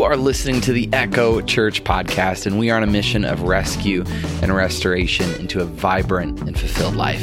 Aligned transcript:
You 0.00 0.06
are 0.06 0.16
listening 0.16 0.62
to 0.62 0.72
the 0.72 0.88
Echo 0.94 1.42
Church 1.42 1.84
podcast, 1.84 2.46
and 2.46 2.58
we 2.58 2.70
are 2.70 2.76
on 2.78 2.82
a 2.82 2.86
mission 2.86 3.22
of 3.22 3.42
rescue 3.42 4.02
and 4.40 4.50
restoration 4.56 5.30
into 5.38 5.60
a 5.60 5.66
vibrant 5.66 6.40
and 6.40 6.58
fulfilled 6.58 6.96
life. 6.96 7.22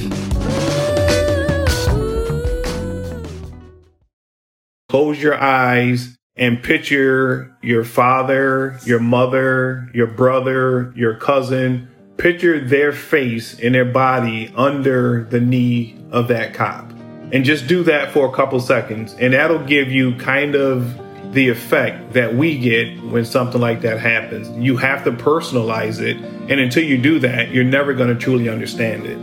Close 4.90 5.20
your 5.20 5.42
eyes 5.42 6.16
and 6.36 6.62
picture 6.62 7.52
your 7.64 7.84
father, 7.84 8.80
your 8.86 9.00
mother, 9.00 9.90
your 9.96 10.06
brother, 10.06 10.94
your 10.96 11.16
cousin. 11.16 11.88
Picture 12.18 12.64
their 12.64 12.92
face 12.92 13.60
and 13.60 13.74
their 13.74 13.86
body 13.86 14.54
under 14.56 15.24
the 15.24 15.42
knee 15.42 15.98
of 16.12 16.28
that 16.28 16.54
cop. 16.54 16.92
And 17.32 17.44
just 17.44 17.66
do 17.66 17.82
that 17.86 18.12
for 18.12 18.30
a 18.30 18.32
couple 18.32 18.60
seconds, 18.60 19.16
and 19.16 19.34
that'll 19.34 19.66
give 19.66 19.92
you 19.92 20.16
kind 20.18 20.54
of 20.54 21.07
the 21.32 21.50
effect 21.50 22.14
that 22.14 22.36
we 22.36 22.58
get 22.58 23.04
when 23.04 23.26
something 23.26 23.62
like 23.62 23.82
that 23.82 24.00
happens. 24.00 24.50
You 24.58 24.78
have 24.78 25.04
to 25.04 25.12
personalize 25.12 26.00
it, 26.02 26.18
and 26.18 26.60
until 26.60 26.84
you 26.84 26.98
do 26.98 27.20
that, 27.20 27.52
you're 27.52 27.64
never 27.64 27.94
going 27.94 28.10
to 28.10 28.16
truly 28.16 28.50
understand 28.50 29.06
it. 29.06 29.18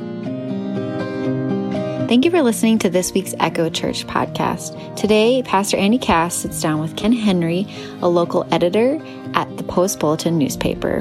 Thank 2.07 2.27
you 2.27 2.31
for 2.31 2.43
listening 2.43 2.79
to 2.81 2.91
this 2.91 3.13
week's 3.13 3.35
Echo 3.41 3.71
Church 3.71 4.07
podcast. 4.07 4.95
Today, 4.95 5.43
Pastor 5.43 5.79
Andy 5.79 5.99
Cass 5.99 6.35
sits 6.35 6.61
down 6.61 6.81
with 6.81 6.97
Ken 6.97 7.13
Henry, 7.13 7.67
a 8.03 8.09
local 8.09 8.47
editor 8.53 9.01
at 9.35 9.57
the 9.57 9.65
Post 9.65 10.01
Bulletin 10.01 10.39
newspaper. 10.39 10.99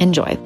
Enjoy. 0.00 0.36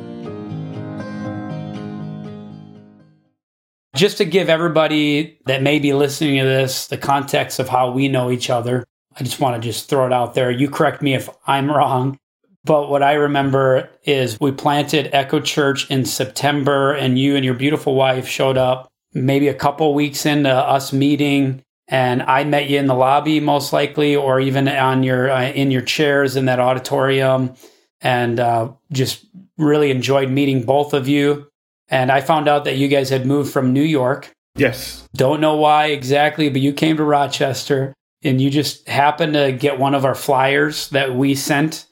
Just 3.96 4.18
to 4.18 4.24
give 4.24 4.48
everybody 4.48 5.38
that 5.46 5.62
may 5.62 5.78
be 5.78 5.94
listening 5.94 6.38
to 6.38 6.44
this 6.44 6.88
the 6.88 6.98
context 6.98 7.58
of 7.58 7.68
how 7.68 7.90
we 7.90 8.08
know 8.08 8.30
each 8.30 8.50
other, 8.50 8.84
I 9.16 9.22
just 9.22 9.40
want 9.40 9.60
to 9.60 9.66
just 9.66 9.88
throw 9.88 10.06
it 10.06 10.12
out 10.12 10.34
there. 10.34 10.50
You 10.50 10.68
correct 10.68 11.02
me 11.02 11.14
if 11.14 11.28
I'm 11.46 11.70
wrong. 11.70 12.18
But 12.64 12.88
what 12.88 13.02
I 13.02 13.12
remember 13.14 13.90
is 14.04 14.40
we 14.40 14.50
planted 14.50 15.10
Echo 15.14 15.38
Church 15.38 15.90
in 15.90 16.04
September, 16.06 16.94
and 16.94 17.18
you 17.18 17.36
and 17.36 17.44
your 17.44 17.54
beautiful 17.54 17.94
wife 17.94 18.26
showed 18.26 18.56
up 18.56 18.90
maybe 19.12 19.48
a 19.48 19.54
couple 19.54 19.94
weeks 19.94 20.24
into 20.24 20.50
us 20.50 20.92
meeting. 20.92 21.62
And 21.88 22.22
I 22.22 22.44
met 22.44 22.70
you 22.70 22.78
in 22.78 22.86
the 22.86 22.94
lobby, 22.94 23.38
most 23.40 23.72
likely, 23.72 24.16
or 24.16 24.40
even 24.40 24.66
on 24.66 25.02
your 25.02 25.30
uh, 25.30 25.50
in 25.50 25.70
your 25.70 25.82
chairs 25.82 26.36
in 26.36 26.46
that 26.46 26.58
auditorium, 26.58 27.54
and 28.00 28.40
uh, 28.40 28.72
just 28.90 29.26
really 29.58 29.90
enjoyed 29.90 30.30
meeting 30.30 30.62
both 30.62 30.94
of 30.94 31.06
you. 31.06 31.46
And 31.88 32.10
I 32.10 32.22
found 32.22 32.48
out 32.48 32.64
that 32.64 32.78
you 32.78 32.88
guys 32.88 33.10
had 33.10 33.26
moved 33.26 33.52
from 33.52 33.74
New 33.74 33.82
York. 33.82 34.32
Yes. 34.56 35.06
Don't 35.14 35.40
know 35.40 35.56
why 35.56 35.88
exactly, 35.88 36.48
but 36.48 36.62
you 36.62 36.72
came 36.72 36.96
to 36.96 37.04
Rochester 37.04 37.92
and 38.24 38.40
you 38.40 38.50
just 38.50 38.88
happened 38.88 39.34
to 39.34 39.52
get 39.52 39.78
one 39.78 39.94
of 39.94 40.04
our 40.04 40.14
flyers 40.14 40.88
that 40.90 41.14
we 41.14 41.34
sent 41.34 41.86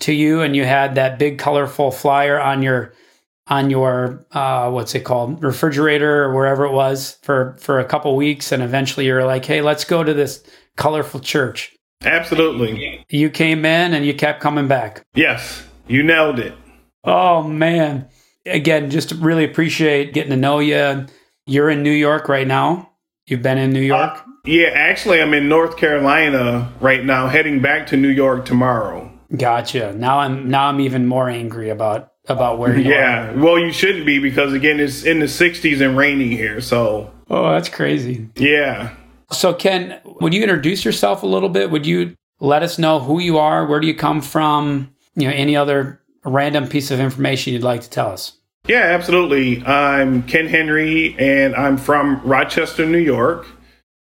to 0.00 0.12
you 0.12 0.40
and 0.40 0.56
you 0.56 0.64
had 0.64 0.96
that 0.96 1.18
big 1.18 1.38
colorful 1.38 1.90
flyer 1.90 2.40
on 2.40 2.62
your 2.62 2.92
on 3.46 3.68
your 3.68 4.24
uh, 4.32 4.70
what's 4.70 4.94
it 4.94 5.00
called? 5.00 5.42
Refrigerator 5.42 6.24
or 6.24 6.34
wherever 6.34 6.64
it 6.64 6.72
was 6.72 7.18
for 7.22 7.56
for 7.60 7.78
a 7.78 7.84
couple 7.84 8.16
weeks 8.16 8.50
and 8.52 8.62
eventually 8.62 9.06
you're 9.06 9.24
like 9.24 9.44
hey 9.44 9.60
let's 9.60 9.84
go 9.84 10.02
to 10.02 10.14
this 10.14 10.42
colorful 10.76 11.20
church. 11.20 11.76
Absolutely. 12.02 13.04
You 13.08 13.30
came 13.30 13.64
in 13.64 13.94
and 13.94 14.04
you 14.04 14.14
kept 14.14 14.40
coming 14.40 14.66
back. 14.66 15.04
Yes 15.14 15.62
you 15.86 16.02
nailed 16.02 16.38
it. 16.38 16.54
Oh 17.04 17.42
man. 17.42 18.08
Again 18.46 18.90
just 18.90 19.12
really 19.12 19.44
appreciate 19.44 20.12
getting 20.12 20.30
to 20.30 20.36
know 20.36 20.58
you 20.58 21.06
you're 21.46 21.70
in 21.70 21.82
new 21.82 21.90
york 21.90 22.28
right 22.28 22.46
now. 22.46 22.90
You've 23.26 23.42
been 23.42 23.58
in 23.58 23.70
new 23.70 23.80
york? 23.80 24.18
Uh, 24.18 24.22
yeah, 24.44 24.68
actually, 24.68 25.22
I'm 25.22 25.32
in 25.32 25.48
North 25.48 25.76
Carolina 25.76 26.72
right 26.80 27.04
now, 27.04 27.28
heading 27.28 27.60
back 27.60 27.86
to 27.88 27.96
New 27.96 28.08
York 28.08 28.44
tomorrow. 28.44 29.10
Gotcha. 29.34 29.92
Now 29.94 30.18
I'm 30.18 30.48
now 30.48 30.66
I'm 30.66 30.80
even 30.80 31.06
more 31.06 31.28
angry 31.28 31.70
about 31.70 32.12
about 32.28 32.58
where 32.58 32.76
you 32.78 32.90
yeah. 32.90 33.30
are. 33.30 33.38
well, 33.38 33.58
you 33.58 33.72
shouldn't 33.72 34.06
be 34.06 34.18
because 34.18 34.52
again, 34.52 34.80
it's 34.80 35.04
in 35.04 35.18
the 35.18 35.26
60s 35.26 35.84
and 35.84 35.96
raining 35.96 36.30
here. 36.30 36.60
So 36.60 37.12
oh, 37.30 37.50
that's 37.50 37.68
crazy. 37.68 38.28
Yeah. 38.36 38.94
So 39.32 39.54
Ken, 39.54 40.00
would 40.04 40.34
you 40.34 40.42
introduce 40.42 40.84
yourself 40.84 41.22
a 41.22 41.26
little 41.26 41.48
bit? 41.48 41.70
Would 41.70 41.86
you 41.86 42.16
let 42.40 42.62
us 42.62 42.78
know 42.78 43.00
who 43.00 43.18
you 43.18 43.38
are? 43.38 43.66
Where 43.66 43.80
do 43.80 43.86
you 43.86 43.94
come 43.94 44.20
from? 44.20 44.94
You 45.16 45.28
know, 45.28 45.34
any 45.34 45.56
other 45.56 46.00
random 46.24 46.68
piece 46.68 46.90
of 46.90 47.00
information 47.00 47.52
you'd 47.52 47.62
like 47.62 47.80
to 47.82 47.90
tell 47.90 48.10
us? 48.10 48.32
Yeah, 48.66 48.82
absolutely. 48.82 49.64
I'm 49.64 50.22
Ken 50.22 50.46
Henry, 50.46 51.14
and 51.18 51.54
I'm 51.54 51.76
from 51.76 52.20
Rochester, 52.24 52.86
New 52.86 52.98
York. 52.98 53.46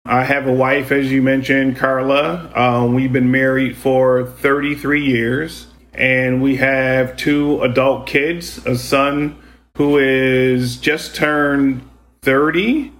I 0.04 0.24
have 0.24 0.48
a 0.48 0.52
wife, 0.52 0.90
as 0.90 1.12
you 1.12 1.22
mentioned, 1.22 1.76
Carla. 1.76 2.50
Um, 2.56 2.92
we've 2.92 3.12
been 3.12 3.30
married 3.30 3.76
for 3.76 4.26
33 4.26 5.04
years, 5.04 5.68
and 5.94 6.42
we 6.42 6.56
have 6.56 7.16
two 7.16 7.62
adult 7.62 8.08
kids 8.08 8.58
a 8.66 8.76
son 8.76 9.38
who 9.76 9.98
is 9.98 10.76
just 10.78 11.14
turned 11.14 11.88
30, 12.22 12.90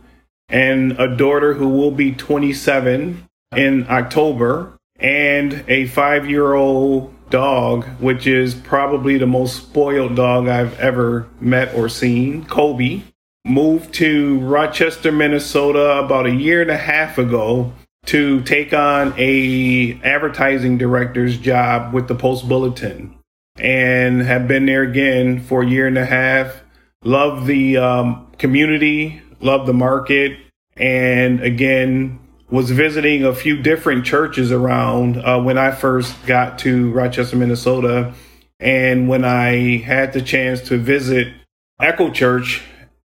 and 0.49 0.93
a 0.93 1.17
daughter 1.17 1.55
who 1.55 1.71
will 1.71 1.91
be 1.91 2.13
27 2.13 3.29
in 3.57 3.87
October, 3.91 4.79
and 5.01 5.65
a 5.67 5.87
five 5.89 6.31
year 6.31 6.55
old 6.55 7.13
dog, 7.31 7.85
which 8.01 8.29
is 8.29 8.55
probably 8.55 9.19
the 9.19 9.27
most 9.27 9.57
spoiled 9.57 10.15
dog 10.15 10.47
I've 10.47 10.79
ever 10.79 11.27
met 11.41 11.75
or 11.75 11.89
seen, 11.89 12.45
Kobe 12.45 13.03
moved 13.45 13.95
to 13.95 14.39
Rochester, 14.41 15.11
Minnesota 15.11 15.99
about 15.99 16.27
a 16.27 16.35
year 16.35 16.63
and 16.63 16.71
a 16.71 16.77
half 16.77 17.19
ago 17.19 17.73
to 18.07 18.41
take 18.43 18.73
on 18.73 19.15
a 19.17 20.01
advertising 20.03 20.79
director's 20.79 21.39
job 21.39 21.93
with 21.93 22.09
the 22.09 22.15
Post 22.15 22.49
Bulletin 22.49 23.17
and 23.57 24.23
have 24.23 24.49
been 24.49 24.67
there 24.67 24.83
again 24.83 25.41
for 25.41 25.63
a 25.63 25.67
year 25.67 25.87
and 25.87 25.99
a 25.99 26.07
half. 26.07 26.63
Love 27.05 27.47
the 27.47 27.77
um, 27.77 28.31
community, 28.39 29.21
love 29.41 29.67
the 29.67 29.75
market, 29.75 30.39
and 30.77 31.41
again, 31.41 32.19
was 32.49 32.71
visiting 32.71 33.25
a 33.25 33.35
few 33.35 33.61
different 33.61 34.05
churches 34.05 34.53
around 34.53 35.17
uh, 35.17 35.41
when 35.41 35.59
I 35.59 35.71
first 35.71 36.15
got 36.27 36.59
to 36.61 36.91
Rochester, 36.93 37.37
Minnesota. 37.37 38.15
And 38.61 39.09
when 39.09 39.25
I 39.25 39.79
had 39.79 40.13
the 40.13 40.23
chance 40.23 40.61
to 40.69 40.79
visit 40.79 41.33
Echo 41.81 42.11
Church 42.11 42.63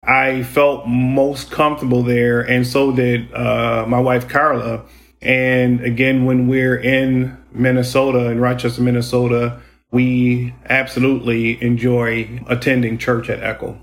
I 0.03 0.41
felt 0.43 0.87
most 0.87 1.51
comfortable 1.51 2.01
there, 2.01 2.41
and 2.41 2.65
so 2.65 2.91
did 2.91 3.31
uh, 3.33 3.85
my 3.87 3.99
wife 3.99 4.27
Carla. 4.27 4.83
And 5.21 5.79
again, 5.81 6.25
when 6.25 6.47
we're 6.47 6.77
in 6.77 7.37
Minnesota, 7.51 8.31
in 8.31 8.39
Rochester, 8.39 8.81
Minnesota, 8.81 9.61
we 9.91 10.55
absolutely 10.67 11.61
enjoy 11.61 12.41
attending 12.47 12.97
church 12.97 13.29
at 13.29 13.43
Echo. 13.43 13.79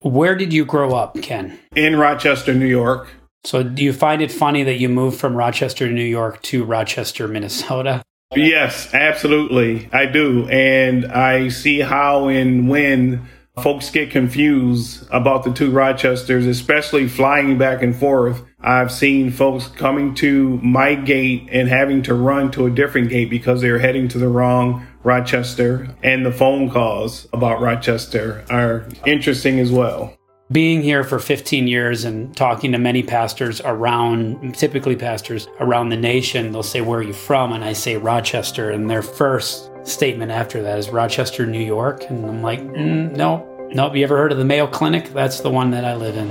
Where 0.00 0.36
did 0.36 0.52
you 0.52 0.64
grow 0.64 0.94
up, 0.94 1.20
Ken? 1.20 1.58
In 1.76 1.96
Rochester, 1.96 2.54
New 2.54 2.66
York. 2.66 3.08
So, 3.44 3.62
do 3.62 3.84
you 3.84 3.92
find 3.92 4.22
it 4.22 4.32
funny 4.32 4.62
that 4.62 4.78
you 4.78 4.88
moved 4.88 5.18
from 5.20 5.36
Rochester, 5.36 5.90
New 5.90 6.04
York 6.04 6.40
to 6.42 6.64
Rochester, 6.64 7.28
Minnesota? 7.28 8.02
Yes, 8.34 8.92
absolutely. 8.94 9.88
I 9.92 10.06
do. 10.06 10.48
And 10.48 11.06
I 11.06 11.48
see 11.48 11.80
how 11.80 12.28
and 12.28 12.68
when 12.68 13.28
Folks 13.62 13.90
get 13.90 14.10
confused 14.10 15.06
about 15.10 15.44
the 15.44 15.52
two 15.52 15.70
Rochesters, 15.70 16.48
especially 16.48 17.08
flying 17.08 17.58
back 17.58 17.82
and 17.82 17.94
forth. 17.94 18.42
I've 18.60 18.90
seen 18.90 19.30
folks 19.30 19.68
coming 19.68 20.14
to 20.16 20.58
my 20.58 20.94
gate 20.94 21.48
and 21.50 21.68
having 21.68 22.02
to 22.02 22.14
run 22.14 22.50
to 22.52 22.66
a 22.66 22.70
different 22.70 23.08
gate 23.08 23.30
because 23.30 23.60
they're 23.60 23.78
heading 23.78 24.08
to 24.08 24.18
the 24.18 24.28
wrong 24.28 24.86
Rochester. 25.02 25.94
And 26.02 26.26
the 26.26 26.32
phone 26.32 26.70
calls 26.70 27.28
about 27.32 27.60
Rochester 27.60 28.44
are 28.50 28.88
interesting 29.06 29.60
as 29.60 29.70
well. 29.70 30.14
Being 30.50 30.80
here 30.80 31.04
for 31.04 31.18
15 31.18 31.68
years 31.68 32.04
and 32.04 32.34
talking 32.34 32.72
to 32.72 32.78
many 32.78 33.02
pastors 33.02 33.60
around, 33.60 34.54
typically 34.54 34.96
pastors 34.96 35.46
around 35.60 35.90
the 35.90 35.96
nation, 35.96 36.52
they'll 36.52 36.62
say, 36.62 36.80
Where 36.80 37.00
are 37.00 37.02
you 37.02 37.12
from? 37.12 37.52
And 37.52 37.62
I 37.62 37.74
say 37.74 37.98
Rochester. 37.98 38.70
And 38.70 38.88
their 38.88 39.02
first 39.02 39.70
statement 39.88 40.30
after 40.30 40.62
that 40.62 40.78
is 40.78 40.90
Rochester, 40.90 41.46
New 41.46 41.64
York. 41.64 42.04
And 42.08 42.24
I'm 42.24 42.42
like, 42.42 42.60
mm, 42.60 43.14
no, 43.16 43.46
nope. 43.74 43.96
You 43.96 44.04
ever 44.04 44.16
heard 44.16 44.32
of 44.32 44.38
the 44.38 44.44
Mayo 44.44 44.66
Clinic? 44.66 45.12
That's 45.12 45.40
the 45.40 45.50
one 45.50 45.70
that 45.72 45.84
I 45.84 45.94
live 45.94 46.16
in. 46.16 46.30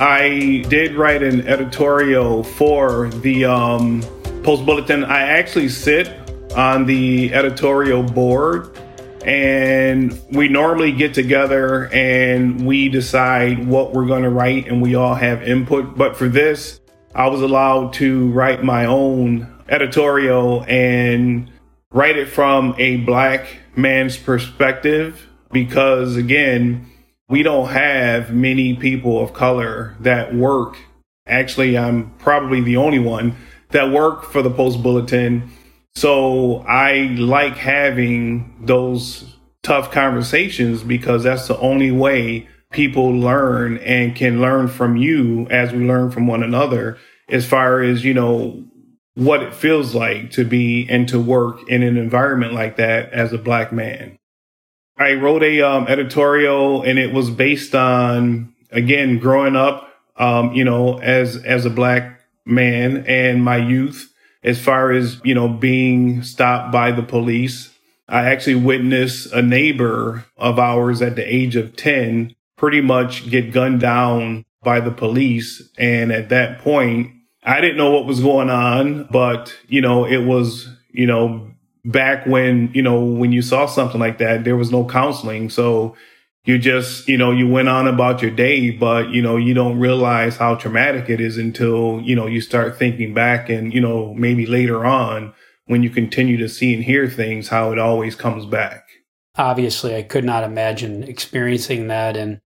I 0.00 0.64
did 0.68 0.94
write 0.94 1.22
an 1.22 1.46
editorial 1.48 2.44
for 2.44 3.08
the 3.08 3.44
um, 3.46 4.02
Post 4.44 4.64
Bulletin. 4.64 5.04
I 5.04 5.20
actually 5.20 5.68
sit 5.68 6.08
on 6.56 6.86
the 6.86 7.34
editorial 7.34 8.02
board 8.02 8.78
and 9.24 10.18
we 10.30 10.48
normally 10.48 10.92
get 10.92 11.14
together 11.14 11.88
and 11.92 12.64
we 12.64 12.88
decide 12.88 13.66
what 13.66 13.92
we're 13.92 14.06
going 14.06 14.22
to 14.22 14.30
write 14.30 14.68
and 14.68 14.80
we 14.80 14.94
all 14.94 15.14
have 15.14 15.42
input 15.42 15.96
but 15.96 16.16
for 16.16 16.28
this 16.28 16.80
i 17.14 17.26
was 17.26 17.42
allowed 17.42 17.92
to 17.92 18.30
write 18.30 18.62
my 18.62 18.86
own 18.86 19.57
editorial 19.68 20.64
and 20.68 21.50
write 21.90 22.16
it 22.16 22.28
from 22.28 22.74
a 22.78 22.98
black 22.98 23.46
man's 23.76 24.16
perspective 24.16 25.26
because 25.52 26.16
again 26.16 26.86
we 27.28 27.42
don't 27.42 27.68
have 27.68 28.32
many 28.32 28.74
people 28.74 29.22
of 29.22 29.32
color 29.32 29.96
that 30.00 30.34
work 30.34 30.76
Actually, 31.28 31.76
I'm 31.76 32.10
probably 32.18 32.60
the 32.62 32.78
only 32.78 32.98
one 32.98 33.36
that 33.70 33.90
work 33.90 34.24
for 34.24 34.42
the 34.42 34.50
Post 34.50 34.82
Bulletin. 34.82 35.50
So 35.94 36.58
I 36.60 37.14
like 37.18 37.56
having 37.56 38.56
those 38.60 39.36
tough 39.62 39.90
conversations 39.90 40.82
because 40.82 41.24
that's 41.24 41.48
the 41.48 41.58
only 41.58 41.90
way 41.90 42.48
people 42.70 43.10
learn 43.10 43.78
and 43.78 44.16
can 44.16 44.40
learn 44.40 44.68
from 44.68 44.96
you 44.96 45.46
as 45.50 45.72
we 45.72 45.84
learn 45.86 46.10
from 46.10 46.26
one 46.26 46.42
another 46.42 46.98
as 47.28 47.44
far 47.46 47.82
as, 47.82 48.04
you 48.04 48.14
know, 48.14 48.64
what 49.18 49.42
it 49.42 49.52
feels 49.52 49.96
like 49.96 50.30
to 50.30 50.44
be 50.44 50.86
and 50.88 51.08
to 51.08 51.18
work 51.18 51.68
in 51.68 51.82
an 51.82 51.96
environment 51.96 52.52
like 52.52 52.76
that 52.76 53.12
as 53.12 53.32
a 53.32 53.38
black 53.38 53.72
man. 53.72 54.16
I 54.96 55.14
wrote 55.14 55.42
a 55.42 55.60
um, 55.60 55.88
editorial 55.88 56.82
and 56.82 57.00
it 57.00 57.12
was 57.12 57.28
based 57.28 57.74
on, 57.74 58.54
again, 58.70 59.18
growing 59.18 59.56
up, 59.56 59.92
um, 60.14 60.52
you 60.52 60.62
know, 60.62 61.00
as, 61.00 61.36
as 61.44 61.64
a 61.64 61.70
black 61.70 62.20
man 62.44 63.04
and 63.08 63.42
my 63.42 63.56
youth 63.56 64.14
as 64.44 64.62
far 64.62 64.92
as, 64.92 65.20
you 65.24 65.34
know, 65.34 65.48
being 65.48 66.22
stopped 66.22 66.70
by 66.70 66.92
the 66.92 67.02
police. 67.02 67.74
I 68.08 68.26
actually 68.26 68.54
witnessed 68.54 69.32
a 69.32 69.42
neighbor 69.42 70.26
of 70.36 70.60
ours 70.60 71.02
at 71.02 71.16
the 71.16 71.34
age 71.34 71.56
of 71.56 71.74
10 71.74 72.36
pretty 72.56 72.80
much 72.80 73.28
get 73.28 73.52
gunned 73.52 73.80
down 73.80 74.44
by 74.62 74.78
the 74.78 74.92
police. 74.92 75.68
And 75.76 76.12
at 76.12 76.28
that 76.28 76.60
point, 76.60 77.17
I 77.48 77.60
didn't 77.60 77.78
know 77.78 77.90
what 77.90 78.06
was 78.06 78.20
going 78.20 78.50
on, 78.50 79.08
but 79.10 79.54
you 79.68 79.80
know, 79.80 80.04
it 80.04 80.18
was, 80.24 80.68
you 80.90 81.06
know, 81.06 81.50
back 81.84 82.26
when, 82.26 82.70
you 82.74 82.82
know, 82.82 83.02
when 83.02 83.32
you 83.32 83.42
saw 83.42 83.66
something 83.66 84.00
like 84.00 84.18
that, 84.18 84.44
there 84.44 84.56
was 84.56 84.70
no 84.70 84.84
counseling. 84.84 85.48
So 85.48 85.96
you 86.44 86.58
just, 86.58 87.08
you 87.08 87.16
know, 87.16 87.30
you 87.30 87.48
went 87.48 87.68
on 87.68 87.88
about 87.88 88.22
your 88.22 88.30
day, 88.30 88.70
but 88.70 89.10
you 89.10 89.22
know, 89.22 89.36
you 89.36 89.54
don't 89.54 89.78
realize 89.78 90.36
how 90.36 90.54
traumatic 90.54 91.08
it 91.08 91.20
is 91.20 91.38
until, 91.38 92.00
you 92.02 92.14
know, 92.14 92.26
you 92.26 92.40
start 92.40 92.78
thinking 92.78 93.14
back 93.14 93.48
and, 93.48 93.72
you 93.72 93.80
know, 93.80 94.14
maybe 94.14 94.46
later 94.46 94.84
on 94.84 95.32
when 95.66 95.82
you 95.82 95.90
continue 95.90 96.36
to 96.38 96.48
see 96.48 96.74
and 96.74 96.84
hear 96.84 97.08
things, 97.08 97.48
how 97.48 97.72
it 97.72 97.78
always 97.78 98.14
comes 98.14 98.46
back. 98.46 98.84
Obviously, 99.36 99.94
I 99.94 100.02
could 100.02 100.24
not 100.24 100.44
imagine 100.44 101.02
experiencing 101.04 101.88
that 101.88 102.16
and 102.16 102.40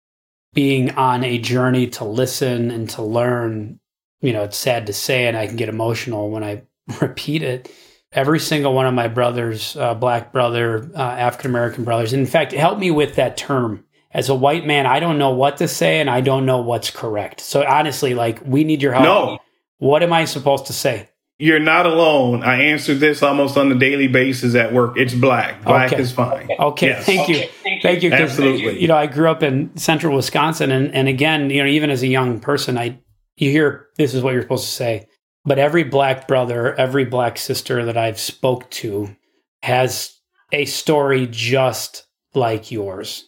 being 0.54 0.92
on 0.92 1.24
a 1.24 1.38
journey 1.38 1.88
to 1.88 2.04
listen 2.04 2.72
and 2.72 2.90
to 2.92 3.02
learn, 3.02 3.80
you 4.22 4.34
know, 4.34 4.44
it's 4.44 4.58
sad 4.58 4.88
to 4.88 4.94
say, 4.94 5.28
and 5.28 5.38
I 5.38 5.48
can 5.48 5.56
get 5.56 5.70
emotional 5.70 6.30
when 6.30 6.44
I 6.44 6.64
repeat 7.02 7.42
it. 7.44 7.72
Every 8.12 8.40
single 8.40 8.74
one 8.74 8.88
of 8.88 8.94
my 8.96 9.08
brothers, 9.08 9.76
uh, 9.78 9.94
black 9.94 10.32
brother, 10.34 10.90
uh, 10.96 11.00
African 11.00 11.52
American 11.52 11.84
brothers, 11.84 12.12
in 12.14 12.26
fact, 12.26 12.52
help 12.54 12.80
me 12.80 12.90
with 12.92 13.16
that 13.16 13.38
term. 13.38 13.86
As 14.12 14.28
a 14.30 14.34
white 14.36 14.66
man, 14.66 14.88
I 14.88 15.00
don't 15.00 15.20
know 15.20 15.30
what 15.30 15.58
to 15.58 15.68
say 15.68 16.00
and 16.00 16.10
I 16.10 16.22
don't 16.22 16.48
know 16.48 16.58
what's 16.62 16.90
correct. 16.90 17.40
So 17.42 17.64
honestly, 17.64 18.16
like, 18.16 18.42
we 18.44 18.64
need 18.64 18.82
your 18.82 18.94
help. 18.94 19.04
No. 19.06 19.40
What 19.78 20.02
am 20.02 20.12
I 20.12 20.26
supposed 20.26 20.66
to 20.66 20.74
say? 20.74 21.08
You're 21.38 21.60
not 21.60 21.86
alone. 21.86 22.42
I 22.44 22.64
answer 22.64 22.96
this 22.96 23.22
almost 23.22 23.56
on 23.56 23.72
a 23.72 23.76
daily 23.76 24.08
basis 24.08 24.56
at 24.56 24.74
work. 24.74 24.98
It's 24.98 25.14
black. 25.14 25.64
Black 25.64 25.94
Okay. 25.94 26.02
is 26.02 26.12
fine. 26.12 26.50
Okay, 26.60 26.88
Yes. 26.88 27.06
thank 27.06 27.30
you, 27.30 27.44
thank 27.82 28.02
you. 28.04 28.12
Absolutely. 28.12 28.82
You 28.82 28.88
know, 28.90 28.98
I 28.98 29.06
grew 29.06 29.30
up 29.30 29.42
in 29.44 29.70
central 29.78 30.16
Wisconsin, 30.18 30.70
and 30.72 30.94
and 30.94 31.08
again, 31.08 31.50
you 31.50 31.64
know, 31.64 31.70
even 31.70 31.92
as 31.92 32.04
a 32.04 32.08
young 32.08 32.40
person, 32.42 32.78
I 32.78 32.98
you 33.42 33.52
hear 33.52 33.88
this 33.98 34.14
is 34.14 34.24
what 34.24 34.34
you're 34.34 34.42
supposed 34.42 34.66
to 34.66 34.74
say, 34.74 35.08
but 35.46 35.60
every 35.60 35.84
black 35.84 36.28
brother, 36.28 36.76
every 36.76 37.06
black 37.06 37.38
sister 37.38 37.86
that 37.86 37.98
I've 37.98 38.20
spoke 38.20 38.70
to 38.72 39.16
has 39.64 40.16
a 40.52 40.66
story 40.66 41.28
just 41.30 42.06
like 42.34 42.72
yours. 42.72 43.26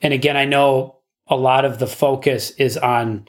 And 0.00 0.12
again, 0.12 0.36
I 0.36 0.44
know 0.44 0.98
a 1.28 1.36
lot 1.36 1.64
of 1.64 1.78
the 1.78 1.86
focus 1.86 2.50
is 2.52 2.76
on 2.76 3.26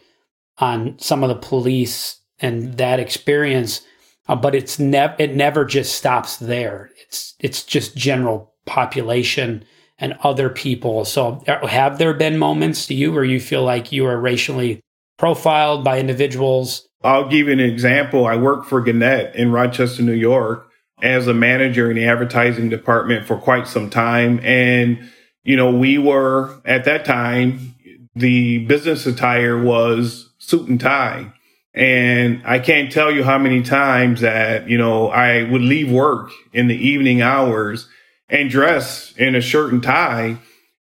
on 0.60 0.98
some 0.98 1.24
of 1.24 1.30
the 1.30 1.36
police 1.36 2.20
and 2.40 2.78
that 2.78 3.00
experience, 3.00 3.82
uh, 4.28 4.36
but 4.36 4.56
it's 4.56 4.80
never 4.80 5.16
it 5.20 5.36
never 5.36 5.66
just 5.66 5.96
stops 5.96 6.38
there. 6.38 6.90
It's 7.02 7.36
it's 7.40 7.64
just 7.64 7.96
general 7.96 8.54
population 8.66 9.66
and 10.00 10.14
other 10.24 10.50
people. 10.50 11.06
So, 11.06 11.44
uh, 11.48 11.66
have 11.68 11.98
there 11.98 12.14
been 12.14 12.38
moments 12.38 12.86
to 12.88 12.94
you 12.94 13.12
where 13.12 13.24
you 13.24 13.40
feel 13.40 13.64
like 13.64 13.92
you 13.92 14.06
are 14.06 14.20
racially 14.20 14.82
profiled 15.18 15.84
by 15.84 16.00
individuals? 16.00 16.88
I'll 17.04 17.28
give 17.28 17.48
you 17.48 17.54
an 17.54 17.60
example. 17.60 18.26
I 18.26 18.36
work 18.36 18.66
for 18.66 18.82
Gannett 18.82 19.36
in 19.36 19.52
Rochester, 19.52 20.02
New 20.02 20.14
York 20.14 20.70
as 21.02 21.28
a 21.28 21.34
manager 21.34 21.92
in 21.92 21.98
the 21.98 22.06
advertising 22.06 22.70
department 22.70 23.28
for 23.28 23.38
quite 23.38 23.68
some 23.68 23.90
time. 23.90 24.40
And, 24.44 25.10
you 25.44 25.56
know, 25.56 25.72
we 25.72 25.98
were 25.98 26.60
at 26.66 26.86
that 26.86 27.06
time, 27.06 27.76
the 28.16 28.60
business 28.66 29.06
attire 29.06 29.62
was 29.62 30.34
suit 30.40 30.68
and 30.68 30.80
tie. 30.80 31.34
And 31.74 32.42
I 32.44 32.58
can't 32.58 32.92
tell 32.92 33.12
you 33.12 33.24
how 33.24 33.38
many 33.38 33.62
times 33.62 34.22
that, 34.22 34.68
you 34.68 34.80
know, 34.80 35.10
I 35.10 35.44
would 35.44 35.62
leave 35.62 35.92
work 35.92 36.32
in 36.52 36.68
the 36.68 36.76
evening 36.76 37.22
hours 37.22 37.88
and 38.28 38.50
dress 38.50 39.14
in 39.18 39.36
a 39.36 39.42
shirt 39.42 39.72
and 39.72 39.84
tie 39.84 40.38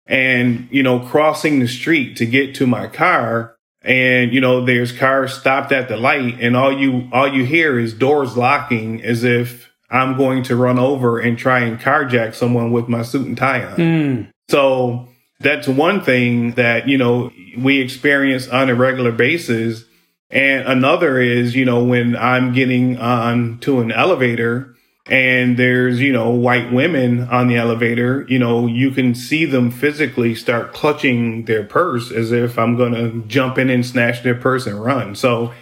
and, 0.07 0.69
you 0.71 0.83
know, 0.83 0.99
crossing 0.99 1.59
the 1.59 1.67
street 1.67 2.15
to 2.17 2.25
get 2.25 2.55
to 2.55 2.67
my 2.67 2.87
car. 2.87 3.54
And, 3.85 4.33
you 4.33 4.41
know, 4.41 4.65
there's 4.65 4.91
cars 4.91 5.33
stopped 5.33 5.71
at 5.71 5.87
the 5.87 5.95
light 5.97 6.37
and 6.41 6.57
all 6.57 6.75
you, 6.75 7.07
all 7.13 7.31
you 7.31 7.45
hear 7.45 7.77
is 7.79 7.93
doors 7.93 8.35
locking 8.35 9.03
as 9.03 9.23
if 9.23 9.71
I'm 9.91 10.17
going 10.17 10.43
to 10.43 10.55
run 10.55 10.79
over 10.79 11.19
and 11.19 11.37
try 11.37 11.59
and 11.59 11.79
carjack 11.79 12.33
someone 12.33 12.71
with 12.71 12.89
my 12.89 13.03
suit 13.03 13.27
and 13.27 13.37
tie 13.37 13.63
on. 13.63 13.77
Mm, 13.77 14.29
So 14.49 15.07
that's 15.39 15.67
one 15.67 16.01
thing 16.01 16.53
that, 16.53 16.87
you 16.87 16.97
know, 16.97 17.31
we 17.57 17.79
experience 17.79 18.47
on 18.47 18.69
a 18.69 18.75
regular 18.75 19.11
basis. 19.11 19.83
And 20.31 20.67
another 20.67 21.19
is, 21.19 21.55
you 21.55 21.65
know, 21.65 21.83
when 21.83 22.15
I'm 22.15 22.53
getting 22.53 22.97
on 22.97 23.59
to 23.59 23.81
an 23.81 23.91
elevator 23.91 24.74
and 25.07 25.57
there's, 25.57 26.01
you 26.01 26.11
know, 26.11 26.31
white 26.31 26.71
women 26.71 27.27
on 27.29 27.47
the 27.47 27.57
elevator, 27.57 28.25
you 28.27 28.39
know, 28.39 28.65
you 28.65 28.89
can 28.89 29.13
see 29.13 29.45
them 29.45 29.69
physically 29.69 30.33
start 30.33 30.73
clutching 30.73 31.45
their 31.45 31.63
purse 31.63 32.11
as 32.11 32.31
if 32.31 32.57
I'm 32.57 32.75
going 32.75 32.93
to 32.93 33.27
jump 33.27 33.57
in 33.59 33.69
and 33.69 33.85
snatch 33.85 34.23
their 34.23 34.33
purse 34.33 34.65
and 34.65 34.83
run. 34.83 35.13
So 35.13 35.53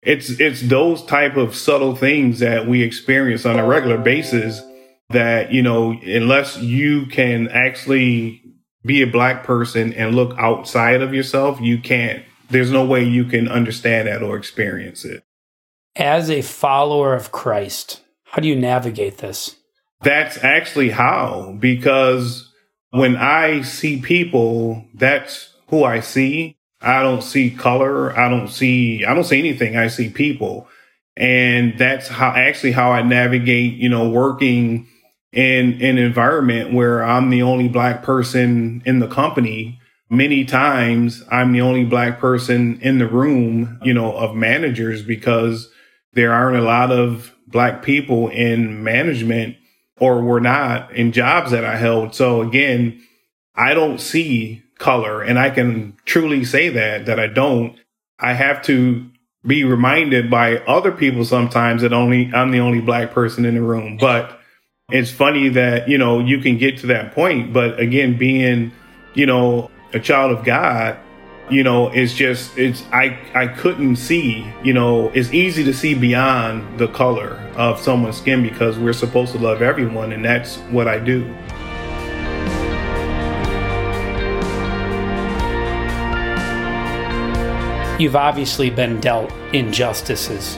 it's, 0.00 0.40
it's 0.40 0.62
those 0.62 1.04
type 1.04 1.36
of 1.36 1.54
subtle 1.54 1.94
things 1.94 2.38
that 2.38 2.66
we 2.66 2.82
experience 2.82 3.44
on 3.44 3.58
a 3.58 3.66
regular 3.66 3.98
basis 3.98 4.62
that, 5.10 5.52
you 5.52 5.62
know, 5.62 5.90
unless 6.02 6.58
you 6.58 7.04
can 7.06 7.48
actually 7.48 8.42
be 8.84 9.02
a 9.02 9.06
black 9.06 9.44
person 9.44 9.92
and 9.92 10.14
look 10.14 10.34
outside 10.38 11.02
of 11.02 11.12
yourself, 11.12 11.60
you 11.60 11.78
can't. 11.78 12.24
There's 12.48 12.70
no 12.70 12.84
way 12.84 13.04
you 13.04 13.24
can 13.24 13.48
understand 13.48 14.08
that 14.08 14.22
or 14.22 14.36
experience 14.36 15.04
it. 15.04 15.22
as 15.96 16.30
a 16.30 16.42
follower 16.42 17.14
of 17.14 17.32
Christ, 17.32 18.02
how 18.36 18.42
do 18.42 18.48
you 18.48 18.56
navigate 18.56 19.16
this? 19.16 19.56
That's 20.02 20.44
actually 20.44 20.90
how, 20.90 21.56
because 21.58 22.52
when 22.90 23.16
I 23.16 23.62
see 23.62 23.98
people, 24.02 24.84
that's 24.92 25.54
who 25.68 25.84
I 25.84 26.00
see. 26.00 26.58
I 26.82 27.02
don't 27.02 27.22
see 27.22 27.50
color. 27.50 28.14
I 28.14 28.28
don't 28.28 28.48
see, 28.48 29.06
I 29.06 29.14
don't 29.14 29.24
see 29.24 29.38
anything. 29.38 29.78
I 29.78 29.88
see 29.88 30.10
people. 30.10 30.68
And 31.16 31.78
that's 31.78 32.08
how 32.08 32.28
actually 32.28 32.72
how 32.72 32.92
I 32.92 33.00
navigate, 33.00 33.72
you 33.72 33.88
know, 33.88 34.10
working 34.10 34.86
in 35.32 35.80
an 35.80 35.96
environment 35.96 36.74
where 36.74 37.02
I'm 37.02 37.30
the 37.30 37.40
only 37.40 37.68
black 37.68 38.02
person 38.02 38.82
in 38.84 38.98
the 38.98 39.08
company. 39.08 39.80
Many 40.10 40.44
times 40.44 41.24
I'm 41.30 41.52
the 41.52 41.62
only 41.62 41.86
black 41.86 42.18
person 42.18 42.82
in 42.82 42.98
the 42.98 43.08
room, 43.08 43.80
you 43.82 43.94
know, 43.94 44.14
of 44.14 44.36
managers 44.36 45.02
because 45.02 45.70
there 46.12 46.34
aren't 46.34 46.58
a 46.58 46.62
lot 46.62 46.92
of 46.92 47.32
black 47.46 47.82
people 47.82 48.28
in 48.28 48.82
management 48.82 49.56
or 49.98 50.20
were 50.22 50.40
not 50.40 50.92
in 50.94 51.12
jobs 51.12 51.50
that 51.50 51.64
I 51.64 51.76
held. 51.76 52.14
So 52.14 52.42
again, 52.42 53.02
I 53.54 53.74
don't 53.74 54.00
see 54.00 54.62
color 54.78 55.22
and 55.22 55.38
I 55.38 55.50
can 55.50 55.96
truly 56.04 56.44
say 56.44 56.68
that, 56.70 57.06
that 57.06 57.18
I 57.18 57.28
don't. 57.28 57.78
I 58.18 58.34
have 58.34 58.62
to 58.62 59.06
be 59.46 59.64
reminded 59.64 60.30
by 60.30 60.58
other 60.58 60.92
people 60.92 61.24
sometimes 61.24 61.82
that 61.82 61.92
only 61.92 62.30
I'm 62.34 62.50
the 62.50 62.60
only 62.60 62.80
black 62.80 63.12
person 63.12 63.44
in 63.44 63.54
the 63.54 63.62
room. 63.62 63.96
But 63.96 64.38
it's 64.90 65.10
funny 65.10 65.48
that, 65.50 65.88
you 65.88 65.98
know, 65.98 66.18
you 66.18 66.38
can 66.40 66.58
get 66.58 66.78
to 66.78 66.88
that 66.88 67.12
point. 67.14 67.52
But 67.52 67.78
again, 67.78 68.18
being, 68.18 68.72
you 69.14 69.26
know, 69.26 69.70
a 69.92 70.00
child 70.00 70.36
of 70.36 70.44
God, 70.44 70.98
you 71.50 71.62
know, 71.62 71.88
it's 71.88 72.12
just, 72.12 72.58
it's, 72.58 72.82
I, 72.92 73.18
I 73.34 73.46
couldn't 73.46 73.96
see, 73.96 74.52
you 74.64 74.72
know, 74.72 75.10
it's 75.10 75.32
easy 75.32 75.62
to 75.64 75.72
see 75.72 75.94
beyond 75.94 76.78
the 76.78 76.88
color 76.88 77.34
of 77.54 77.80
someone's 77.80 78.16
skin 78.16 78.42
because 78.42 78.78
we're 78.78 78.92
supposed 78.92 79.32
to 79.32 79.38
love 79.38 79.62
everyone. 79.62 80.12
And 80.12 80.24
that's 80.24 80.56
what 80.72 80.88
I 80.88 80.98
do. 80.98 81.24
You've 87.98 88.16
obviously 88.16 88.68
been 88.68 89.00
dealt 89.00 89.32
injustices 89.54 90.56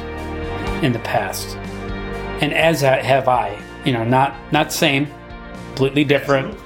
in 0.82 0.92
the 0.92 0.98
past, 1.04 1.56
and 2.40 2.52
as 2.52 2.82
I- 2.82 3.00
have 3.00 3.28
I. 3.28 3.56
You 3.84 3.92
know, 3.92 4.02
not 4.02 4.34
not 4.52 4.72
same, 4.72 5.06
completely 5.68 6.02
different. 6.02 6.58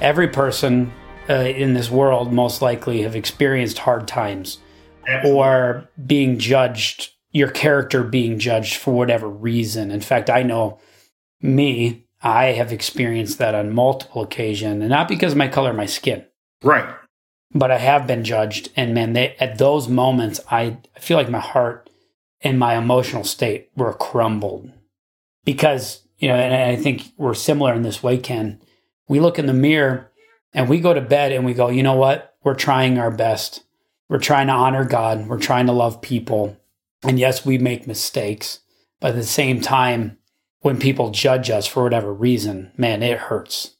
Every 0.00 0.28
person 0.28 0.92
uh, 1.30 1.44
in 1.44 1.74
this 1.74 1.90
world 1.90 2.32
most 2.32 2.60
likely 2.60 3.02
have 3.02 3.14
experienced 3.14 3.78
hard 3.78 4.08
times. 4.08 4.58
or 5.24 5.88
being 6.06 6.38
judged, 6.38 7.10
your 7.30 7.50
character 7.50 8.02
being 8.02 8.38
judged 8.38 8.76
for 8.76 8.92
whatever 8.92 9.28
reason. 9.28 9.90
In 9.90 10.00
fact, 10.00 10.28
I 10.28 10.42
know 10.42 10.78
me, 11.40 12.06
I 12.22 12.46
have 12.46 12.72
experienced 12.72 13.38
that 13.38 13.54
on 13.54 13.72
multiple 13.72 14.22
occasions, 14.22 14.80
and 14.80 14.90
not 14.90 15.08
because 15.08 15.32
of 15.32 15.38
my 15.38 15.48
color 15.48 15.72
my 15.72 15.86
skin. 15.86 16.24
Right. 16.62 16.94
But 17.52 17.70
I 17.70 17.78
have 17.78 18.06
been 18.06 18.24
judged. 18.24 18.70
And 18.76 18.94
man, 18.94 19.14
they, 19.14 19.34
at 19.40 19.58
those 19.58 19.88
moments, 19.88 20.40
I, 20.50 20.78
I 20.96 21.00
feel 21.00 21.16
like 21.16 21.30
my 21.30 21.40
heart 21.40 21.88
and 22.42 22.58
my 22.58 22.76
emotional 22.76 23.24
state 23.24 23.70
were 23.76 23.94
crumbled 23.94 24.70
because, 25.44 26.02
you 26.18 26.28
know, 26.28 26.34
and 26.34 26.54
I 26.54 26.76
think 26.76 27.12
we're 27.16 27.34
similar 27.34 27.74
in 27.74 27.82
this 27.82 28.02
way, 28.02 28.18
Ken. 28.18 28.60
We 29.08 29.18
look 29.18 29.38
in 29.38 29.46
the 29.46 29.52
mirror 29.52 30.09
and 30.52 30.68
we 30.68 30.80
go 30.80 30.94
to 30.94 31.00
bed 31.00 31.32
and 31.32 31.44
we 31.44 31.54
go, 31.54 31.68
you 31.68 31.82
know 31.82 31.94
what? 31.94 32.36
We're 32.42 32.54
trying 32.54 32.98
our 32.98 33.10
best. 33.10 33.62
We're 34.08 34.18
trying 34.18 34.48
to 34.48 34.52
honor 34.52 34.84
God. 34.84 35.28
We're 35.28 35.38
trying 35.38 35.66
to 35.66 35.72
love 35.72 36.02
people. 36.02 36.56
And 37.02 37.18
yes, 37.18 37.46
we 37.46 37.58
make 37.58 37.86
mistakes. 37.86 38.60
But 39.00 39.10
at 39.10 39.16
the 39.16 39.24
same 39.24 39.60
time, 39.60 40.18
when 40.60 40.78
people 40.78 41.10
judge 41.10 41.48
us 41.48 41.66
for 41.66 41.82
whatever 41.82 42.12
reason, 42.12 42.72
man, 42.76 43.02
it 43.02 43.18
hurts. 43.18 43.76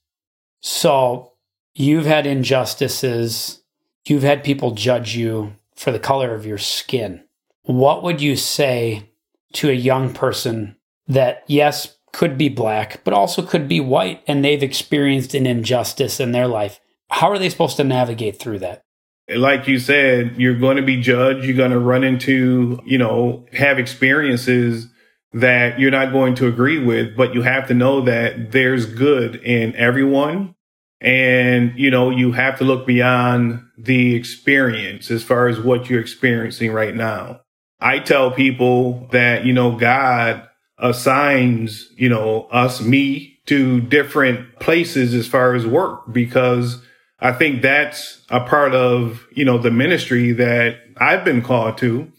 So 0.60 1.32
you've 1.74 2.06
had 2.06 2.26
injustices. 2.26 3.62
You've 4.06 4.22
had 4.22 4.44
people 4.44 4.70
judge 4.70 5.16
you 5.16 5.54
for 5.74 5.90
the 5.90 5.98
color 5.98 6.34
of 6.34 6.46
your 6.46 6.58
skin. 6.58 7.24
What 7.62 8.02
would 8.02 8.20
you 8.20 8.36
say 8.36 9.10
to 9.54 9.68
a 9.68 9.74
young 9.74 10.14
person 10.14 10.76
that, 11.08 11.44
yes, 11.46 11.98
could 12.12 12.36
be 12.38 12.48
black, 12.48 13.02
but 13.04 13.14
also 13.14 13.42
could 13.42 13.68
be 13.68 13.80
white, 13.80 14.22
and 14.26 14.44
they've 14.44 14.62
experienced 14.62 15.34
an 15.34 15.46
injustice 15.46 16.20
in 16.20 16.32
their 16.32 16.46
life? 16.46 16.80
How 17.10 17.30
are 17.30 17.38
they 17.38 17.50
supposed 17.50 17.76
to 17.76 17.84
navigate 17.84 18.38
through 18.38 18.60
that? 18.60 18.82
Like 19.28 19.68
you 19.68 19.78
said, 19.78 20.34
you're 20.38 20.58
going 20.58 20.76
to 20.76 20.82
be 20.82 21.00
judged. 21.00 21.44
You're 21.44 21.56
going 21.56 21.70
to 21.70 21.78
run 21.78 22.02
into, 22.02 22.80
you 22.84 22.98
know, 22.98 23.46
have 23.52 23.78
experiences 23.78 24.88
that 25.32 25.78
you're 25.78 25.92
not 25.92 26.12
going 26.12 26.34
to 26.36 26.48
agree 26.48 26.84
with, 26.84 27.16
but 27.16 27.34
you 27.34 27.42
have 27.42 27.68
to 27.68 27.74
know 27.74 28.00
that 28.00 28.50
there's 28.50 28.86
good 28.86 29.36
in 29.36 29.76
everyone. 29.76 30.56
And, 31.00 31.78
you 31.78 31.90
know, 31.90 32.10
you 32.10 32.32
have 32.32 32.58
to 32.58 32.64
look 32.64 32.86
beyond 32.86 33.62
the 33.78 34.14
experience 34.16 35.10
as 35.10 35.22
far 35.22 35.48
as 35.48 35.60
what 35.60 35.88
you're 35.88 36.00
experiencing 36.00 36.72
right 36.72 36.94
now. 36.94 37.40
I 37.80 38.00
tell 38.00 38.32
people 38.32 39.08
that, 39.12 39.46
you 39.46 39.54
know, 39.54 39.76
God 39.78 40.46
assigns, 40.80 41.88
you 41.96 42.08
know, 42.08 42.48
us, 42.50 42.80
me 42.80 43.38
to 43.46 43.80
different 43.80 44.58
places 44.60 45.14
as 45.14 45.26
far 45.26 45.54
as 45.54 45.66
work 45.66 46.12
because 46.12 46.82
I 47.18 47.32
think 47.32 47.62
that's 47.62 48.24
a 48.30 48.40
part 48.40 48.74
of, 48.74 49.26
you 49.32 49.44
know, 49.44 49.58
the 49.58 49.70
ministry 49.70 50.32
that 50.32 50.78
I've 50.96 51.24
been 51.24 51.42
called 51.42 51.78
to. 51.78 52.10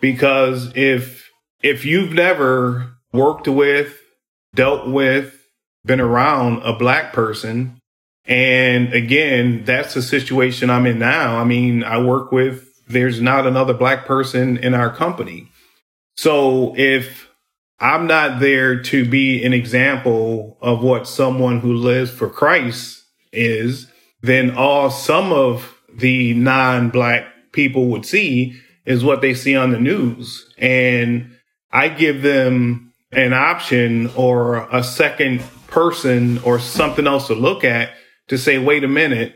Because 0.00 0.72
if, 0.74 1.30
if 1.62 1.84
you've 1.84 2.12
never 2.12 2.96
worked 3.12 3.46
with, 3.46 4.00
dealt 4.54 4.88
with, 4.88 5.46
been 5.84 6.00
around 6.00 6.62
a 6.62 6.76
black 6.76 7.12
person, 7.12 7.78
and 8.24 8.92
again, 8.92 9.64
that's 9.64 9.94
the 9.94 10.02
situation 10.02 10.70
I'm 10.70 10.86
in 10.86 10.98
now. 10.98 11.38
I 11.38 11.44
mean, 11.44 11.84
I 11.84 12.00
work 12.00 12.32
with, 12.32 12.68
there's 12.88 13.20
not 13.20 13.46
another 13.46 13.74
black 13.74 14.06
person 14.06 14.56
in 14.56 14.74
our 14.74 14.90
company. 14.90 15.48
So 16.16 16.74
if 16.76 17.28
I'm 17.82 18.06
not 18.06 18.38
there 18.38 18.80
to 18.80 19.04
be 19.04 19.42
an 19.44 19.52
example 19.52 20.56
of 20.62 20.84
what 20.84 21.08
someone 21.08 21.58
who 21.58 21.74
lives 21.74 22.12
for 22.12 22.30
Christ 22.30 23.02
is, 23.32 23.88
then 24.20 24.56
all 24.56 24.88
some 24.88 25.32
of 25.32 25.80
the 25.92 26.32
non 26.34 26.90
black 26.90 27.26
people 27.50 27.88
would 27.88 28.06
see 28.06 28.56
is 28.86 29.02
what 29.02 29.20
they 29.20 29.34
see 29.34 29.56
on 29.56 29.72
the 29.72 29.80
news. 29.80 30.48
And 30.58 31.36
I 31.72 31.88
give 31.88 32.22
them 32.22 32.92
an 33.10 33.32
option 33.32 34.12
or 34.14 34.68
a 34.70 34.84
second 34.84 35.42
person 35.66 36.38
or 36.44 36.60
something 36.60 37.08
else 37.08 37.26
to 37.26 37.34
look 37.34 37.64
at 37.64 37.90
to 38.28 38.38
say, 38.38 38.58
wait 38.58 38.84
a 38.84 38.88
minute, 38.88 39.34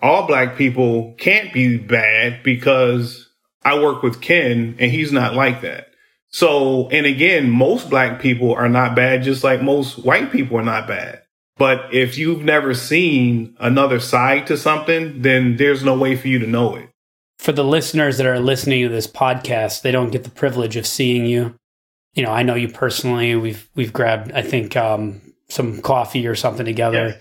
all 0.00 0.28
black 0.28 0.56
people 0.56 1.14
can't 1.18 1.52
be 1.52 1.76
bad 1.76 2.44
because 2.44 3.28
I 3.64 3.80
work 3.80 4.04
with 4.04 4.20
Ken 4.20 4.76
and 4.78 4.92
he's 4.92 5.10
not 5.10 5.34
like 5.34 5.62
that. 5.62 5.89
So, 6.30 6.88
and 6.90 7.06
again, 7.06 7.50
most 7.50 7.90
black 7.90 8.20
people 8.20 8.54
are 8.54 8.68
not 8.68 8.94
bad, 8.94 9.22
just 9.22 9.42
like 9.42 9.62
most 9.62 9.98
white 10.04 10.30
people 10.30 10.58
are 10.58 10.64
not 10.64 10.86
bad. 10.86 11.22
But 11.56 11.92
if 11.92 12.16
you've 12.16 12.42
never 12.42 12.72
seen 12.72 13.54
another 13.58 14.00
side 14.00 14.46
to 14.46 14.56
something, 14.56 15.22
then 15.22 15.56
there's 15.56 15.84
no 15.84 15.98
way 15.98 16.16
for 16.16 16.28
you 16.28 16.38
to 16.38 16.46
know 16.46 16.76
it. 16.76 16.88
For 17.38 17.52
the 17.52 17.64
listeners 17.64 18.16
that 18.16 18.26
are 18.26 18.40
listening 18.40 18.82
to 18.84 18.88
this 18.88 19.06
podcast, 19.06 19.82
they 19.82 19.90
don't 19.90 20.10
get 20.10 20.24
the 20.24 20.30
privilege 20.30 20.76
of 20.76 20.86
seeing 20.86 21.26
you. 21.26 21.54
You 22.14 22.22
know, 22.22 22.30
I 22.30 22.42
know 22.42 22.54
you 22.54 22.68
personally. 22.68 23.34
We've 23.36 23.68
we've 23.74 23.92
grabbed, 23.92 24.32
I 24.32 24.42
think, 24.42 24.76
um, 24.76 25.20
some 25.48 25.82
coffee 25.82 26.26
or 26.26 26.34
something 26.34 26.66
together. 26.66 27.08
Yeah. 27.08 27.16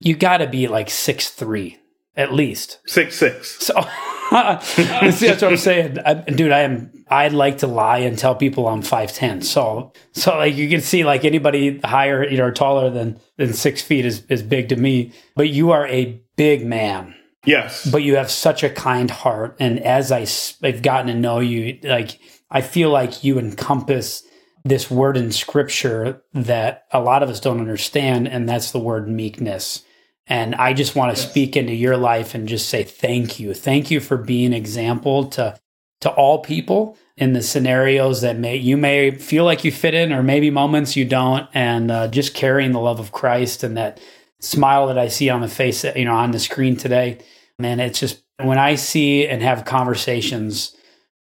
You 0.00 0.16
got 0.16 0.38
to 0.38 0.46
be 0.46 0.68
like 0.68 0.90
six 0.90 1.30
three 1.30 1.78
at 2.16 2.32
least. 2.32 2.80
Six 2.86 3.16
six. 3.16 3.64
So 3.64 3.74
that's 4.30 5.22
what 5.22 5.42
I'm 5.44 5.56
saying, 5.56 5.98
I, 6.04 6.14
dude. 6.14 6.52
I 6.52 6.60
am. 6.60 6.92
I'd 7.08 7.32
like 7.32 7.58
to 7.58 7.66
lie 7.66 7.98
and 7.98 8.18
tell 8.18 8.34
people 8.34 8.68
I'm 8.68 8.82
five 8.82 9.12
ten. 9.12 9.40
So, 9.40 9.92
so 10.12 10.36
like 10.36 10.54
you 10.54 10.68
can 10.68 10.80
see, 10.80 11.04
like 11.04 11.24
anybody 11.24 11.78
higher, 11.80 12.28
you 12.28 12.36
know, 12.36 12.50
taller 12.50 12.90
than 12.90 13.20
than 13.36 13.54
six 13.54 13.80
feet 13.80 14.04
is 14.04 14.24
is 14.26 14.42
big 14.42 14.68
to 14.68 14.76
me. 14.76 15.12
But 15.34 15.48
you 15.48 15.70
are 15.70 15.86
a 15.86 16.20
big 16.36 16.66
man. 16.66 17.14
Yes. 17.46 17.88
But 17.90 18.02
you 18.02 18.16
have 18.16 18.30
such 18.30 18.62
a 18.62 18.68
kind 18.68 19.10
heart, 19.10 19.56
and 19.60 19.80
as 19.80 20.12
I, 20.12 20.26
I've 20.66 20.82
gotten 20.82 21.06
to 21.06 21.14
know 21.14 21.40
you, 21.40 21.78
like 21.82 22.18
I 22.50 22.60
feel 22.60 22.90
like 22.90 23.24
you 23.24 23.38
encompass 23.38 24.22
this 24.64 24.90
word 24.90 25.16
in 25.16 25.32
Scripture 25.32 26.22
that 26.34 26.84
a 26.92 27.00
lot 27.00 27.22
of 27.22 27.30
us 27.30 27.40
don't 27.40 27.60
understand, 27.60 28.28
and 28.28 28.48
that's 28.48 28.72
the 28.72 28.80
word 28.80 29.08
meekness 29.08 29.84
and 30.28 30.54
I 30.56 30.74
just 30.74 30.94
want 30.94 31.16
to 31.16 31.20
yes. 31.20 31.30
speak 31.30 31.56
into 31.56 31.74
your 31.74 31.96
life 31.96 32.34
and 32.34 32.46
just 32.46 32.68
say 32.68 32.84
thank 32.84 33.40
you. 33.40 33.54
Thank 33.54 33.90
you 33.90 33.98
for 33.98 34.16
being 34.16 34.52
example 34.52 35.26
to 35.30 35.58
to 36.00 36.10
all 36.10 36.40
people 36.40 36.96
in 37.16 37.32
the 37.32 37.42
scenarios 37.42 38.20
that 38.20 38.38
may 38.38 38.56
you 38.56 38.76
may 38.76 39.10
feel 39.10 39.44
like 39.44 39.64
you 39.64 39.72
fit 39.72 39.94
in 39.94 40.12
or 40.12 40.22
maybe 40.22 40.50
moments 40.50 40.96
you 40.96 41.04
don't 41.04 41.48
and 41.52 41.90
uh, 41.90 42.06
just 42.08 42.34
carrying 42.34 42.72
the 42.72 42.78
love 42.78 43.00
of 43.00 43.12
Christ 43.12 43.64
and 43.64 43.76
that 43.76 44.00
smile 44.40 44.86
that 44.86 44.98
I 44.98 45.08
see 45.08 45.28
on 45.28 45.40
the 45.40 45.48
face 45.48 45.84
you 45.84 46.04
know 46.04 46.14
on 46.14 46.30
the 46.30 46.38
screen 46.38 46.76
today 46.76 47.18
man 47.58 47.80
it's 47.80 47.98
just 47.98 48.22
when 48.40 48.58
I 48.58 48.76
see 48.76 49.26
and 49.26 49.42
have 49.42 49.64
conversations 49.64 50.76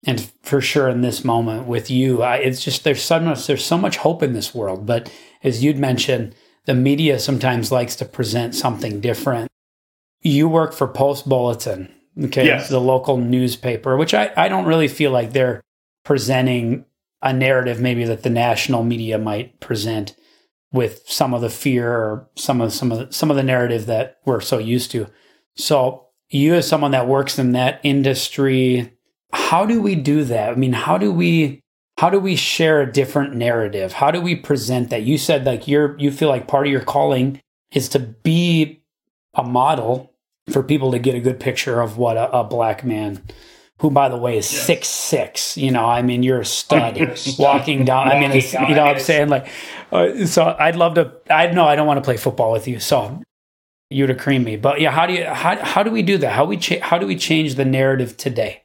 and 0.05 0.21
for 0.43 0.61
sure 0.61 0.91
in 0.91 1.01
this 1.01 1.25
moment 1.25 1.67
with 1.67 1.91
you 1.91 2.23
I, 2.23 2.37
it's 2.37 2.63
just 2.63 2.85
there's 2.85 3.03
so 3.03 3.19
much 3.19 3.47
there's 3.47 3.65
so 3.65 3.79
much 3.79 3.97
hope 3.97 4.23
in 4.23 4.35
this 4.35 4.55
world 4.55 4.85
but 4.85 5.11
as 5.43 5.65
you'd 5.65 5.79
mentioned 5.79 6.35
the 6.67 6.75
media 6.75 7.19
sometimes 7.19 7.73
likes 7.73 7.97
to 7.97 8.05
present 8.05 8.55
something 8.55 9.01
different. 9.01 9.49
You 10.21 10.49
work 10.49 10.73
for 10.73 10.89
Post 10.89 11.29
Bulletin, 11.29 11.93
okay, 12.25 12.47
yes. 12.47 12.69
the 12.69 12.81
local 12.81 13.17
newspaper, 13.17 13.97
which 13.97 14.15
I, 14.15 14.33
I 14.37 14.49
don't 14.49 14.67
really 14.67 14.89
feel 14.89 15.13
like 15.13 15.33
they're 15.33 15.63
presenting 16.05 16.85
a 17.23 17.33
narrative 17.33 17.81
maybe 17.81 18.05
that 18.05 18.23
the 18.23 18.31
national 18.31 18.85
media 18.85 19.19
might 19.19 19.59
present 19.61 20.15
with 20.73 21.03
some 21.07 21.33
of 21.33 21.41
the 21.41 21.51
fear 21.51 21.91
or 21.91 22.29
some 22.37 22.61
of 22.61 22.73
some 22.73 22.93
of 22.93 22.99
the, 22.99 23.13
some 23.13 23.31
of 23.31 23.37
the 23.37 23.43
narrative 23.43 23.87
that 23.87 24.19
we're 24.25 24.41
so 24.41 24.59
used 24.59 24.91
to. 24.91 25.07
So 25.55 26.09
you 26.29 26.55
as 26.55 26.69
someone 26.69 26.91
that 26.91 27.09
works 27.09 27.39
in 27.39 27.53
that 27.53 27.81
industry, 27.83 28.93
how 29.33 29.65
do 29.65 29.81
we 29.81 29.95
do 29.95 30.25
that? 30.25 30.51
I 30.51 30.55
mean, 30.55 30.73
how 30.73 30.99
do 30.99 31.13
we 31.13 31.63
how 31.99 32.11
do 32.11 32.21
we 32.21 32.37
share 32.37 32.83
a 32.83 32.93
different 32.93 33.35
narrative? 33.35 33.95
How 33.95 34.11
do 34.11 34.21
we 34.21 34.37
present 34.37 34.91
that? 34.91 35.03
You 35.03 35.17
said 35.17 35.45
like 35.45 35.67
you're 35.67 35.99
you 35.99 36.11
feel 36.11 36.29
like 36.29 36.47
part 36.47 36.67
of 36.67 36.73
your 36.73 36.83
calling 36.83 37.41
is 37.73 37.89
to 37.91 37.99
be 37.99 38.83
a 39.35 39.43
model 39.43 40.13
for 40.51 40.63
people 40.63 40.93
to 40.93 40.99
get 40.99 41.15
a 41.15 41.21
good 41.21 41.41
picture 41.41 41.81
of 41.81 41.99
what 41.99 42.17
a, 42.17 42.31
a 42.39 42.45
black 42.45 42.85
man 42.85 43.23
who 43.81 43.91
by 43.91 44.09
the 44.09 44.17
way 44.17 44.39
is 44.39 44.51
yes. 44.53 44.67
six 44.67 44.89
six 44.89 45.57
you 45.57 45.71
know? 45.71 45.85
I 45.85 46.03
mean 46.03 46.23
you're 46.23 46.41
a 46.41 46.45
stud 46.45 46.99
walking 47.39 47.85
down 47.85 48.09
i 48.09 48.19
mean 48.19 48.31
it's, 48.33 48.53
you 48.53 48.61
know 48.61 48.85
what 48.85 48.97
i'm 48.97 49.01
saying? 49.01 49.29
like 49.29 49.49
uh, 49.93 50.25
so 50.25 50.57
i'd 50.59 50.77
love 50.77 50.95
to 50.95 51.13
i 51.29 51.49
know 51.49 51.67
i 51.67 51.77
don't 51.77 51.87
want 51.87 51.99
to 51.99 52.03
play 52.03 52.17
football 52.17 52.53
with 52.53 52.69
you 52.69 52.79
so 52.79 53.21
you'd 53.91 54.11
agree 54.11 54.39
me. 54.39 54.57
But 54.57 54.81
yeah 54.81 54.91
how 54.91 55.07
do 55.07 55.15
you 55.15 55.25
how, 55.25 55.57
how 55.57 55.83
do 55.83 55.91
we 55.91 56.03
do 56.03 56.19
that? 56.19 56.33
How 56.33 56.45
we 56.45 56.57
cha- 56.57 56.81
how 56.81 56.99
do 56.99 57.07
we 57.07 57.17
change 57.17 57.55
the 57.57 57.65
narrative 57.65 58.17
today? 58.17 58.63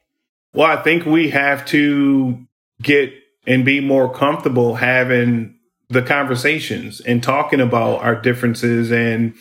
Well 0.54 0.70
i 0.70 0.82
think 0.82 1.04
we 1.04 1.30
have 1.30 1.64
to 1.66 2.46
get 2.80 3.12
and 3.46 3.64
be 3.64 3.80
more 3.80 4.12
comfortable 4.12 4.76
having 4.76 5.58
the 5.88 6.02
conversations 6.02 7.00
and 7.00 7.22
talking 7.22 7.60
about 7.60 8.00
our 8.00 8.14
differences. 8.20 8.90
And, 8.90 9.34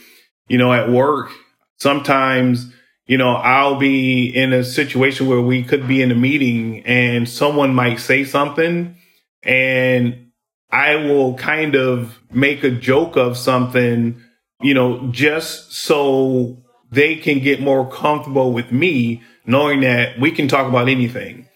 you 0.47 0.57
know, 0.57 0.73
at 0.73 0.89
work, 0.89 1.31
sometimes, 1.77 2.73
you 3.05 3.17
know, 3.17 3.35
I'll 3.35 3.77
be 3.77 4.27
in 4.27 4.53
a 4.53 4.63
situation 4.63 5.27
where 5.27 5.41
we 5.41 5.63
could 5.63 5.87
be 5.87 6.01
in 6.01 6.11
a 6.11 6.15
meeting 6.15 6.85
and 6.85 7.27
someone 7.27 7.73
might 7.73 7.99
say 7.99 8.23
something 8.23 8.95
and 9.43 10.31
I 10.71 10.95
will 10.95 11.35
kind 11.35 11.75
of 11.75 12.19
make 12.31 12.63
a 12.63 12.71
joke 12.71 13.17
of 13.17 13.37
something, 13.37 14.21
you 14.61 14.73
know, 14.73 15.09
just 15.11 15.73
so 15.73 16.63
they 16.91 17.15
can 17.15 17.39
get 17.39 17.61
more 17.61 17.89
comfortable 17.89 18.53
with 18.53 18.71
me 18.71 19.21
knowing 19.45 19.81
that 19.81 20.19
we 20.19 20.31
can 20.31 20.47
talk 20.47 20.67
about 20.67 20.87
anything. 20.87 21.47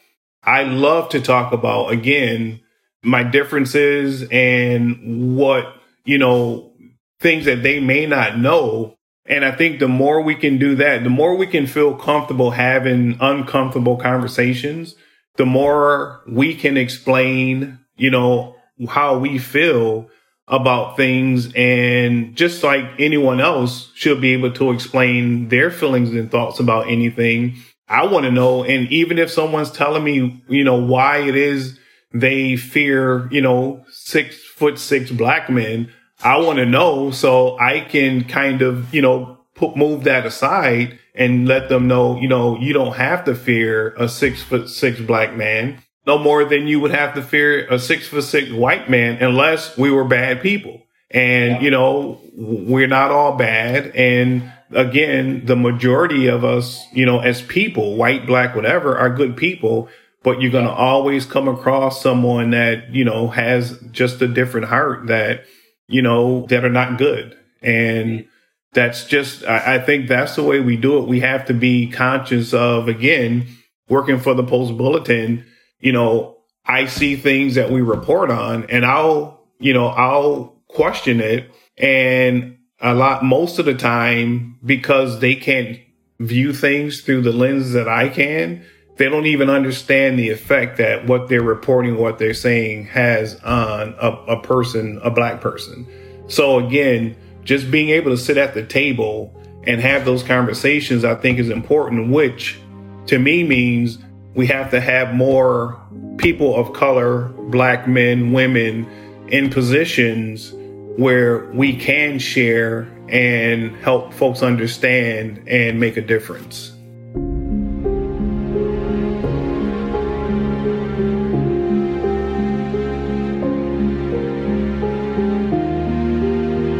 I 0.45 0.63
love 0.63 1.09
to 1.09 1.21
talk 1.21 1.51
about, 1.53 1.91
again, 1.91 2.61
my 3.03 3.23
differences 3.23 4.27
and 4.31 5.35
what, 5.35 5.73
you 6.05 6.17
know, 6.17 6.71
things 7.19 7.45
that 7.45 7.63
they 7.63 7.79
may 7.79 8.05
not 8.05 8.37
know. 8.37 8.97
And 9.25 9.43
I 9.43 9.51
think 9.51 9.79
the 9.79 9.87
more 9.87 10.21
we 10.21 10.35
can 10.35 10.59
do 10.59 10.75
that, 10.75 11.03
the 11.03 11.09
more 11.09 11.35
we 11.35 11.47
can 11.47 11.65
feel 11.65 11.95
comfortable 11.95 12.51
having 12.51 13.17
uncomfortable 13.19 13.97
conversations, 13.97 14.95
the 15.37 15.45
more 15.45 16.21
we 16.27 16.55
can 16.55 16.77
explain, 16.77 17.79
you 17.97 18.11
know, 18.11 18.55
how 18.87 19.17
we 19.17 19.39
feel 19.39 20.09
about 20.47 20.95
things. 20.95 21.51
And 21.55 22.35
just 22.35 22.63
like 22.63 22.85
anyone 22.99 23.39
else 23.39 23.91
should 23.95 24.21
be 24.21 24.33
able 24.33 24.51
to 24.53 24.71
explain 24.71 25.49
their 25.49 25.71
feelings 25.71 26.11
and 26.11 26.29
thoughts 26.29 26.59
about 26.59 26.87
anything, 26.87 27.55
I 27.87 28.05
want 28.05 28.25
to 28.25 28.31
know. 28.31 28.63
And 28.63 28.91
even 28.91 29.19
if 29.19 29.31
someone's 29.31 29.71
telling 29.71 30.03
me, 30.03 30.43
you 30.47 30.63
know, 30.63 30.75
why 30.75 31.19
it 31.19 31.35
is 31.35 31.79
they 32.13 32.55
fear, 32.55 33.27
you 33.31 33.41
know, 33.41 33.85
six 33.89 34.41
foot 34.43 34.79
six 34.79 35.11
black 35.11 35.49
men, 35.49 35.91
I 36.23 36.37
want 36.37 36.59
to 36.59 36.65
know 36.65 37.11
so 37.11 37.59
I 37.59 37.81
can 37.81 38.23
kind 38.23 38.61
of, 38.61 38.93
you 38.93 39.01
know, 39.01 39.39
put, 39.53 39.75
move 39.75 40.05
that 40.05 40.25
aside 40.25 40.97
and 41.13 41.47
let 41.47 41.69
them 41.69 41.87
know, 41.87 42.19
you 42.19 42.27
know, 42.27 42.57
you 42.57 42.73
don't 42.73 42.95
have 42.95 43.25
to 43.25 43.35
fear 43.35 43.93
a 43.97 44.07
six 44.07 44.41
foot 44.41 44.69
six 44.69 44.99
black 44.99 45.35
man 45.35 45.81
no 46.05 46.17
more 46.17 46.45
than 46.45 46.67
you 46.67 46.79
would 46.79 46.91
have 46.91 47.15
to 47.15 47.21
fear 47.21 47.67
a 47.67 47.79
six 47.79 48.07
foot 48.07 48.23
six 48.23 48.51
white 48.51 48.89
man 48.89 49.21
unless 49.21 49.77
we 49.77 49.91
were 49.91 50.05
bad 50.05 50.41
people. 50.41 50.81
And, 51.09 51.53
yeah. 51.53 51.61
you 51.61 51.71
know, 51.71 52.21
we're 52.35 52.87
not 52.87 53.11
all 53.11 53.37
bad. 53.37 53.95
And 53.95 54.51
again, 54.71 55.45
the 55.45 55.55
majority 55.55 56.27
of 56.27 56.43
us, 56.43 56.85
you 56.91 57.05
know, 57.05 57.19
as 57.19 57.41
people, 57.41 57.95
white, 57.95 58.25
black, 58.25 58.55
whatever, 58.55 58.97
are 58.97 59.09
good 59.09 59.35
people. 59.37 59.89
But 60.23 60.41
you're 60.41 60.51
going 60.51 60.65
to 60.65 60.71
always 60.71 61.25
come 61.25 61.47
across 61.47 62.01
someone 62.01 62.49
that, 62.49 62.93
you 62.93 63.05
know, 63.05 63.27
has 63.27 63.79
just 63.91 64.21
a 64.23 64.27
different 64.27 64.67
heart 64.67 65.07
that, 65.07 65.45
you 65.87 66.01
know, 66.01 66.47
that 66.47 66.65
are 66.65 66.69
not 66.69 66.97
good. 66.97 67.37
And 67.61 68.25
that's 68.73 69.05
just, 69.05 69.45
I, 69.45 69.75
I 69.75 69.79
think 69.79 70.07
that's 70.07 70.35
the 70.35 70.41
way 70.41 70.61
we 70.61 70.77
do 70.77 70.97
it. 70.97 71.07
We 71.07 71.19
have 71.19 71.45
to 71.45 71.53
be 71.53 71.91
conscious 71.91 72.55
of, 72.55 72.87
again, 72.87 73.47
working 73.87 74.19
for 74.19 74.33
the 74.33 74.43
Post 74.43 74.75
Bulletin 74.77 75.45
you 75.85 75.91
know, 75.91 76.37
I 76.65 76.87
see 76.87 77.15
things 77.15 77.55
that 77.55 77.69
we 77.69 77.81
report 77.81 78.31
on 78.31 78.65
and 78.71 78.83
I'll, 78.85 79.45
you 79.59 79.71
know, 79.71 79.85
I'll 79.85 80.59
question 80.67 81.21
it. 81.21 81.51
And 81.77 82.54
a 82.85 82.93
lot, 82.93 83.23
most 83.23 83.57
of 83.57 83.65
the 83.65 83.73
time, 83.73 84.59
because 84.63 85.19
they 85.19 85.33
can't 85.35 85.79
view 86.19 86.53
things 86.53 87.01
through 87.01 87.21
the 87.21 87.33
lens 87.33 87.71
that 87.71 87.87
I 87.87 88.09
can, 88.09 88.63
they 88.97 89.09
don't 89.09 89.25
even 89.25 89.49
understand 89.49 90.19
the 90.19 90.29
effect 90.29 90.77
that 90.77 91.07
what 91.07 91.27
they're 91.27 91.41
reporting, 91.41 91.97
what 91.97 92.19
they're 92.19 92.35
saying 92.35 92.85
has 92.85 93.41
on 93.43 93.95
a, 93.99 94.11
a 94.35 94.41
person, 94.41 95.01
a 95.03 95.09
black 95.09 95.41
person. 95.41 95.87
So 96.27 96.59
again, 96.59 97.17
just 97.43 97.71
being 97.71 97.89
able 97.89 98.11
to 98.11 98.17
sit 98.17 98.37
at 98.37 98.53
the 98.53 98.63
table 98.63 99.33
and 99.65 99.81
have 99.81 100.05
those 100.05 100.21
conversations, 100.21 101.03
I 101.03 101.15
think 101.15 101.39
is 101.39 101.49
important, 101.49 102.11
which 102.11 102.59
to 103.07 103.17
me 103.17 103.43
means 103.43 103.97
we 104.35 104.45
have 104.45 104.69
to 104.71 104.79
have 104.79 105.13
more 105.13 105.81
people 106.17 106.55
of 106.55 106.71
color, 106.73 107.29
black 107.49 107.87
men, 107.87 108.31
women 108.31 108.87
in 109.27 109.49
positions 109.49 110.53
where 110.97 111.45
we 111.51 111.75
can 111.75 112.19
share 112.19 112.87
and 113.09 113.75
help 113.77 114.13
folks 114.13 114.41
understand 114.41 115.43
and 115.47 115.79
make 115.79 115.97
a 115.97 116.01
difference. 116.01 116.71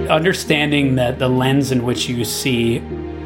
Understanding 0.10 0.96
that 0.96 1.20
the 1.20 1.28
lens 1.28 1.72
in 1.72 1.84
which 1.84 2.08
you 2.08 2.24
see 2.24 2.78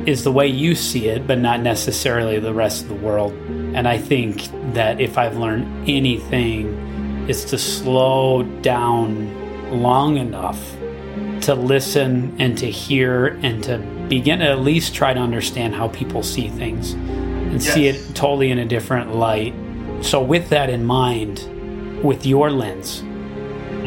is 0.08 0.24
the 0.24 0.32
way 0.32 0.48
you 0.48 0.74
see 0.74 1.08
it, 1.08 1.28
but 1.28 1.38
not 1.38 1.62
necessarily 1.62 2.40
the 2.40 2.54
rest 2.54 2.84
of 2.84 2.90
the 2.90 2.96
world. 2.96 3.32
And 3.76 3.88
I 3.88 4.00
think 4.00 4.48
that 4.74 5.00
if 5.00 5.18
I've 5.18 5.38
learned 5.38 5.88
anything, 5.88 7.26
it's 7.30 7.44
to 7.46 7.60
slow 7.60 8.42
down 8.62 9.38
long 9.72 10.18
enough 10.18 10.79
to 11.44 11.56
listen 11.56 12.36
and 12.40 12.58
to 12.58 12.70
hear 12.70 13.40
and 13.42 13.64
to 13.64 13.78
begin 14.08 14.40
to 14.40 14.50
at 14.50 14.60
least 14.60 14.94
try 14.94 15.14
to 15.14 15.20
understand 15.20 15.76
how 15.76 15.88
people 15.90 16.24
see 16.24 16.50
things 16.50 16.94
and 16.94 17.62
yes. 17.62 17.74
see 17.74 17.88
it 17.88 18.16
totally 18.16 18.52
in 18.52 18.60
a 18.60 18.66
different 18.66 19.16
light. 19.16 19.54
So, 20.02 20.22
with 20.22 20.50
that 20.50 20.70
in 20.70 20.86
mind, 20.86 21.46
with 22.04 22.26
your 22.26 22.52
lens, 22.52 23.04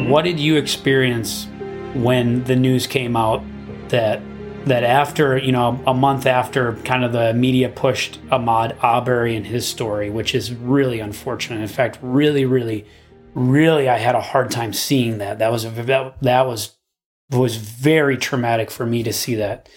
what 0.09 0.23
did 0.23 0.39
you 0.39 0.57
experience 0.57 1.47
when 1.93 2.43
the 2.45 2.55
news 2.55 2.87
came 2.87 3.15
out 3.15 3.43
that 3.89 4.21
that 4.65 4.83
after 4.83 5.37
you 5.37 5.51
know 5.51 5.81
a 5.85 5.93
month 5.93 6.25
after 6.25 6.73
kind 6.77 7.03
of 7.03 7.11
the 7.11 7.33
media 7.33 7.69
pushed 7.69 8.19
Ahmaud 8.29 8.77
Arbery 8.81 9.35
and 9.35 9.45
his 9.45 9.67
story, 9.67 10.09
which 10.09 10.33
is 10.33 10.53
really 10.53 10.99
unfortunate. 10.99 11.61
In 11.61 11.67
fact, 11.67 11.99
really, 12.01 12.45
really, 12.45 12.85
really, 13.33 13.89
I 13.89 13.97
had 13.97 14.15
a 14.15 14.21
hard 14.21 14.51
time 14.51 14.73
seeing 14.73 15.17
that. 15.17 15.39
That 15.39 15.51
was 15.51 15.65
a, 15.65 15.69
that, 15.69 16.21
that 16.21 16.47
was 16.47 16.71
was 17.29 17.55
very 17.57 18.17
traumatic 18.17 18.69
for 18.69 18.85
me 18.85 19.03
to 19.03 19.13
see 19.13 19.35
that. 19.35 19.69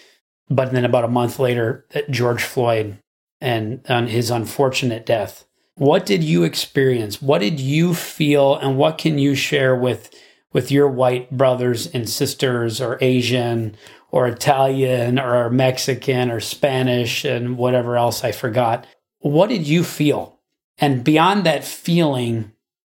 But 0.49 0.73
then 0.73 0.85
about 0.85 1.05
a 1.05 1.09
month 1.09 1.39
later, 1.39 1.87
that 1.91 2.11
George 2.11 2.43
Floyd 2.43 2.99
and 3.41 3.85
on 3.89 4.07
his 4.07 4.31
unfortunate 4.31 5.05
death. 5.05 5.45
What 5.75 6.07
did 6.07 6.25
you 6.25 6.45
experience? 6.45 7.21
What 7.21 7.41
did 7.41 7.61
you 7.61 7.93
feel, 7.95 8.57
and 8.57 8.79
what 8.79 8.99
can 8.99 9.19
you 9.19 9.35
share 9.35 9.77
with 9.77 10.11
with 10.53 10.71
your 10.71 10.89
white 10.89 11.31
brothers 11.31 11.87
and 11.89 12.09
sisters, 12.09 12.81
or 12.81 12.97
Asian, 13.03 13.77
or 14.11 14.27
Italian 14.27 15.19
or 15.19 15.51
Mexican 15.51 16.31
or 16.31 16.41
Spanish 16.41 17.25
and 17.25 17.59
whatever 17.59 17.97
else 17.97 18.25
I 18.25 18.33
forgot. 18.33 18.87
What 19.19 19.49
did 19.49 19.67
you 19.67 19.85
feel? 19.85 20.41
And 20.79 21.05
beyond 21.05 21.45
that 21.45 21.65
feeling, 21.65 22.53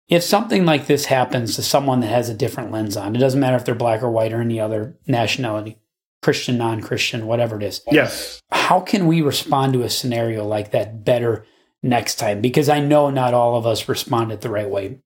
if 0.10 0.24
something 0.24 0.66
like 0.66 0.88
this 0.88 1.06
happens 1.06 1.56
to 1.56 1.64
someone 1.64 2.00
that 2.00 2.08
has 2.08 2.30
a 2.30 2.34
different 2.34 2.72
lens 2.72 2.96
on, 2.96 3.16
it 3.16 3.20
doesn't 3.20 3.40
matter 3.40 3.58
if 3.58 3.66
they're 3.66 3.76
black 3.76 4.02
or 4.02 4.10
white 4.10 4.34
or 4.34 4.42
any 4.42 4.60
other 4.60 4.98
nationality, 5.06 5.78
Christian, 6.22 6.58
non 6.58 6.82
Christian, 6.82 7.28
whatever 7.28 7.58
it 7.58 7.64
is. 7.64 7.82
Yes. 7.92 8.42
How 8.52 8.80
can 8.80 9.08
we 9.08 9.22
respond 9.22 9.74
to 9.74 9.84
a 9.84 9.90
scenario 9.90 10.46
like 10.46 10.72
that 10.72 11.04
better 11.04 11.46
next 11.84 12.16
time? 12.16 12.42
Because 12.42 12.70
I 12.70 12.80
know 12.80 13.10
not 13.10 13.34
all 13.34 13.58
of 13.58 13.66
us 13.66 13.90
responded 13.90 14.42
the 14.42 14.50
right 14.50 14.70
way. 14.70 15.00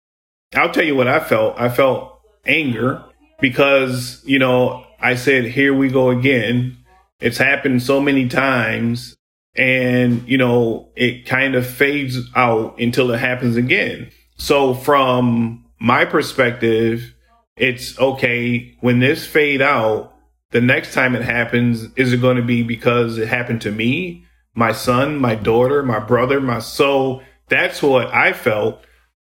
I'll 0.53 0.71
tell 0.71 0.83
you 0.83 0.95
what 0.95 1.07
I 1.07 1.19
felt. 1.19 1.59
I 1.59 1.69
felt 1.69 2.19
anger 2.45 3.03
because, 3.39 4.21
you 4.25 4.37
know, 4.37 4.85
I 4.99 5.15
said, 5.15 5.45
here 5.45 5.73
we 5.73 5.89
go 5.89 6.11
again. 6.11 6.77
It's 7.19 7.37
happened 7.37 7.81
so 7.81 7.99
many 7.99 8.27
times 8.27 9.15
and, 9.55 10.27
you 10.27 10.37
know, 10.37 10.89
it 10.95 11.25
kind 11.25 11.55
of 11.55 11.65
fades 11.65 12.19
out 12.35 12.79
until 12.79 13.11
it 13.11 13.19
happens 13.19 13.55
again. 13.55 14.11
So 14.41 14.73
from 14.73 15.65
my 15.79 16.03
perspective, 16.03 17.13
it's 17.55 17.97
okay 17.99 18.75
when 18.81 18.97
this 18.97 19.23
fade 19.23 19.61
out, 19.61 20.15
the 20.49 20.59
next 20.59 20.95
time 20.95 21.15
it 21.15 21.21
happens, 21.21 21.87
is 21.95 22.11
it 22.11 22.21
going 22.21 22.37
to 22.37 22.43
be 22.43 22.63
because 22.63 23.19
it 23.19 23.27
happened 23.27 23.61
to 23.61 23.71
me, 23.71 24.25
my 24.55 24.71
son, 24.71 25.19
my 25.19 25.35
daughter, 25.35 25.83
my 25.83 25.99
brother, 25.99 26.41
my 26.41 26.57
so 26.57 27.21
that's 27.49 27.83
what 27.83 28.07
I 28.07 28.33
felt. 28.33 28.83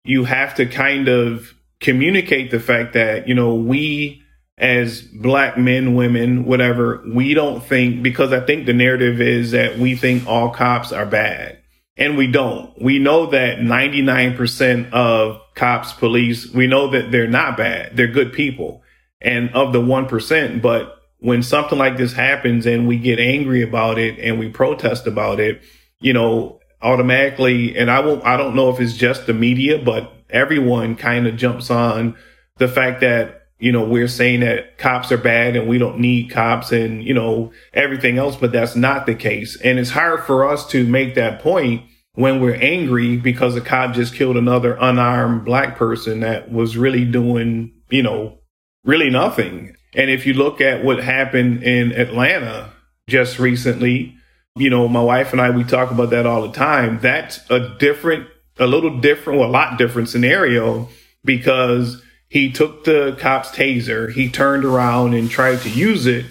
You 0.04 0.24
have 0.24 0.54
to 0.56 0.66
kind 0.66 1.08
of 1.08 1.54
communicate 1.80 2.50
the 2.50 2.60
fact 2.60 2.92
that, 2.92 3.26
you 3.26 3.34
know, 3.34 3.54
we 3.54 4.22
as 4.58 5.00
black 5.00 5.56
men, 5.56 5.94
women, 5.94 6.44
whatever, 6.44 7.02
we 7.14 7.32
don't 7.32 7.64
think, 7.64 8.02
because 8.02 8.30
I 8.34 8.40
think 8.40 8.66
the 8.66 8.74
narrative 8.74 9.22
is 9.22 9.52
that 9.52 9.78
we 9.78 9.96
think 9.96 10.26
all 10.26 10.50
cops 10.50 10.92
are 10.92 11.06
bad. 11.06 11.57
And 11.98 12.16
we 12.16 12.28
don't. 12.28 12.80
We 12.80 13.00
know 13.00 13.26
that 13.26 13.58
99% 13.58 14.92
of 14.92 15.40
cops, 15.54 15.92
police, 15.92 16.48
we 16.52 16.68
know 16.68 16.90
that 16.90 17.10
they're 17.10 17.26
not 17.26 17.56
bad. 17.56 17.96
They're 17.96 18.06
good 18.06 18.32
people. 18.32 18.82
And 19.20 19.50
of 19.50 19.72
the 19.72 19.80
1%, 19.80 20.62
but 20.62 21.00
when 21.18 21.42
something 21.42 21.76
like 21.76 21.96
this 21.96 22.12
happens 22.12 22.66
and 22.66 22.86
we 22.86 22.98
get 22.98 23.18
angry 23.18 23.62
about 23.62 23.98
it 23.98 24.20
and 24.20 24.38
we 24.38 24.48
protest 24.48 25.08
about 25.08 25.40
it, 25.40 25.60
you 25.98 26.12
know, 26.12 26.60
automatically, 26.80 27.76
and 27.76 27.90
I 27.90 27.98
won't, 27.98 28.24
I 28.24 28.36
don't 28.36 28.54
know 28.54 28.70
if 28.70 28.78
it's 28.78 28.96
just 28.96 29.26
the 29.26 29.34
media, 29.34 29.82
but 29.82 30.12
everyone 30.30 30.94
kind 30.94 31.26
of 31.26 31.36
jumps 31.36 31.68
on 31.68 32.16
the 32.58 32.68
fact 32.68 33.00
that 33.00 33.38
you 33.58 33.72
know, 33.72 33.84
we're 33.84 34.08
saying 34.08 34.40
that 34.40 34.78
cops 34.78 35.10
are 35.10 35.18
bad 35.18 35.56
and 35.56 35.68
we 35.68 35.78
don't 35.78 35.98
need 35.98 36.30
cops 36.30 36.70
and, 36.70 37.02
you 37.02 37.12
know, 37.12 37.52
everything 37.74 38.16
else, 38.16 38.36
but 38.36 38.52
that's 38.52 38.76
not 38.76 39.04
the 39.04 39.14
case. 39.14 39.60
And 39.60 39.78
it's 39.78 39.90
hard 39.90 40.22
for 40.24 40.48
us 40.48 40.66
to 40.68 40.86
make 40.86 41.16
that 41.16 41.42
point 41.42 41.82
when 42.18 42.40
we're 42.40 42.56
angry 42.56 43.16
because 43.16 43.54
a 43.54 43.60
cop 43.60 43.94
just 43.94 44.12
killed 44.12 44.36
another 44.36 44.76
unarmed 44.80 45.44
black 45.44 45.76
person 45.76 46.18
that 46.18 46.50
was 46.50 46.76
really 46.76 47.04
doing, 47.04 47.72
you 47.90 48.02
know, 48.02 48.36
really 48.82 49.08
nothing. 49.08 49.76
And 49.94 50.10
if 50.10 50.26
you 50.26 50.34
look 50.34 50.60
at 50.60 50.82
what 50.82 50.98
happened 50.98 51.62
in 51.62 51.92
Atlanta 51.92 52.72
just 53.06 53.38
recently, 53.38 54.16
You 54.58 54.70
know, 54.70 54.88
my 54.88 55.00
wife 55.00 55.32
and 55.32 55.40
I, 55.40 55.50
we 55.50 55.62
talk 55.62 55.92
about 55.92 56.10
that 56.10 56.26
all 56.26 56.42
the 56.42 56.52
time. 56.52 56.98
That's 57.00 57.48
a 57.48 57.76
different, 57.78 58.26
a 58.58 58.66
little 58.66 58.98
different, 58.98 59.38
well, 59.38 59.48
a 59.48 59.52
lot 59.52 59.78
different 59.78 60.08
scenario 60.08 60.88
because 61.24 62.02
he 62.28 62.50
took 62.50 62.84
the 62.84 63.16
cop's 63.20 63.50
taser, 63.50 64.12
he 64.12 64.28
turned 64.28 64.64
around 64.64 65.14
and 65.14 65.30
tried 65.30 65.60
to 65.60 65.70
use 65.70 66.06
it. 66.06 66.26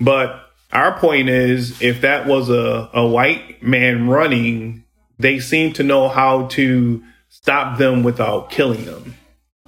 But 0.00 0.40
our 0.72 0.96
point 0.98 1.28
is 1.28 1.82
if 1.82 2.02
that 2.02 2.26
was 2.26 2.48
a, 2.50 2.88
a 2.94 3.06
white 3.06 3.62
man 3.62 4.08
running, 4.08 4.81
they 5.22 5.40
seem 5.40 5.72
to 5.74 5.82
know 5.82 6.08
how 6.08 6.46
to 6.48 7.02
stop 7.28 7.78
them 7.78 8.02
without 8.02 8.50
killing 8.50 8.84
them. 8.84 9.14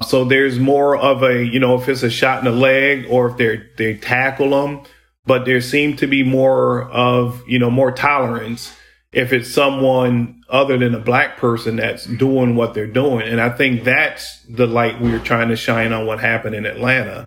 So 0.03 0.25
there's 0.25 0.59
more 0.59 0.97
of 0.97 1.23
a, 1.23 1.45
you 1.45 1.61
know, 1.61 1.77
if 1.77 1.89
it's 1.89 2.03
a 2.03 2.11
shot 2.11 2.41
in 2.41 2.45
the 2.45 2.51
leg 2.51 3.07
or 3.09 3.31
if 3.31 3.37
they 3.37 3.63
they 3.77 3.97
tackle 3.97 4.51
them, 4.51 4.83
but 5.25 5.45
there 5.45 5.61
seem 5.61 5.97
to 5.97 6.07
be 6.07 6.23
more 6.23 6.91
of, 6.91 7.43
you 7.47 7.59
know, 7.59 7.71
more 7.71 7.93
tolerance 7.93 8.77
if 9.13 9.33
it's 9.33 9.51
someone 9.51 10.43
other 10.49 10.77
than 10.77 10.95
a 10.95 11.01
black 11.01 11.37
person 11.37 11.77
that's 11.77 12.05
doing 12.05 12.57
what 12.57 12.75
they're 12.75 12.87
doing. 12.87 13.27
And 13.27 13.41
I 13.41 13.49
think 13.51 13.85
that's 13.85 14.43
the 14.49 14.67
light 14.67 15.01
we 15.01 15.13
are 15.15 15.21
trying 15.21 15.49
to 15.49 15.57
shine 15.57 15.93
on 15.93 16.07
what 16.07 16.21
happened 16.21 16.57
in 16.57 16.67
Atlanta. 16.67 17.27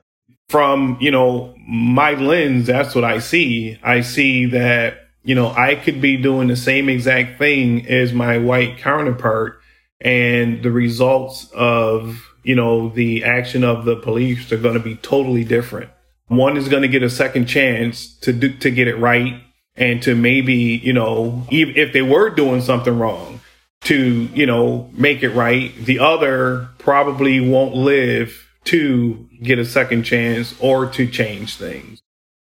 From, 0.49 0.97
you 1.01 1.11
know, 1.11 1.55
my 1.67 2.11
lens, 2.11 2.67
that's 2.67 2.93
what 2.93 3.03
I 3.03 3.19
see. 3.19 3.79
I 3.83 4.01
see 4.01 4.45
that, 4.47 5.06
you 5.27 5.35
know, 5.35 5.49
I 5.49 5.75
could 5.75 5.99
be 5.99 6.15
doing 6.15 6.47
the 6.47 6.55
same 6.55 6.87
exact 6.87 7.37
thing 7.37 7.85
as 7.87 8.13
my 8.13 8.37
white 8.37 8.77
counterpart 8.77 9.59
and 9.99 10.63
the 10.63 10.71
results 10.71 11.51
of, 11.53 12.25
you 12.43 12.55
know, 12.55 12.87
the 12.87 13.25
action 13.25 13.65
of 13.65 13.83
the 13.83 13.97
police 13.97 14.49
are 14.53 14.57
going 14.57 14.75
to 14.75 14.79
be 14.79 14.95
totally 14.95 15.43
different. 15.43 15.89
One 16.27 16.55
is 16.55 16.69
going 16.69 16.83
to 16.83 16.87
get 16.87 17.03
a 17.03 17.09
second 17.09 17.47
chance 17.47 18.17
to 18.19 18.31
do, 18.31 18.53
to 18.59 18.71
get 18.71 18.87
it 18.87 18.95
right 18.95 19.43
and 19.75 20.01
to 20.03 20.15
maybe, 20.15 20.53
you 20.53 20.93
know, 20.93 21.45
even 21.51 21.75
if 21.75 21.91
they 21.91 22.01
were 22.01 22.29
doing 22.29 22.61
something 22.61 22.97
wrong, 22.97 23.41
to, 23.81 24.29
you 24.33 24.45
know, 24.45 24.89
make 24.93 25.23
it 25.23 25.31
right. 25.31 25.75
The 25.75 25.99
other 25.99 26.69
probably 26.77 27.41
won't 27.41 27.75
live 27.75 28.47
to 28.63 29.27
get 29.43 29.59
a 29.59 29.65
second 29.65 30.03
chance 30.03 30.55
or 30.61 30.85
to 30.85 31.05
change 31.05 31.57
things. 31.57 32.01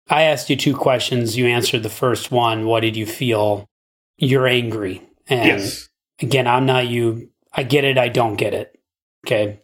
I 0.08 0.22
asked 0.24 0.50
you 0.50 0.56
two 0.56 0.76
questions. 0.76 1.36
You 1.36 1.46
answered 1.46 1.82
the 1.82 1.90
first 1.90 2.30
one. 2.30 2.66
What 2.66 2.80
did 2.80 2.96
you 2.96 3.06
feel? 3.06 3.68
You're 4.16 4.46
angry. 4.46 5.02
And 5.28 5.60
yes. 5.60 5.88
again, 6.20 6.46
I'm 6.46 6.66
not 6.66 6.86
you. 6.88 7.30
I 7.52 7.62
get 7.62 7.84
it. 7.84 7.96
I 7.98 8.08
don't 8.08 8.36
get 8.36 8.54
it. 8.54 8.78
Okay. 9.26 9.60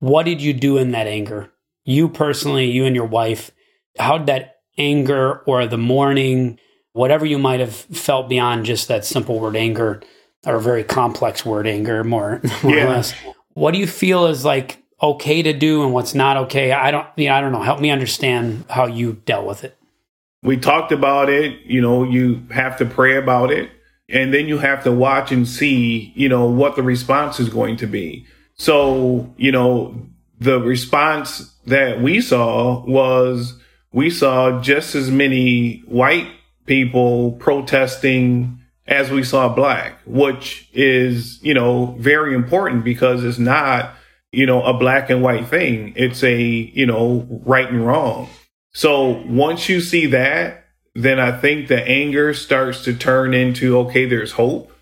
What 0.00 0.24
did 0.24 0.42
you 0.42 0.52
do 0.52 0.78
in 0.78 0.90
that 0.90 1.06
anger? 1.06 1.52
You 1.84 2.08
personally, 2.08 2.70
you 2.70 2.86
and 2.86 2.96
your 2.96 3.06
wife, 3.06 3.50
how 3.98 4.18
did 4.18 4.26
that 4.26 4.56
anger 4.76 5.38
or 5.40 5.66
the 5.66 5.78
mourning 5.78 6.58
whatever 6.94 7.26
you 7.26 7.38
might 7.38 7.60
have 7.60 7.74
felt 7.74 8.28
beyond 8.28 8.64
just 8.64 8.88
that 8.88 9.04
simple 9.04 9.38
word 9.38 9.56
anger 9.56 10.00
or 10.46 10.56
a 10.56 10.60
very 10.60 10.84
complex 10.84 11.44
word 11.44 11.66
anger, 11.66 12.02
more, 12.02 12.40
more 12.62 12.74
yeah. 12.74 12.86
or 12.86 12.88
less. 12.88 13.12
What 13.52 13.72
do 13.72 13.78
you 13.78 13.86
feel 13.86 14.26
is 14.26 14.44
like 14.44 14.82
okay 15.02 15.42
to 15.42 15.52
do 15.52 15.82
and 15.82 15.92
what's 15.92 16.14
not 16.14 16.36
okay? 16.36 16.72
I 16.72 16.90
don't, 16.90 17.06
you 17.16 17.28
know, 17.28 17.34
I 17.34 17.40
don't 17.40 17.52
know. 17.52 17.62
Help 17.62 17.80
me 17.80 17.90
understand 17.90 18.64
how 18.70 18.86
you 18.86 19.20
dealt 19.26 19.46
with 19.46 19.64
it. 19.64 19.76
We 20.44 20.58
talked 20.58 20.92
about 20.92 21.28
it. 21.28 21.62
You 21.64 21.80
know, 21.80 22.04
you 22.04 22.46
have 22.50 22.76
to 22.78 22.84
pray 22.84 23.16
about 23.16 23.50
it 23.50 23.70
and 24.08 24.32
then 24.34 24.46
you 24.46 24.58
have 24.58 24.84
to 24.84 24.92
watch 24.92 25.32
and 25.32 25.48
see, 25.48 26.12
you 26.14 26.28
know, 26.28 26.46
what 26.46 26.76
the 26.76 26.82
response 26.82 27.40
is 27.40 27.48
going 27.48 27.76
to 27.78 27.86
be. 27.86 28.26
So, 28.56 29.32
you 29.36 29.50
know, 29.50 30.06
the 30.38 30.60
response 30.60 31.54
that 31.66 32.00
we 32.00 32.20
saw 32.20 32.84
was 32.84 33.58
we 33.92 34.10
saw 34.10 34.60
just 34.60 34.94
as 34.94 35.10
many 35.10 35.78
white 35.86 36.28
people 36.66 37.32
protesting 37.32 38.60
as 38.86 39.10
we 39.10 39.24
saw 39.24 39.48
black, 39.48 39.98
which 40.04 40.68
is, 40.74 41.42
you 41.42 41.54
know, 41.54 41.96
very 41.98 42.34
important 42.34 42.84
because 42.84 43.24
it's 43.24 43.38
not, 43.38 43.94
you 44.30 44.44
know, 44.44 44.62
a 44.62 44.74
black 44.74 45.08
and 45.08 45.22
white 45.22 45.48
thing. 45.48 45.94
It's 45.96 46.22
a, 46.22 46.38
you 46.38 46.84
know, 46.84 47.26
right 47.46 47.68
and 47.68 47.86
wrong. 47.86 48.28
So 48.74 49.22
once 49.26 49.68
you 49.68 49.80
see 49.80 50.06
that, 50.06 50.64
then 50.94 51.18
I 51.18 51.32
think 51.32 51.68
the 51.68 51.82
anger 51.86 52.34
starts 52.34 52.84
to 52.84 52.94
turn 52.94 53.34
into, 53.34 53.78
okay, 53.78 54.04
there's 54.06 54.32
hope 54.32 54.72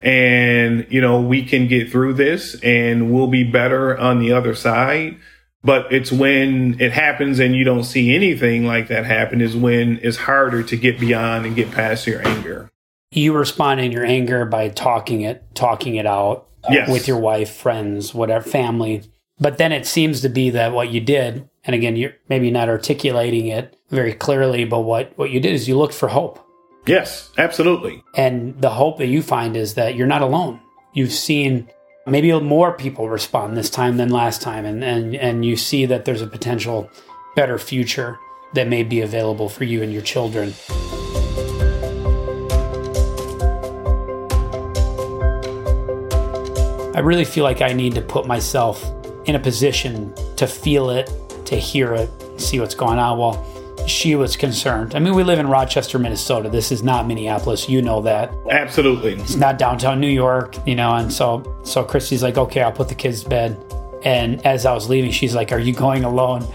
and, 0.00 0.86
you 0.90 1.00
know, 1.00 1.20
we 1.20 1.44
can 1.44 1.66
get 1.66 1.90
through 1.90 2.14
this 2.14 2.54
and 2.62 3.12
we'll 3.12 3.26
be 3.26 3.44
better 3.44 3.98
on 3.98 4.20
the 4.20 4.32
other 4.32 4.54
side. 4.54 5.16
But 5.62 5.92
it's 5.92 6.12
when 6.12 6.80
it 6.80 6.92
happens 6.92 7.40
and 7.40 7.54
you 7.54 7.64
don't 7.64 7.82
see 7.82 8.14
anything 8.14 8.64
like 8.64 8.88
that 8.88 9.04
happen 9.04 9.40
is 9.40 9.56
when 9.56 9.98
it's 10.02 10.16
harder 10.16 10.62
to 10.62 10.76
get 10.76 11.00
beyond 11.00 11.46
and 11.46 11.56
get 11.56 11.72
past 11.72 12.06
your 12.06 12.26
anger. 12.26 12.70
You 13.10 13.36
respond 13.36 13.80
in 13.80 13.90
your 13.90 14.04
anger 14.04 14.44
by 14.44 14.68
talking 14.68 15.22
it, 15.22 15.42
talking 15.54 15.96
it 15.96 16.06
out 16.06 16.46
uh, 16.62 16.68
yes. 16.72 16.90
with 16.90 17.08
your 17.08 17.18
wife, 17.18 17.52
friends, 17.56 18.14
whatever, 18.14 18.48
family. 18.48 19.02
But 19.40 19.58
then 19.58 19.72
it 19.72 19.86
seems 19.86 20.20
to 20.22 20.28
be 20.28 20.50
that 20.50 20.72
what 20.72 20.90
you 20.90 21.00
did, 21.00 21.48
and 21.64 21.74
again, 21.74 21.96
you're 21.96 22.14
maybe 22.28 22.50
not 22.50 22.68
articulating 22.68 23.46
it 23.46 23.76
very 23.88 24.12
clearly, 24.12 24.64
but 24.64 24.80
what, 24.80 25.12
what 25.16 25.30
you 25.30 25.38
did 25.38 25.52
is 25.52 25.68
you 25.68 25.78
looked 25.78 25.94
for 25.94 26.08
hope. 26.08 26.44
Yes, 26.86 27.30
absolutely. 27.38 28.02
And 28.16 28.60
the 28.60 28.70
hope 28.70 28.98
that 28.98 29.06
you 29.06 29.22
find 29.22 29.56
is 29.56 29.74
that 29.74 29.94
you're 29.94 30.06
not 30.06 30.22
alone. 30.22 30.60
You've 30.92 31.12
seen 31.12 31.68
maybe 32.06 32.32
more 32.40 32.72
people 32.72 33.08
respond 33.08 33.56
this 33.56 33.70
time 33.70 33.98
than 33.98 34.08
last 34.08 34.40
time 34.40 34.64
and, 34.64 34.82
and, 34.82 35.14
and 35.14 35.44
you 35.44 35.56
see 35.56 35.84
that 35.86 36.06
there's 36.06 36.22
a 36.22 36.26
potential 36.26 36.90
better 37.36 37.58
future 37.58 38.18
that 38.54 38.66
may 38.66 38.82
be 38.82 39.02
available 39.02 39.48
for 39.48 39.64
you 39.64 39.82
and 39.82 39.92
your 39.92 40.02
children. 40.02 40.54
I 46.94 47.00
really 47.00 47.26
feel 47.26 47.44
like 47.44 47.60
I 47.60 47.74
need 47.74 47.94
to 47.94 48.00
put 48.00 48.26
myself 48.26 48.90
in 49.28 49.34
a 49.34 49.38
position 49.38 50.12
to 50.36 50.46
feel 50.46 50.90
it, 50.90 51.10
to 51.44 51.54
hear 51.54 51.94
it, 51.94 52.10
see 52.40 52.58
what's 52.58 52.74
going 52.74 52.98
on. 52.98 53.18
Well, 53.18 53.86
she 53.86 54.16
was 54.16 54.36
concerned. 54.36 54.94
I 54.94 54.98
mean, 54.98 55.14
we 55.14 55.22
live 55.22 55.38
in 55.38 55.48
Rochester, 55.48 55.98
Minnesota. 55.98 56.48
This 56.48 56.72
is 56.72 56.82
not 56.82 57.06
Minneapolis. 57.06 57.68
You 57.68 57.82
know 57.82 58.00
that. 58.02 58.32
Absolutely. 58.50 59.14
It's 59.14 59.36
not 59.36 59.58
downtown 59.58 60.00
New 60.00 60.10
York, 60.10 60.56
you 60.66 60.74
know. 60.74 60.94
And 60.94 61.12
so, 61.12 61.58
so 61.62 61.84
Christy's 61.84 62.22
like, 62.22 62.36
okay, 62.36 62.62
I'll 62.62 62.72
put 62.72 62.88
the 62.88 62.94
kids 62.94 63.22
to 63.22 63.28
bed. 63.28 63.64
And 64.02 64.44
as 64.46 64.66
I 64.66 64.72
was 64.72 64.88
leaving, 64.88 65.10
she's 65.10 65.34
like, 65.34 65.52
are 65.52 65.58
you 65.58 65.72
going 65.72 66.04
alone? 66.04 66.46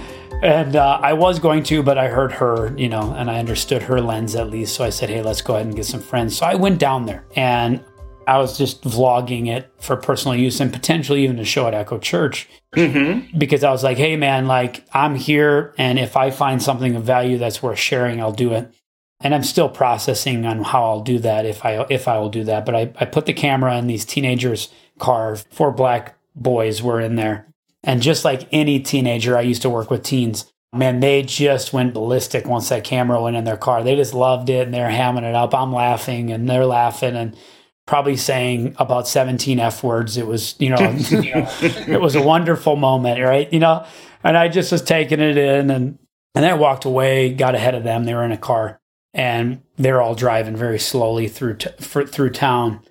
And 0.41 0.75
uh, 0.75 0.99
I 1.01 1.13
was 1.13 1.39
going 1.39 1.63
to, 1.63 1.83
but 1.83 1.97
I 1.97 2.07
heard 2.07 2.31
her, 2.33 2.75
you 2.77 2.89
know, 2.89 3.13
and 3.13 3.29
I 3.29 3.39
understood 3.39 3.83
her 3.83 4.01
lens 4.01 4.35
at 4.35 4.49
least. 4.49 4.75
So 4.75 4.83
I 4.83 4.89
said, 4.89 5.09
hey, 5.09 5.21
let's 5.21 5.41
go 5.41 5.55
ahead 5.55 5.67
and 5.67 5.75
get 5.75 5.85
some 5.85 6.01
friends. 6.01 6.37
So 6.37 6.45
I 6.45 6.55
went 6.55 6.79
down 6.79 7.05
there 7.05 7.23
and 7.35 7.83
I 8.27 8.37
was 8.37 8.57
just 8.57 8.83
vlogging 8.83 9.47
it 9.47 9.71
for 9.79 9.95
personal 9.95 10.37
use 10.37 10.59
and 10.59 10.71
potentially 10.71 11.23
even 11.23 11.37
to 11.37 11.45
show 11.45 11.67
at 11.67 11.73
Echo 11.73 11.99
Church 11.99 12.47
mm-hmm. 12.75 13.37
because 13.37 13.63
I 13.63 13.71
was 13.71 13.83
like, 13.83 13.97
hey, 13.97 14.15
man, 14.15 14.47
like 14.47 14.85
I'm 14.93 15.15
here. 15.15 15.73
And 15.77 15.99
if 15.99 16.15
I 16.17 16.31
find 16.31 16.61
something 16.61 16.95
of 16.95 17.03
value 17.03 17.37
that's 17.37 17.61
worth 17.61 17.79
sharing, 17.79 18.21
I'll 18.21 18.31
do 18.31 18.53
it. 18.53 18.73
And 19.21 19.33
I'm 19.33 19.43
still 19.43 19.69
processing 19.69 20.45
on 20.45 20.63
how 20.63 20.83
I'll 20.83 21.01
do 21.01 21.19
that 21.19 21.45
if 21.45 21.63
I 21.63 21.85
if 21.89 22.07
I 22.07 22.17
will 22.17 22.29
do 22.29 22.43
that. 22.43 22.65
But 22.65 22.75
I, 22.75 22.93
I 22.99 23.05
put 23.05 23.25
the 23.25 23.33
camera 23.33 23.77
in 23.77 23.87
these 23.87 24.05
teenagers' 24.05 24.69
car. 24.99 25.37
Four 25.37 25.71
black 25.71 26.17
boys 26.35 26.81
were 26.81 26.99
in 26.99 27.15
there. 27.15 27.47
And 27.83 28.01
just 28.01 28.25
like 28.25 28.47
any 28.51 28.79
teenager, 28.79 29.37
I 29.37 29.41
used 29.41 29.61
to 29.61 29.69
work 29.69 29.89
with 29.89 30.03
teens. 30.03 30.51
Man, 30.73 31.01
they 31.01 31.21
just 31.21 31.71
went 31.71 31.93
ballistic 31.93 32.45
once 32.45 32.69
that 32.69 32.83
camera 32.83 33.21
went 33.21 33.35
in 33.35 33.43
their 33.43 33.57
car. 33.57 33.83
They 33.83 33.95
just 33.95 34.13
loved 34.13 34.49
it 34.49 34.65
and 34.65 34.73
they're 34.73 34.89
hamming 34.89 35.23
it 35.23 35.35
up. 35.35 35.53
I'm 35.53 35.71
laughing 35.71 36.31
and 36.31 36.49
they're 36.49 36.65
laughing. 36.65 37.15
And 37.15 37.37
probably 37.85 38.15
saying 38.15 38.75
about 38.77 39.07
17 39.07 39.59
F 39.59 39.83
words. 39.83 40.17
It 40.17 40.27
was, 40.27 40.55
you 40.59 40.69
know, 40.69 40.77
it 40.79 42.01
was 42.01 42.15
a 42.15 42.21
wonderful 42.21 42.75
moment, 42.75 43.21
right? 43.21 43.51
You 43.51 43.59
know, 43.59 43.85
and 44.23 44.37
I 44.37 44.47
just 44.47 44.71
was 44.71 44.81
taking 44.81 45.19
it 45.19 45.37
in 45.37 45.69
and, 45.69 45.99
and 46.35 46.45
I 46.45 46.53
walked 46.53 46.85
away, 46.85 47.33
got 47.33 47.55
ahead 47.55 47.75
of 47.75 47.83
them. 47.83 48.05
They 48.05 48.13
were 48.13 48.23
in 48.23 48.31
a 48.31 48.37
car 48.37 48.79
and 49.13 49.61
they're 49.77 50.01
all 50.01 50.15
driving 50.15 50.55
very 50.55 50.79
slowly 50.79 51.27
through, 51.27 51.57
t- 51.57 51.69
for, 51.79 52.05
through 52.05 52.31
town. 52.31 52.81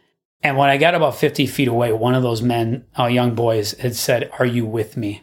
And 0.42 0.56
when 0.56 0.70
I 0.70 0.76
got 0.76 0.94
about 0.94 1.16
50 1.16 1.46
feet 1.46 1.68
away, 1.68 1.92
one 1.92 2.14
of 2.14 2.22
those 2.22 2.42
men, 2.42 2.84
uh, 2.98 3.06
young 3.06 3.34
boys, 3.34 3.72
had 3.78 3.94
said, 3.94 4.30
Are 4.38 4.46
you 4.46 4.66
with 4.66 4.96
me? 4.96 5.22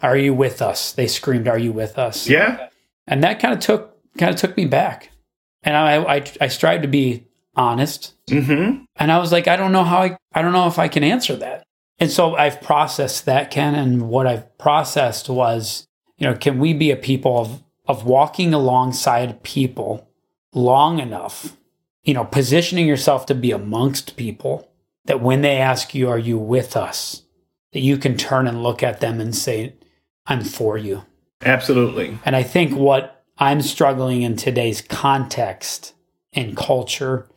Are 0.00 0.16
you 0.16 0.34
with 0.34 0.62
us? 0.62 0.92
They 0.92 1.06
screamed, 1.06 1.48
Are 1.48 1.58
you 1.58 1.72
with 1.72 1.98
us? 1.98 2.28
Yeah. 2.28 2.68
And 3.06 3.24
that 3.24 3.40
kind 3.40 3.54
of 3.54 3.60
took, 3.60 3.96
kind 4.18 4.32
of 4.32 4.40
took 4.40 4.56
me 4.56 4.66
back. 4.66 5.10
And 5.64 5.76
I, 5.76 6.16
I, 6.16 6.24
I 6.40 6.48
strive 6.48 6.82
to 6.82 6.88
be 6.88 7.26
honest. 7.54 8.14
Mm-hmm. 8.28 8.84
And 8.96 9.12
I 9.12 9.18
was 9.18 9.32
like, 9.32 9.48
I 9.48 9.56
don't 9.56 9.72
know 9.72 9.84
how 9.84 10.02
I, 10.02 10.16
I 10.32 10.42
don't 10.42 10.52
know 10.52 10.66
if 10.66 10.78
I 10.78 10.88
can 10.88 11.04
answer 11.04 11.36
that. 11.36 11.64
And 11.98 12.10
so 12.10 12.34
I've 12.34 12.60
processed 12.60 13.26
that, 13.26 13.50
Ken. 13.50 13.74
And 13.74 14.08
what 14.08 14.26
I've 14.26 14.56
processed 14.58 15.28
was, 15.28 15.86
you 16.18 16.26
know, 16.26 16.34
can 16.34 16.58
we 16.58 16.72
be 16.72 16.90
a 16.90 16.96
people 16.96 17.38
of, 17.38 17.62
of 17.86 18.04
walking 18.04 18.54
alongside 18.54 19.42
people 19.42 20.08
long 20.52 20.98
enough, 20.98 21.56
you 22.02 22.14
know, 22.14 22.24
positioning 22.24 22.86
yourself 22.86 23.26
to 23.26 23.34
be 23.34 23.50
amongst 23.50 24.16
people 24.16 24.68
that 25.04 25.20
when 25.20 25.42
they 25.42 25.56
ask 25.58 25.94
you, 25.94 26.08
are 26.08 26.18
you 26.18 26.38
with 26.38 26.76
us? 26.76 27.22
That 27.72 27.80
you 27.80 27.96
can 27.96 28.16
turn 28.16 28.46
and 28.46 28.62
look 28.62 28.82
at 28.82 29.00
them 29.00 29.20
and 29.20 29.34
say, 29.34 29.74
I'm 30.26 30.44
for 30.44 30.76
you. 30.76 31.04
Absolutely. 31.44 32.18
And 32.24 32.36
I 32.36 32.42
think 32.42 32.76
what 32.76 33.24
I'm 33.38 33.62
struggling 33.62 34.22
in 34.22 34.36
today's 34.36 34.80
context 34.82 35.94
and 36.32 36.56
culture 36.56 37.28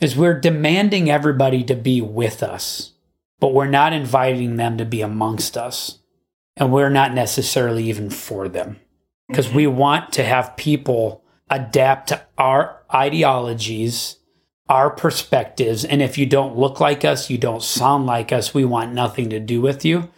is 0.00 0.16
we're 0.16 0.38
demanding 0.38 1.10
everybody 1.10 1.64
to 1.64 1.74
be 1.74 2.00
with 2.00 2.42
us, 2.42 2.92
but 3.40 3.54
we're 3.54 3.66
not 3.66 3.92
inviting 3.92 4.56
them 4.56 4.78
to 4.78 4.84
be 4.84 5.00
amongst 5.00 5.56
us. 5.56 5.98
And 6.56 6.72
we're 6.72 6.90
not 6.90 7.14
necessarily 7.14 7.84
even 7.84 8.10
for 8.10 8.48
them 8.48 8.80
because 9.28 9.52
we 9.52 9.64
mm-hmm. 9.64 9.76
want 9.76 10.12
to 10.14 10.24
have 10.24 10.56
people 10.56 11.22
adapt 11.48 12.08
to 12.08 12.26
our 12.36 12.82
ideologies, 12.92 14.16
our 14.68 14.90
perspectives. 14.90 15.84
And 15.84 16.02
if 16.02 16.18
you 16.18 16.26
don't 16.26 16.56
look 16.56 16.80
like 16.80 17.04
us, 17.04 17.30
you 17.30 17.38
don't 17.38 17.62
sound 17.62 18.06
like 18.06 18.32
us, 18.32 18.54
we 18.54 18.64
want 18.64 18.92
nothing 18.92 19.30
to 19.30 19.40
do 19.40 19.60
with 19.60 19.84
you. 19.84 20.10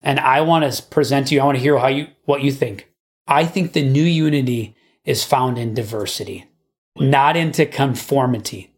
And 0.00 0.20
I 0.20 0.42
want 0.42 0.72
to 0.72 0.82
present 0.84 1.28
to 1.28 1.34
you, 1.34 1.40
I 1.40 1.44
want 1.44 1.56
to 1.56 1.62
hear 1.62 1.78
how 1.78 1.88
you, 1.88 2.06
what 2.24 2.42
you 2.42 2.52
think. 2.52 2.88
I 3.26 3.44
think 3.44 3.72
the 3.72 3.82
new 3.82 4.04
unity 4.04 4.76
is 5.04 5.24
found 5.24 5.58
in 5.58 5.74
diversity, 5.74 6.46
not 6.96 7.36
into 7.36 7.66
conformity. 7.66 8.72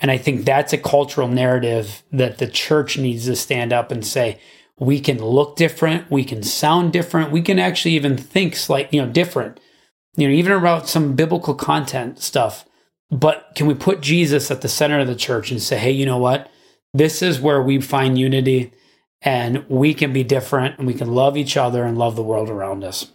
And 0.00 0.10
I 0.10 0.18
think 0.18 0.44
that's 0.44 0.72
a 0.72 0.78
cultural 0.78 1.28
narrative 1.28 2.02
that 2.12 2.38
the 2.38 2.46
church 2.46 2.98
needs 2.98 3.26
to 3.26 3.36
stand 3.36 3.72
up 3.72 3.90
and 3.90 4.04
say, 4.04 4.38
we 4.78 5.00
can 5.00 5.18
look 5.18 5.56
different, 5.56 6.10
we 6.10 6.24
can 6.24 6.42
sound 6.42 6.92
different, 6.92 7.30
we 7.30 7.42
can 7.42 7.58
actually 7.58 7.94
even 7.94 8.16
think 8.16 8.56
slightly, 8.56 8.98
you 8.98 9.04
know, 9.04 9.10
different. 9.10 9.60
You 10.16 10.28
know, 10.28 10.34
even 10.34 10.52
about 10.52 10.88
some 10.88 11.14
biblical 11.14 11.54
content 11.54 12.20
stuff. 12.20 12.64
But 13.10 13.52
can 13.54 13.66
we 13.66 13.74
put 13.74 14.00
Jesus 14.00 14.50
at 14.50 14.60
the 14.60 14.68
center 14.68 15.00
of 15.00 15.06
the 15.06 15.14
church 15.14 15.50
and 15.50 15.62
say, 15.62 15.78
hey, 15.78 15.90
you 15.90 16.06
know 16.06 16.18
what? 16.18 16.50
This 16.92 17.22
is 17.22 17.40
where 17.40 17.62
we 17.62 17.80
find 17.80 18.18
unity 18.18 18.72
and 19.22 19.64
we 19.68 19.94
can 19.94 20.12
be 20.12 20.22
different 20.22 20.78
and 20.78 20.86
we 20.86 20.94
can 20.94 21.12
love 21.12 21.36
each 21.36 21.56
other 21.56 21.84
and 21.84 21.98
love 21.98 22.16
the 22.16 22.22
world 22.22 22.48
around 22.48 22.84
us. 22.84 23.10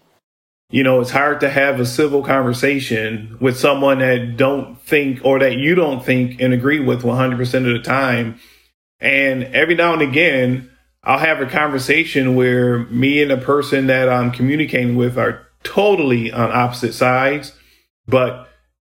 You 0.71 0.83
know, 0.83 1.01
it's 1.01 1.09
hard 1.09 1.39
to 1.39 1.49
have 1.49 1.79
a 1.79 1.85
civil 1.85 2.23
conversation 2.23 3.37
with 3.39 3.57
someone 3.57 3.99
that 3.99 4.37
don't 4.37 4.79
think 4.81 5.21
or 5.23 5.39
that 5.39 5.57
you 5.57 5.73
don't 5.73 6.05
think 6.05 6.39
and 6.39 6.53
agree 6.53 6.79
with 6.79 7.01
100% 7.01 7.41
of 7.41 7.63
the 7.63 7.81
time. 7.81 8.39
And 8.99 9.45
every 9.45 9.73
now 9.73 9.93
and 9.93 10.03
again, 10.03 10.69
I'll 11.03 11.17
have 11.17 11.41
a 11.41 11.47
conversation 11.47 12.35
where 12.35 12.79
me 12.85 13.19
and 13.21 13.31
the 13.31 13.37
person 13.37 13.87
that 13.87 14.09
I'm 14.09 14.31
communicating 14.31 14.95
with 14.95 15.17
are 15.17 15.47
totally 15.63 16.31
on 16.31 16.51
opposite 16.51 16.93
sides, 16.93 17.53
but 18.07 18.47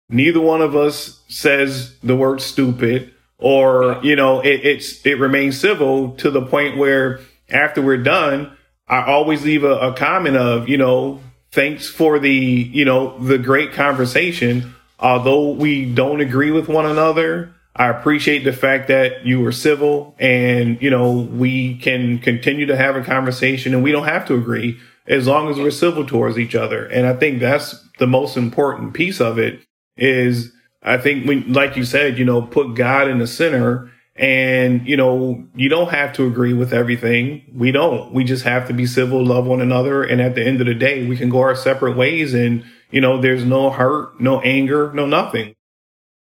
neither 0.10 0.42
one 0.42 0.62
of 0.62 0.76
us 0.76 1.24
says 1.30 1.98
the 2.00 2.18
word 2.18 2.42
stupid 2.42 3.14
or, 3.38 4.00
you 4.04 4.18
know, 4.18 4.42
it, 4.42 4.66
it's, 4.66 5.06
it 5.06 5.20
remains 5.20 5.58
civil 5.58 6.16
to 6.16 6.30
the 6.30 6.46
point 6.46 6.78
where 6.78 7.22
after 7.50 7.82
we're 7.82 7.98
done, 7.98 8.58
I 8.88 9.06
always 9.06 9.46
leave 9.46 9.64
a, 9.64 9.78
a 9.78 9.94
comment 9.94 10.36
of, 10.36 10.68
you 10.68 10.78
know, 10.78 11.22
thanks 11.52 11.88
for 11.88 12.20
the, 12.20 12.32
you 12.32 12.86
know, 12.86 13.18
the 13.20 13.38
great 13.38 13.74
conversation. 13.74 14.74
Although 15.00 15.52
we 15.52 15.92
don't 15.92 16.22
agree 16.22 16.52
with 16.52 16.68
one 16.68 16.86
another, 16.86 17.54
I 17.76 17.88
appreciate 17.88 18.44
the 18.44 18.54
fact 18.54 18.88
that 18.90 19.26
you 19.26 19.40
were 19.40 19.52
civil 19.52 20.16
and, 20.20 20.82
you 20.82 20.90
know, 20.90 21.12
we 21.12 21.78
can 21.78 22.20
continue 22.20 22.66
to 22.68 22.78
have 22.78 22.96
a 22.96 23.04
conversation 23.04 23.74
and 23.74 23.84
we 23.84 23.92
don't 23.92 24.08
have 24.08 24.28
to 24.28 24.36
agree 24.36 24.80
as 25.08 25.28
long 25.28 25.50
as 25.50 25.58
we're 25.58 25.72
civil 25.72 26.06
towards 26.06 26.38
each 26.38 26.56
other. 26.56 26.86
And 26.86 27.08
I 27.08 27.16
think 27.16 27.40
that's 27.40 27.84
the 27.98 28.08
most 28.08 28.38
important 28.38 28.94
piece 28.94 29.20
of 29.20 29.40
it 29.40 29.62
is 29.98 30.52
I 30.84 30.98
think 30.98 31.28
when, 31.28 31.54
like 31.54 31.76
you 31.76 31.86
said, 31.86 32.18
you 32.18 32.26
know, 32.26 32.42
put 32.42 32.76
God 32.76 33.08
in 33.08 33.20
the 33.20 33.28
center 33.28 33.92
and, 34.22 34.88
you 34.88 34.96
know, 34.96 35.44
you 35.56 35.68
don't 35.68 35.90
have 35.90 36.14
to 36.14 36.28
agree 36.28 36.54
with 36.54 36.74
everything. 36.74 37.44
We 37.56 37.72
don't. 37.72 38.14
We 38.14 38.24
just 38.24 38.44
have 38.44 38.68
to 38.68 38.74
be 38.74 38.86
civil, 38.86 39.26
love 39.26 39.48
one 39.48 39.62
another. 39.62 40.04
And 40.04 40.22
at 40.22 40.36
the 40.36 40.46
end 40.46 40.62
of 40.62 40.68
the 40.68 40.76
day, 40.76 41.08
we 41.08 41.18
can 41.18 41.30
go 41.30 41.40
our 41.40 41.56
separate 41.56 41.98
ways 41.98 42.36
and, 42.36 42.64
you 42.92 43.02
know, 43.02 43.20
there's 43.20 43.44
no 43.44 43.72
hurt, 43.72 44.22
no 44.22 44.40
anger, 44.42 44.94
no 44.94 45.08
nothing. 45.08 45.56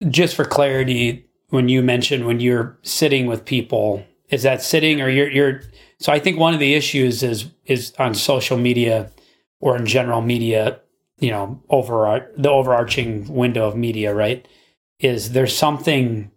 Just 0.09 0.35
for 0.35 0.45
clarity, 0.45 1.27
when 1.49 1.69
you 1.69 1.83
mentioned 1.83 2.25
when 2.25 2.39
you're 2.39 2.79
sitting 2.81 3.27
with 3.27 3.45
people, 3.45 4.03
is 4.29 4.41
that 4.41 4.63
sitting 4.63 4.99
or 4.99 5.07
you're 5.07 5.29
you're 5.29 5.61
so 5.99 6.11
I 6.11 6.17
think 6.17 6.39
one 6.39 6.55
of 6.55 6.59
the 6.59 6.73
issues 6.73 7.21
is 7.21 7.51
is 7.65 7.93
on 7.99 8.15
social 8.15 8.57
media 8.57 9.11
or 9.59 9.77
in 9.77 9.85
general 9.85 10.21
media, 10.21 10.79
you 11.19 11.29
know, 11.29 11.61
over 11.69 12.31
the 12.35 12.49
overarching 12.49 13.31
window 13.31 13.67
of 13.67 13.75
media, 13.75 14.11
right? 14.11 14.47
Is 14.99 15.33
there's 15.33 15.55
something 15.55 16.31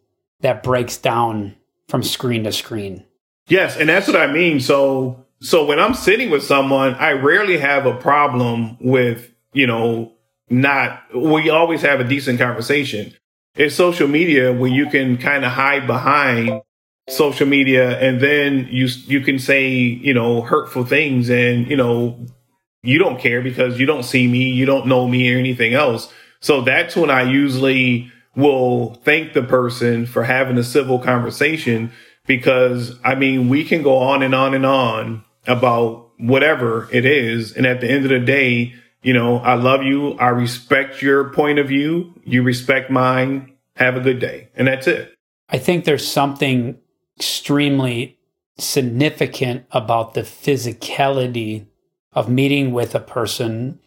that 0.45 0.63
breaks 0.63 0.97
down 0.97 1.57
from 1.89 2.03
screen 2.03 2.45
to 2.45 2.53
screen. 2.53 3.05
Yes, 3.49 3.77
and 3.77 3.89
that's 3.89 4.07
what 4.07 4.17
I 4.17 4.33
mean. 4.33 4.61
So 4.61 5.27
so 5.41 5.67
when 5.67 5.79
I'm 5.79 5.95
sitting 5.95 6.31
with 6.31 6.45
someone, 6.45 6.95
I 6.95 7.13
rarely 7.13 7.59
have 7.59 7.85
a 7.85 7.95
problem 7.97 8.79
with, 8.81 9.31
you 9.53 9.67
know, 9.67 10.13
not 10.49 11.03
we 11.15 11.51
always 11.51 11.83
have 11.83 12.01
a 12.01 12.05
decent 12.05 12.39
conversation 12.39 13.13
it's 13.57 13.75
social 13.75 14.09
media 14.09 14.53
where 14.53 14.71
you 14.71 14.87
can 14.87 15.17
kind 15.17 15.45
of 15.45 15.53
hide 15.53 15.87
behind 15.87 16.61
social 17.09 17.47
media 17.47 17.99
and 18.01 18.21
then 18.21 18.67
you 18.71 18.87
you 19.07 19.21
can 19.21 19.39
say 19.39 19.69
you 19.69 20.15
know 20.15 20.41
hurtful 20.41 20.85
things 20.85 21.29
and 21.29 21.69
you 21.69 21.77
know 21.77 22.19
you 22.83 22.99
don't 22.99 23.21
care 23.21 23.43
because 23.43 23.79
you 23.79 23.87
don't 23.87 24.05
see 24.05 24.27
me 24.27 24.51
you 24.51 24.65
don't 24.65 24.87
know 24.87 25.07
me 25.07 25.33
or 25.33 25.39
anything 25.39 25.75
else 25.75 26.13
so 26.41 26.63
that's 26.63 26.97
when 26.97 27.11
i 27.11 27.23
usually 27.23 28.11
will 28.37 28.95
thank 29.05 29.33
the 29.33 29.43
person 29.43 30.07
for 30.07 30.25
having 30.25 30.59
a 30.59 30.65
civil 30.65 30.99
conversation 30.99 31.93
because 32.27 32.99
i 33.05 33.15
mean 33.15 33.49
we 33.49 33.65
can 33.65 33.83
go 33.83 33.97
on 33.97 34.23
and 34.23 34.35
on 34.35 34.55
and 34.55 34.67
on 34.67 35.25
about 35.47 36.11
whatever 36.19 36.89
it 36.93 37.05
is 37.05 37.53
and 37.53 37.67
at 37.67 37.81
the 37.81 37.89
end 37.89 38.05
of 38.05 38.11
the 38.11 38.19
day 38.19 38.75
you 39.05 39.13
know, 39.13 39.37
I 39.37 39.55
love 39.55 39.85
you. 39.85 40.15
I 40.15 40.29
respect 40.29 41.03
your 41.03 41.29
point 41.29 41.59
of 41.59 41.69
view. 41.69 42.19
You 42.25 42.43
respect 42.43 42.91
mine. 42.91 43.53
Have 43.77 43.97
a 43.97 44.01
good 44.01 44.19
day. 44.19 44.49
And 44.57 44.67
that's 44.67 44.87
it. 44.87 45.15
I 45.51 45.59
think 45.59 45.85
there's 45.85 46.09
something 46.09 46.79
extremely 47.19 48.19
significant 48.57 49.67
about 49.73 50.15
the 50.15 50.23
physicality 50.23 51.67
of 52.13 52.31
meeting 52.31 52.73
with 52.73 52.95
a 52.95 53.01
person 53.01 53.79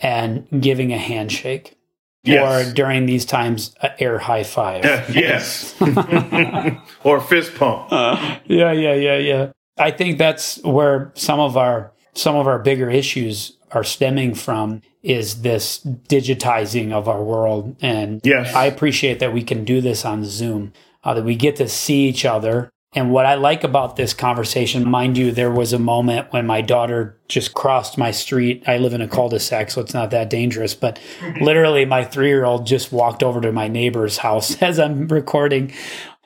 and 0.00 0.48
giving 0.60 0.92
a 0.92 0.98
handshake. 0.98 1.78
Yes. 2.24 2.68
Or 2.68 2.72
during 2.72 3.06
these 3.06 3.24
times, 3.24 3.74
an 3.82 3.90
air 3.98 4.18
high 4.18 4.44
five. 4.44 4.84
Uh, 4.84 5.04
yes. 5.12 5.74
or 7.04 7.20
fist 7.20 7.54
pump. 7.54 7.88
Uh, 7.92 8.38
yeah, 8.46 8.72
yeah, 8.72 8.94
yeah, 8.94 9.16
yeah. 9.18 9.52
I 9.76 9.90
think 9.90 10.18
that's 10.18 10.62
where 10.62 11.12
some 11.14 11.38
of 11.38 11.56
our 11.56 11.92
some 12.14 12.36
of 12.36 12.46
our 12.46 12.58
bigger 12.58 12.88
issues 12.88 13.56
are 13.72 13.84
stemming 13.84 14.34
from 14.34 14.80
is 15.02 15.42
this 15.42 15.80
digitizing 15.80 16.92
of 16.92 17.08
our 17.08 17.22
world. 17.22 17.76
And 17.82 18.20
yes. 18.24 18.54
I 18.54 18.66
appreciate 18.66 19.18
that 19.18 19.32
we 19.32 19.42
can 19.42 19.64
do 19.64 19.80
this 19.80 20.04
on 20.04 20.24
Zoom, 20.24 20.72
uh, 21.02 21.14
that 21.14 21.24
we 21.24 21.34
get 21.34 21.56
to 21.56 21.68
see 21.68 22.08
each 22.08 22.24
other. 22.24 22.70
And 22.94 23.10
what 23.10 23.26
I 23.26 23.34
like 23.34 23.64
about 23.64 23.96
this 23.96 24.14
conversation, 24.14 24.88
mind 24.88 25.18
you, 25.18 25.32
there 25.32 25.50
was 25.50 25.72
a 25.72 25.78
moment 25.78 26.32
when 26.32 26.46
my 26.46 26.60
daughter 26.60 27.18
just 27.28 27.54
crossed 27.54 27.98
my 27.98 28.10
street. 28.10 28.62
I 28.66 28.78
live 28.78 28.92
in 28.92 29.00
a 29.00 29.08
cul 29.08 29.28
de 29.28 29.40
sac, 29.40 29.70
so 29.70 29.80
it's 29.80 29.94
not 29.94 30.10
that 30.12 30.30
dangerous. 30.30 30.74
But 30.74 31.00
literally, 31.40 31.84
my 31.84 32.04
three 32.04 32.28
year 32.28 32.44
old 32.44 32.66
just 32.66 32.92
walked 32.92 33.22
over 33.22 33.40
to 33.40 33.52
my 33.52 33.68
neighbor's 33.68 34.18
house 34.18 34.56
as 34.62 34.78
I'm 34.78 35.08
recording. 35.08 35.72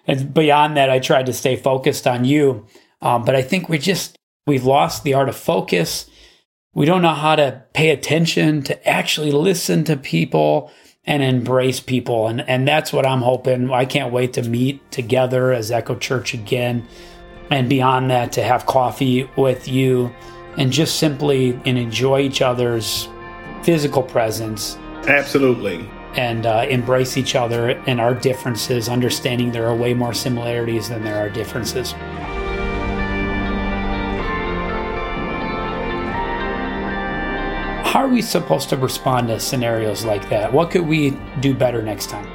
And 0.07 0.33
beyond 0.33 0.77
that, 0.77 0.91
I 0.91 0.99
tried 0.99 1.27
to 1.27 1.33
stay 1.33 1.57
focused 1.57 2.07
on 2.07 2.25
you. 2.25 2.67
Um, 3.01 3.25
but 3.25 3.35
I 3.35 3.43
think 3.43 3.69
we 3.69 3.79
just, 3.79 4.17
we've 4.47 4.65
lost 4.65 5.05
the 5.05 5.15
art 5.15 5.29
of 5.29 5.37
focus 5.37 6.11
we 6.79 6.87
don't 6.87 7.03
know 7.03 7.15
how 7.15 7.35
to 7.35 7.65
pay 7.73 7.91
attention 7.91 8.63
to 8.63 8.89
actually 8.89 9.33
listen 9.33 9.83
to 9.83 9.97
people 9.97 10.71
and 11.09 11.23
embrace 11.23 11.81
people. 11.81 12.29
And, 12.29 12.43
and 12.43 12.69
that's 12.69 12.93
what 12.93 13.07
I'm 13.07 13.23
hoping. 13.23 13.71
I 13.71 13.87
can't 13.87 14.13
wait 14.13 14.35
to 14.35 14.43
meet 14.43 14.89
together 14.93 15.53
as 15.53 15.71
Echo 15.71 15.97
Church 15.97 16.35
again. 16.35 16.87
And 17.51 17.67
beyond 17.67 18.11
that, 18.11 18.33
to 18.33 18.43
have 18.43 18.67
coffee 18.67 19.29
with 19.35 19.67
you 19.67 20.15
and 20.59 20.71
just 20.71 20.99
simply 20.99 21.59
and 21.65 21.79
enjoy 21.79 22.21
each 22.21 22.43
other's 22.43 23.09
physical 23.63 24.03
presence. 24.03 24.77
Absolutely. 25.07 25.89
And 26.13 26.45
uh, 26.45 26.67
embrace 26.69 27.17
each 27.17 27.35
other 27.35 27.71
and 27.71 28.03
our 28.03 28.15
differences, 28.15 28.91
understanding 28.91 29.51
there 29.51 29.67
are 29.67 29.75
way 29.75 29.95
more 29.95 30.13
similarities 30.13 30.91
than 30.91 31.05
there 31.05 31.17
are 31.17 31.31
differences. 31.31 31.95
How 37.99 38.05
are 38.05 38.09
we 38.09 38.23
supposed 38.23 38.69
to 38.69 38.77
respond 38.77 39.27
to 39.27 39.41
scenarios 39.41 40.05
like 40.05 40.29
that? 40.29 40.53
What 40.53 40.71
could 40.71 40.87
we 40.87 41.19
do 41.41 41.53
better 41.53 41.83
next 41.83 42.11
time? 42.11 42.29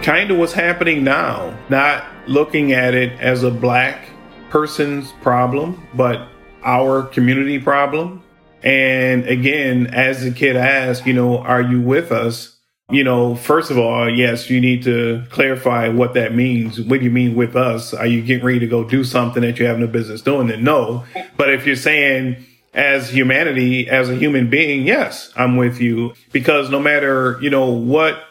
Kind 0.00 0.30
of 0.30 0.38
what's 0.38 0.52
happening 0.52 1.02
now, 1.02 1.58
not 1.68 2.06
looking 2.28 2.70
at 2.70 2.94
it 2.94 3.18
as 3.18 3.42
a 3.42 3.50
black 3.50 4.10
person's 4.48 5.10
problem, 5.20 5.84
but 5.92 6.28
our 6.62 7.02
community 7.02 7.58
problem. 7.58 8.22
And 8.62 9.26
again, 9.26 9.88
as 9.88 10.22
the 10.22 10.30
kid 10.30 10.54
asked, 10.54 11.04
you 11.04 11.14
know, 11.14 11.38
are 11.38 11.62
you 11.62 11.80
with 11.80 12.12
us? 12.12 12.56
You 12.88 13.02
know, 13.02 13.34
first 13.34 13.72
of 13.72 13.78
all, 13.78 14.08
yes, 14.08 14.48
you 14.48 14.60
need 14.60 14.84
to 14.84 15.24
clarify 15.30 15.88
what 15.88 16.14
that 16.14 16.32
means. 16.32 16.80
What 16.80 17.00
do 17.00 17.04
you 17.04 17.10
mean 17.10 17.34
with 17.34 17.56
us? 17.56 17.92
Are 17.92 18.06
you 18.06 18.22
getting 18.22 18.46
ready 18.46 18.60
to 18.60 18.68
go 18.68 18.84
do 18.84 19.02
something 19.02 19.42
that 19.42 19.58
you 19.58 19.66
have 19.66 19.80
no 19.80 19.88
business 19.88 20.22
doing? 20.22 20.46
Then 20.46 20.62
no. 20.62 21.06
But 21.36 21.52
if 21.52 21.66
you're 21.66 21.74
saying, 21.74 22.36
as 22.74 23.10
humanity, 23.10 23.88
as 23.88 24.10
a 24.10 24.14
human 24.14 24.50
being, 24.50 24.86
yes, 24.86 25.32
I'm 25.36 25.56
with 25.56 25.80
you 25.80 26.14
because 26.32 26.70
no 26.70 26.78
matter, 26.78 27.38
you 27.40 27.50
know, 27.50 27.70
what, 27.70 28.22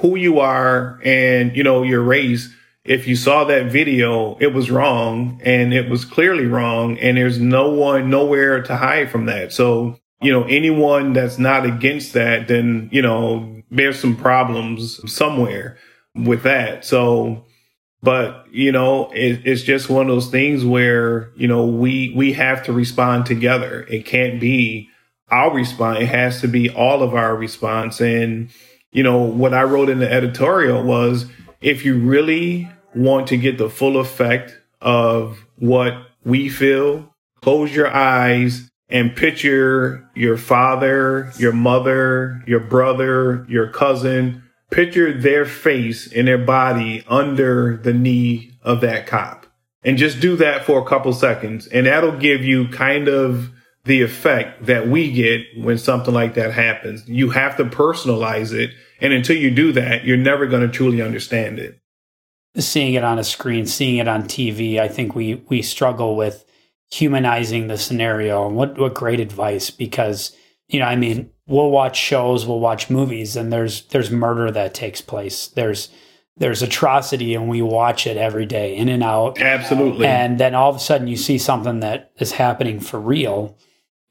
who 0.00 0.16
you 0.16 0.40
are 0.40 1.00
and, 1.04 1.56
you 1.56 1.62
know, 1.62 1.82
your 1.82 2.02
race, 2.02 2.54
if 2.84 3.06
you 3.06 3.16
saw 3.16 3.44
that 3.44 3.66
video, 3.66 4.36
it 4.38 4.54
was 4.54 4.70
wrong 4.70 5.40
and 5.44 5.74
it 5.74 5.90
was 5.90 6.04
clearly 6.04 6.46
wrong. 6.46 6.98
And 6.98 7.16
there's 7.16 7.38
no 7.38 7.70
one, 7.70 8.10
nowhere 8.10 8.62
to 8.62 8.76
hide 8.76 9.10
from 9.10 9.26
that. 9.26 9.52
So, 9.52 9.98
you 10.22 10.32
know, 10.32 10.44
anyone 10.44 11.12
that's 11.12 11.38
not 11.38 11.66
against 11.66 12.12
that, 12.14 12.48
then, 12.48 12.88
you 12.92 13.02
know, 13.02 13.62
there's 13.70 13.98
some 13.98 14.16
problems 14.16 15.00
somewhere 15.12 15.76
with 16.14 16.42
that. 16.42 16.84
So, 16.84 17.44
but 18.02 18.46
you 18.50 18.72
know, 18.72 19.10
it, 19.10 19.42
it's 19.44 19.62
just 19.62 19.88
one 19.88 20.08
of 20.08 20.14
those 20.14 20.30
things 20.30 20.64
where, 20.64 21.30
you 21.36 21.48
know, 21.48 21.66
we, 21.66 22.12
we 22.16 22.32
have 22.32 22.64
to 22.64 22.72
respond 22.72 23.26
together. 23.26 23.82
It 23.88 24.06
can't 24.06 24.40
be 24.40 24.88
our 25.30 25.54
response. 25.54 26.00
It 26.00 26.06
has 26.06 26.40
to 26.40 26.48
be 26.48 26.68
all 26.70 27.02
of 27.02 27.14
our 27.14 27.36
response. 27.36 28.00
And, 28.00 28.50
you 28.90 29.02
know, 29.02 29.18
what 29.18 29.54
I 29.54 29.62
wrote 29.62 29.88
in 29.88 30.00
the 30.00 30.10
editorial 30.10 30.82
was, 30.82 31.26
if 31.60 31.84
you 31.84 31.98
really 31.98 32.68
want 32.94 33.28
to 33.28 33.36
get 33.36 33.58
the 33.58 33.70
full 33.70 33.98
effect 33.98 34.58
of 34.80 35.44
what 35.56 35.94
we 36.24 36.48
feel, 36.48 37.14
close 37.42 37.74
your 37.74 37.94
eyes 37.94 38.68
and 38.88 39.14
picture 39.14 40.08
your 40.16 40.36
father, 40.36 41.32
your 41.38 41.52
mother, 41.52 42.42
your 42.46 42.60
brother, 42.60 43.46
your 43.48 43.68
cousin, 43.68 44.42
picture 44.70 45.12
their 45.12 45.44
face 45.44 46.12
and 46.12 46.28
their 46.28 46.38
body 46.38 47.04
under 47.08 47.76
the 47.76 47.92
knee 47.92 48.52
of 48.62 48.80
that 48.82 49.06
cop. 49.06 49.46
And 49.82 49.96
just 49.96 50.20
do 50.20 50.36
that 50.36 50.64
for 50.64 50.80
a 50.80 50.84
couple 50.84 51.12
seconds. 51.12 51.66
And 51.66 51.86
that'll 51.86 52.18
give 52.18 52.44
you 52.44 52.68
kind 52.68 53.08
of 53.08 53.50
the 53.84 54.02
effect 54.02 54.66
that 54.66 54.88
we 54.88 55.10
get 55.10 55.42
when 55.56 55.78
something 55.78 56.12
like 56.12 56.34
that 56.34 56.52
happens. 56.52 57.08
You 57.08 57.30
have 57.30 57.56
to 57.56 57.64
personalize 57.64 58.52
it. 58.52 58.70
And 59.00 59.12
until 59.12 59.36
you 59.36 59.50
do 59.50 59.72
that, 59.72 60.04
you're 60.04 60.18
never 60.18 60.46
going 60.46 60.62
to 60.62 60.68
truly 60.68 61.00
understand 61.00 61.58
it 61.58 61.80
seeing 62.58 62.94
it 62.94 63.04
on 63.04 63.18
a 63.18 63.24
screen, 63.24 63.66
seeing 63.66 63.98
it 63.98 64.08
on 64.08 64.24
TV, 64.24 64.78
I 64.78 64.88
think 64.88 65.14
we 65.14 65.36
we 65.48 65.62
struggle 65.62 66.16
with 66.16 66.44
humanizing 66.90 67.68
the 67.68 67.78
scenario. 67.78 68.46
And 68.46 68.56
what 68.56 68.78
what 68.78 68.94
great 68.94 69.20
advice 69.20 69.70
because 69.70 70.36
you 70.68 70.78
know, 70.78 70.86
I 70.86 70.96
mean, 70.96 71.30
we'll 71.50 71.70
watch 71.70 71.98
shows, 71.98 72.46
we'll 72.46 72.60
watch 72.60 72.88
movies, 72.88 73.36
and 73.36 73.52
there's 73.52 73.82
there's 73.86 74.10
murder 74.10 74.50
that 74.50 74.72
takes 74.72 75.00
place. 75.00 75.48
There's 75.48 75.90
there's 76.36 76.62
atrocity, 76.62 77.34
and 77.34 77.48
we 77.48 77.60
watch 77.60 78.06
it 78.06 78.16
every 78.16 78.46
day, 78.46 78.74
in 78.74 78.88
and 78.88 79.02
out. 79.02 79.38
Absolutely. 79.40 80.06
And 80.06 80.38
then 80.38 80.54
all 80.54 80.70
of 80.70 80.76
a 80.76 80.80
sudden, 80.80 81.08
you 81.08 81.16
see 81.16 81.36
something 81.36 81.80
that 81.80 82.12
is 82.18 82.32
happening 82.32 82.80
for 82.80 82.98
real. 82.98 83.58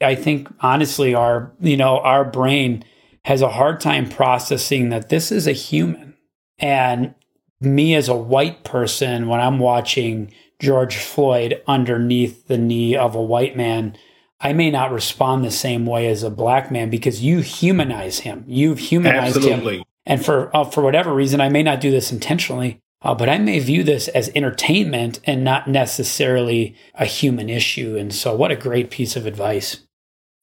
I 0.02 0.16
think 0.16 0.50
honestly, 0.60 1.16
our 1.16 1.52
you 1.60 1.78
know 1.78 2.00
our 2.00 2.26
brain 2.26 2.84
has 3.26 3.42
a 3.42 3.50
hard 3.50 3.80
time 3.80 4.10
processing 4.10 4.90
that 4.90 5.10
this 5.10 5.32
is 5.32 5.48
a 5.48 5.54
human, 5.54 6.16
and 6.60 7.16
me 7.62 7.96
as 7.96 8.08
a 8.08 8.16
white 8.16 8.64
person 8.64 9.28
when 9.28 9.40
I'm 9.40 9.60
watching 9.60 10.32
George 10.60 10.98
Floyd 10.98 11.62
underneath 11.68 12.48
the 12.48 12.58
knee 12.58 12.96
of 12.96 13.16
a 13.16 13.22
white 13.22 13.56
man, 13.56 13.98
I 14.42 14.54
may 14.54 14.72
not 14.72 14.92
respond 14.92 15.44
the 15.44 15.52
same 15.52 15.86
way 15.86 16.08
as 16.08 16.24
a 16.24 16.30
black 16.30 16.72
man 16.72 16.90
because 16.90 17.22
you 17.22 17.40
humanize 17.40 18.20
him. 18.20 18.46
You've 18.48 18.80
humanized 18.80 19.38
Absolutely. 19.38 19.80
him. 19.80 19.84
And 20.06 20.24
for 20.24 20.56
uh, 20.56 20.64
for 20.64 20.82
whatever 20.82 21.14
reason, 21.14 21.42
I 21.42 21.50
may 21.50 21.62
not 21.62 21.82
do 21.82 21.92
this 21.92 22.12
intentionally, 22.12 22.80
uh, 23.02 23.14
but 23.14 23.30
I 23.30 23.38
may 23.38 23.60
view 23.60 23.84
this 23.84 24.08
as 24.08 24.32
entertainment 24.36 25.20
and 25.26 25.44
not 25.44 25.68
necessarily 25.68 26.76
a 26.96 27.06
human 27.06 27.50
issue. 27.50 27.98
And 27.98 28.14
so, 28.14 28.36
what 28.36 28.52
a 28.52 28.56
great 28.56 28.90
piece 28.90 29.16
of 29.16 29.26
advice. 29.26 29.82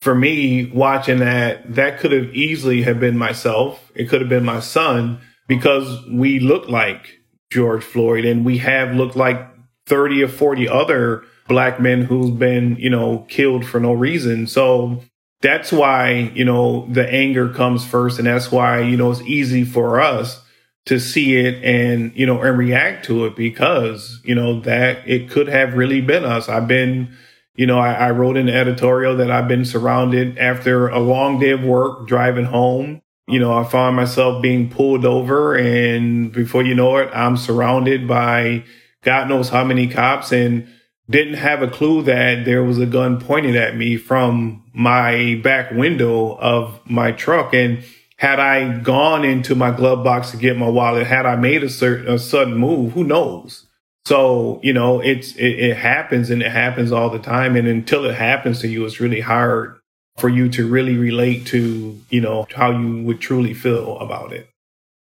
For 0.02 0.14
me, 0.14 0.66
watching 0.66 1.18
that, 1.18 1.74
that 1.74 1.98
could 1.98 2.12
have 2.12 2.34
easily 2.34 2.82
have 2.82 3.00
been 3.00 3.16
myself. 3.16 3.90
It 3.94 4.08
could 4.08 4.20
have 4.20 4.28
been 4.28 4.44
my 4.44 4.60
son 4.60 5.20
because 5.48 6.04
we 6.12 6.38
look 6.38 6.68
like 6.68 7.20
George 7.50 7.82
Floyd 7.82 8.24
and 8.24 8.44
we 8.44 8.58
have 8.58 8.94
looked 8.94 9.16
like 9.16 9.40
30 9.86 10.22
or 10.22 10.28
40 10.28 10.68
other 10.68 11.24
black 11.48 11.80
men 11.80 12.02
who've 12.02 12.38
been, 12.38 12.76
you 12.76 12.90
know, 12.90 13.26
killed 13.28 13.64
for 13.64 13.80
no 13.80 13.92
reason. 13.92 14.46
So 14.46 15.02
that's 15.42 15.72
why, 15.72 16.32
you 16.34 16.44
know, 16.44 16.86
the 16.90 17.08
anger 17.08 17.48
comes 17.48 17.84
first. 17.84 18.18
And 18.18 18.26
that's 18.26 18.50
why, 18.50 18.80
you 18.80 18.96
know, 18.96 19.10
it's 19.10 19.22
easy 19.22 19.64
for 19.64 20.00
us 20.00 20.42
to 20.86 20.98
see 21.00 21.36
it 21.36 21.62
and, 21.64 22.12
you 22.14 22.26
know, 22.26 22.40
and 22.40 22.56
react 22.56 23.04
to 23.06 23.26
it 23.26 23.36
because, 23.36 24.20
you 24.24 24.34
know, 24.34 24.60
that 24.60 25.06
it 25.08 25.30
could 25.30 25.48
have 25.48 25.74
really 25.74 26.00
been 26.00 26.24
us. 26.24 26.48
I've 26.48 26.68
been, 26.68 27.16
you 27.54 27.66
know, 27.66 27.78
I, 27.78 27.92
I 27.92 28.10
wrote 28.12 28.36
an 28.36 28.48
editorial 28.48 29.16
that 29.16 29.30
I've 29.30 29.48
been 29.48 29.64
surrounded 29.64 30.38
after 30.38 30.88
a 30.88 31.00
long 31.00 31.38
day 31.38 31.50
of 31.50 31.62
work 31.62 32.06
driving 32.06 32.44
home 32.46 33.02
you 33.28 33.40
know, 33.40 33.52
I 33.52 33.64
find 33.64 33.96
myself 33.96 34.40
being 34.40 34.70
pulled 34.70 35.04
over 35.04 35.56
and 35.56 36.32
before 36.32 36.62
you 36.62 36.74
know 36.74 36.96
it, 36.98 37.10
I'm 37.12 37.36
surrounded 37.36 38.06
by 38.06 38.64
God 39.02 39.28
knows 39.28 39.48
how 39.48 39.64
many 39.64 39.88
cops 39.88 40.32
and 40.32 40.68
didn't 41.08 41.34
have 41.34 41.62
a 41.62 41.68
clue 41.68 42.02
that 42.02 42.44
there 42.44 42.64
was 42.64 42.78
a 42.78 42.86
gun 42.86 43.20
pointed 43.20 43.56
at 43.56 43.76
me 43.76 43.96
from 43.96 44.64
my 44.72 45.40
back 45.42 45.70
window 45.70 46.36
of 46.36 46.80
my 46.84 47.12
truck. 47.12 47.54
And 47.54 47.84
had 48.16 48.40
I 48.40 48.78
gone 48.78 49.24
into 49.24 49.54
my 49.54 49.70
glove 49.70 50.02
box 50.02 50.30
to 50.32 50.36
get 50.36 50.56
my 50.56 50.68
wallet, 50.68 51.06
had 51.06 51.26
I 51.26 51.36
made 51.36 51.62
a 51.62 51.68
certain, 51.68 52.08
a 52.08 52.18
sudden 52.18 52.56
move, 52.56 52.92
who 52.92 53.04
knows? 53.04 53.66
So, 54.04 54.60
you 54.62 54.72
know, 54.72 55.00
it's, 55.00 55.34
it, 55.36 55.58
it 55.58 55.76
happens 55.76 56.30
and 56.30 56.42
it 56.42 56.50
happens 56.50 56.92
all 56.92 57.10
the 57.10 57.18
time. 57.18 57.56
And 57.56 57.68
until 57.68 58.04
it 58.04 58.14
happens 58.14 58.60
to 58.60 58.68
you, 58.68 58.84
it's 58.84 59.00
really 59.00 59.20
hard 59.20 59.78
for 60.16 60.28
you 60.28 60.48
to 60.50 60.66
really 60.66 60.96
relate 60.96 61.46
to, 61.48 62.00
you 62.10 62.20
know, 62.20 62.46
how 62.54 62.70
you 62.70 63.02
would 63.04 63.20
truly 63.20 63.52
feel 63.52 63.98
about 63.98 64.32
it. 64.32 64.48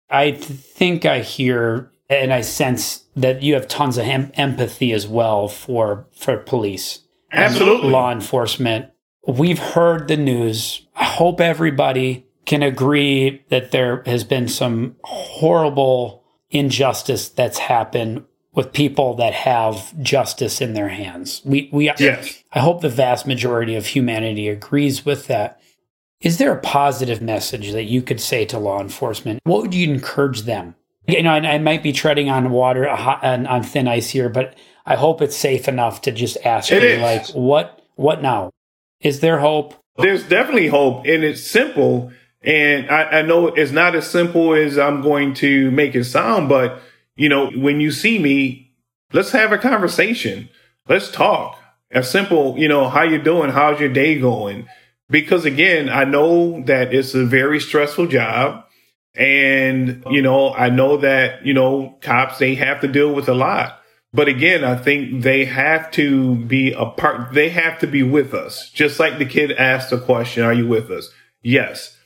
I 0.10 0.32
think 0.32 1.06
I 1.06 1.21
hear 1.21 1.90
and 2.12 2.34
I 2.34 2.41
sense 2.41 3.06
that 3.15 3.41
you 3.41 3.54
have 3.54 3.67
tons 3.67 3.97
of 3.97 4.06
em- 4.06 4.32
empathy 4.36 4.91
as 4.91 5.08
well 5.08 5.47
for 5.47 6.08
for 6.12 6.38
police, 6.38 7.00
absolutely 7.32 7.89
law 7.89 8.12
enforcement. 8.12 8.91
We've 9.28 9.60
heard 9.60 10.08
the 10.08 10.17
news. 10.17 10.86
I 10.95 11.06
hope 11.06 11.39
everybody 11.39 12.26
can 12.45 12.63
agree 12.63 13.43
that 13.50 13.71
there 13.71 14.04
has 14.06 14.24
been 14.24 14.47
some 14.47 14.95
horrible 15.04 16.24
injustice 16.50 17.30
that's 17.30 17.60
happened 17.60 18.26
with 18.54 18.74
people 18.74 19.13
that 19.15 19.34
have 19.34 19.97
justice 20.02 20.60
in 20.60 20.74
their 20.74 20.89
hands. 20.89 21.41
We 21.45 21.69
we 21.71 21.86
yes. 21.86 22.43
I 22.52 22.60
hope 22.60 22.82
the 22.82 22.89
vast 22.89 23.26
majority 23.26 23.76
of 23.76 23.88
humanity 23.88 24.50
agrees 24.50 25.06
with 25.06 25.28
that. 25.28 25.62
Is 26.19 26.38
there 26.38 26.52
a 26.52 26.60
positive 26.60 27.21
message 27.21 27.71
that 27.71 27.86
you 27.86 28.02
could 28.02 28.19
say 28.19 28.45
to 28.45 28.60
law 28.60 28.80
enforcement? 28.82 29.39
What 29.43 29.62
would 29.62 29.74
you 29.74 29.91
encourage 29.91 30.41
them? 30.41 30.76
You 31.12 31.24
know, 31.24 31.32
I, 31.32 31.38
I 31.38 31.58
might 31.58 31.84
be 31.84 31.91
treading 31.91 32.30
on 32.30 32.52
water 32.52 32.88
on, 32.88 33.45
on 33.47 33.63
thin 33.63 33.88
ice 33.88 34.10
here, 34.10 34.30
but 34.30 34.56
I 34.86 34.95
hope 34.95 35.21
it's 35.21 35.36
safe 35.36 35.67
enough 35.67 36.02
to 36.02 36.12
just 36.12 36.38
ask 36.43 36.71
it 36.71 36.84
you, 36.84 36.89
is. 36.89 37.02
like, 37.02 37.28
what 37.30 37.82
what 37.95 38.21
now? 38.21 38.52
Is 39.00 39.19
there 39.19 39.39
hope? 39.39 39.76
There's 39.97 40.24
definitely 40.24 40.67
hope, 40.67 41.06
and 41.06 41.24
it's 41.24 41.45
simple. 41.45 42.12
And 42.43 42.89
I, 42.89 43.19
I 43.19 43.21
know 43.21 43.47
it's 43.47 43.71
not 43.71 43.95
as 43.95 44.10
simple 44.10 44.54
as 44.54 44.78
I'm 44.78 45.02
going 45.02 45.36
to 45.36 45.69
make 45.71 45.93
it 45.93 46.06
sound, 46.06 46.50
but 46.50 46.82
you 47.15 47.30
know, 47.30 47.52
when 47.52 47.80
you 47.80 47.91
see 47.91 48.17
me, 48.17 48.74
let's 49.13 49.32
have 49.32 49.52
a 49.52 49.58
conversation. 49.58 50.50
Let's 50.88 51.12
talk. 51.12 51.60
A 51.91 52.04
simple, 52.04 52.58
you 52.58 52.67
know, 52.67 52.88
how 52.88 53.04
you 53.04 53.21
doing? 53.21 53.52
How's 53.52 53.80
your 53.80 53.89
day 53.89 54.19
going? 54.19 54.67
Because 55.10 55.45
again, 55.45 55.89
I 55.89 56.06
know 56.06 56.63
that 56.63 56.93
it's 56.93 57.13
a 57.13 57.26
very 57.26 57.60
stressful 57.60 58.08
job. 58.08 58.63
And, 59.15 60.04
you 60.10 60.21
know, 60.21 60.54
I 60.54 60.69
know 60.69 60.97
that, 60.97 61.45
you 61.45 61.54
know, 61.54 61.97
cops, 62.02 62.38
they 62.38 62.56
have 62.56 62.82
to 62.82 62.88
deal 62.88 63.13
with 63.13 63.28
a 63.28 63.34
lot. 63.34 63.82
But 64.13 64.28
again, 64.28 64.63
I 64.63 64.76
think 64.76 65.24
they 65.24 65.45
have 65.45 65.91
to 65.91 66.36
be 66.36 66.74
a 66.74 66.86
part, 66.86 67.34
they 67.34 67.50
have 67.50 67.80
to 67.80 67.88
be 67.88 68.04
with 68.04 68.34
us. 68.34 68.69
Just 68.69 69.00
like 69.00 69.17
the 69.17 69.26
kid 69.26 69.52
asked 69.54 69.89
the 69.89 70.00
question, 70.00 70.43
are 70.43 70.54
you 70.54 70.67
with 70.67 70.89
us? 70.91 71.10
Yes, 71.41 71.97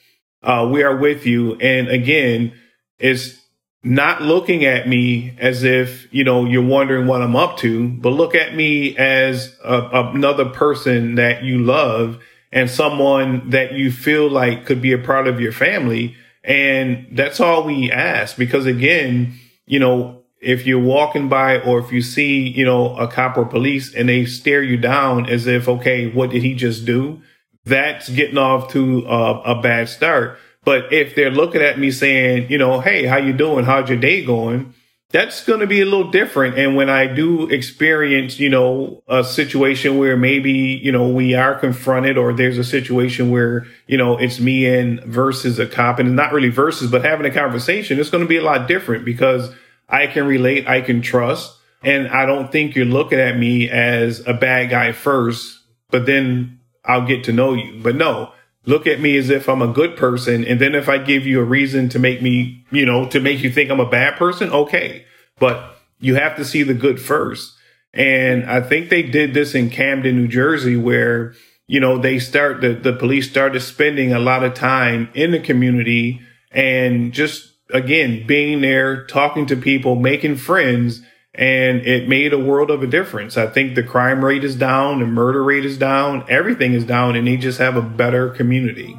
uh, 0.44 0.70
we 0.72 0.84
are 0.84 0.96
with 0.96 1.26
you. 1.26 1.56
And 1.56 1.88
again, 1.88 2.54
it's 3.00 3.40
not 3.84 4.22
looking 4.22 4.66
at 4.66 4.88
me 4.88 5.36
as 5.40 5.64
if, 5.64 6.12
you 6.12 6.24
know, 6.24 6.46
you're 6.46 6.66
wondering 6.66 7.08
what 7.08 7.22
I'm 7.22 7.36
up 7.36 7.58
to, 7.58 7.88
but 7.90 8.10
look 8.10 8.34
at 8.34 8.56
me 8.56 8.98
as 8.98 9.56
a, 9.64 10.10
another 10.14 10.46
person 10.46 11.16
that 11.16 11.44
you 11.44 11.60
love 11.60 12.20
and 12.52 12.70
someone 12.70 13.50
that 13.52 13.74
you 13.74 13.92
feel 13.92 14.30
like 14.30 14.66
could 14.66 14.82
be 14.82 14.92
a 14.92 14.98
part 14.98 15.28
of 15.28 15.40
your 15.40 15.52
family. 15.52 16.16
And 16.46 17.08
that's 17.12 17.40
all 17.40 17.64
we 17.64 17.92
ask 17.92 18.38
because 18.38 18.66
again, 18.66 19.34
you 19.66 19.80
know, 19.80 20.22
if 20.40 20.68
you're 20.68 20.80
walking 20.80 21.28
by 21.28 21.60
or 21.60 21.80
if 21.80 21.92
you 21.92 22.02
see, 22.02 22.48
you 22.48 22.64
know, 22.64 22.96
a 22.98 23.08
cop 23.08 23.36
or 23.38 23.46
police 23.46 23.96
and 23.96 24.08
they 24.08 24.26
stare 24.26 24.62
you 24.62 24.78
down 24.78 25.28
as 25.28 25.48
if, 25.48 25.68
okay, 25.68 26.08
what 26.08 26.30
did 26.30 26.44
he 26.44 26.54
just 26.54 26.86
do? 26.86 27.22
That's 27.64 28.10
getting 28.10 28.38
off 28.38 28.72
to 28.74 29.08
a, 29.08 29.42
a 29.42 29.62
bad 29.62 29.90
start. 29.90 30.38
But 30.64 30.94
if 30.94 31.16
they're 31.16 31.32
looking 31.32 31.62
at 31.62 31.80
me 31.80 31.90
saying, 31.90 32.52
you 32.52 32.60
know, 32.60 32.80
hey, 32.80 33.06
how 33.06 33.18
you 33.18 33.34
doing? 33.34 33.66
How's 33.66 33.90
your 33.90 34.00
day 34.00 34.24
going? 34.24 34.74
That's 35.16 35.46
going 35.46 35.62
to 35.62 35.66
be 35.66 35.80
a 35.80 35.86
little 35.86 36.12
different. 36.12 36.58
And 36.58 36.76
when 36.76 36.90
I 36.90 37.08
do 37.08 37.48
experience, 37.48 38.38
you 38.38 38.50
know, 38.50 39.02
a 39.08 39.24
situation 39.24 39.98
where 39.98 40.18
maybe, 40.18 40.52
you 40.52 40.92
know, 40.92 41.08
we 41.08 41.34
are 41.36 41.58
confronted 41.58 42.18
or 42.18 42.34
there's 42.34 42.58
a 42.58 42.66
situation 42.66 43.32
where, 43.32 43.66
you 43.88 43.98
know, 43.98 44.18
it's 44.18 44.42
me 44.42 44.66
and 44.68 45.02
versus 45.06 45.58
a 45.58 45.68
cop 45.68 46.00
and 46.00 46.18
not 46.18 46.34
really 46.34 46.50
versus, 46.50 46.92
but 46.92 47.06
having 47.06 47.26
a 47.26 47.34
conversation, 47.34 47.98
it's 47.98 48.10
going 48.10 48.26
to 48.26 48.28
be 48.28 48.36
a 48.36 48.44
lot 48.44 48.68
different 48.68 49.06
because 49.06 49.54
I 49.88 50.08
can 50.08 50.28
relate, 50.28 50.68
I 50.68 50.82
can 50.82 51.02
trust. 51.02 51.58
And 51.82 52.10
I 52.10 52.26
don't 52.26 52.52
think 52.52 52.76
you're 52.76 52.84
looking 52.84 53.20
at 53.20 53.38
me 53.38 53.70
as 53.70 54.22
a 54.28 54.34
bad 54.34 54.70
guy 54.70 54.92
first, 54.92 55.62
but 55.92 56.06
then 56.06 56.60
I'll 56.84 57.08
get 57.08 57.24
to 57.24 57.32
know 57.32 57.54
you. 57.54 57.80
But 57.82 57.96
no, 57.96 58.34
look 58.66 58.88
at 58.88 59.00
me 59.00 59.18
as 59.18 59.30
if 59.30 59.48
I'm 59.48 59.62
a 59.62 59.72
good 59.72 59.96
person. 59.96 60.44
And 60.46 60.60
then 60.60 60.76
if 60.76 60.90
I 60.90 60.98
give 60.98 61.26
you 61.26 61.40
a 61.40 61.44
reason 61.44 61.90
to 61.90 62.00
make 62.00 62.22
me, 62.22 62.66
you 62.72 62.86
know, 62.86 63.08
to 63.10 63.20
make 63.20 63.42
you 63.42 63.52
think 63.52 63.70
I'm 63.70 63.80
a 63.80 63.90
bad 63.90 64.18
person, 64.18 64.52
okay. 64.52 65.06
But 65.40 65.78
you 66.00 66.16
have 66.16 66.36
to 66.38 66.46
see 66.46 66.64
the 66.64 66.74
good 66.74 67.02
first. 67.02 67.54
And 67.94 68.50
I 68.50 68.62
think 68.62 68.90
they 68.90 69.04
did 69.04 69.34
this 69.34 69.56
in 69.56 69.70
Camden, 69.70 70.18
New 70.18 70.28
Jersey, 70.28 70.76
where, 70.76 71.34
you 71.68 71.80
know, 71.80 71.98
they 71.98 72.20
start, 72.20 72.62
the, 72.62 72.74
the 72.74 72.94
police 72.94 73.30
started 73.30 73.62
spending 73.62 74.12
a 74.12 74.20
lot 74.20 74.44
of 74.44 74.54
time 74.54 75.10
in 75.14 75.32
the 75.32 75.40
community 75.40 76.22
and 76.52 77.14
just, 77.14 77.54
again, 77.72 78.28
being 78.28 78.62
there, 78.62 79.06
talking 79.06 79.46
to 79.46 79.56
people, 79.56 79.96
making 79.96 80.36
friends. 80.36 81.02
And 81.38 81.82
it 81.82 82.08
made 82.08 82.34
a 82.34 82.40
world 82.40 82.72
of 82.72 82.82
a 82.82 82.88
difference. 82.88 83.38
I 83.38 83.48
think 83.48 83.76
the 83.76 83.84
crime 83.84 84.24
rate 84.24 84.44
is 84.44 84.56
down, 84.56 85.00
the 85.00 85.06
murder 85.06 85.44
rate 85.44 85.66
is 85.66 85.78
down, 85.78 86.24
everything 86.30 86.74
is 86.74 86.86
down, 86.86 87.16
and 87.16 87.28
they 87.28 87.38
just 87.38 87.60
have 87.60 87.76
a 87.76 87.82
better 87.82 88.30
community. 88.30 88.98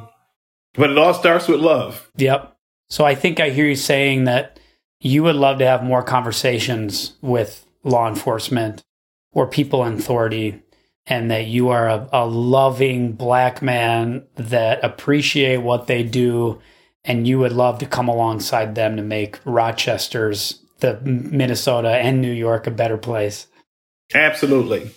But 0.73 0.91
it 0.91 0.97
all 0.97 1.13
starts 1.13 1.47
with 1.47 1.59
love. 1.59 2.11
Yep. 2.17 2.55
So 2.89 3.05
I 3.05 3.15
think 3.15 3.39
I 3.39 3.49
hear 3.49 3.65
you 3.65 3.75
saying 3.75 4.25
that 4.25 4.59
you 4.99 5.23
would 5.23 5.35
love 5.35 5.59
to 5.59 5.65
have 5.65 5.83
more 5.83 6.03
conversations 6.03 7.13
with 7.21 7.65
law 7.83 8.07
enforcement 8.07 8.83
or 9.31 9.47
people 9.47 9.83
in 9.85 9.93
authority 9.93 10.61
and 11.05 11.31
that 11.31 11.47
you 11.47 11.69
are 11.69 11.87
a, 11.87 12.09
a, 12.11 12.25
loving 12.25 13.13
black 13.13 13.61
man 13.61 14.25
that 14.35 14.83
appreciate 14.83 15.57
what 15.57 15.87
they 15.87 16.03
do 16.03 16.59
and 17.03 17.27
you 17.27 17.39
would 17.39 17.53
love 17.53 17.79
to 17.79 17.85
come 17.85 18.09
alongside 18.09 18.75
them 18.75 18.97
to 18.97 19.01
make 19.01 19.39
rochester's 19.45 20.59
the 20.79 20.99
minnesota 21.01 21.89
and 21.89 22.21
new 22.21 22.31
york 22.31 22.67
a 22.67 22.71
better 22.71 22.97
place? 22.97 23.47
Absolutely. 24.13 24.91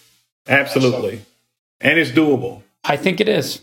Absolutely. 0.47 1.23
And 1.81 1.99
it's 1.99 2.11
doable. 2.11 2.63
I 2.85 2.97
think 2.97 3.21
it 3.21 3.29
is. 3.29 3.63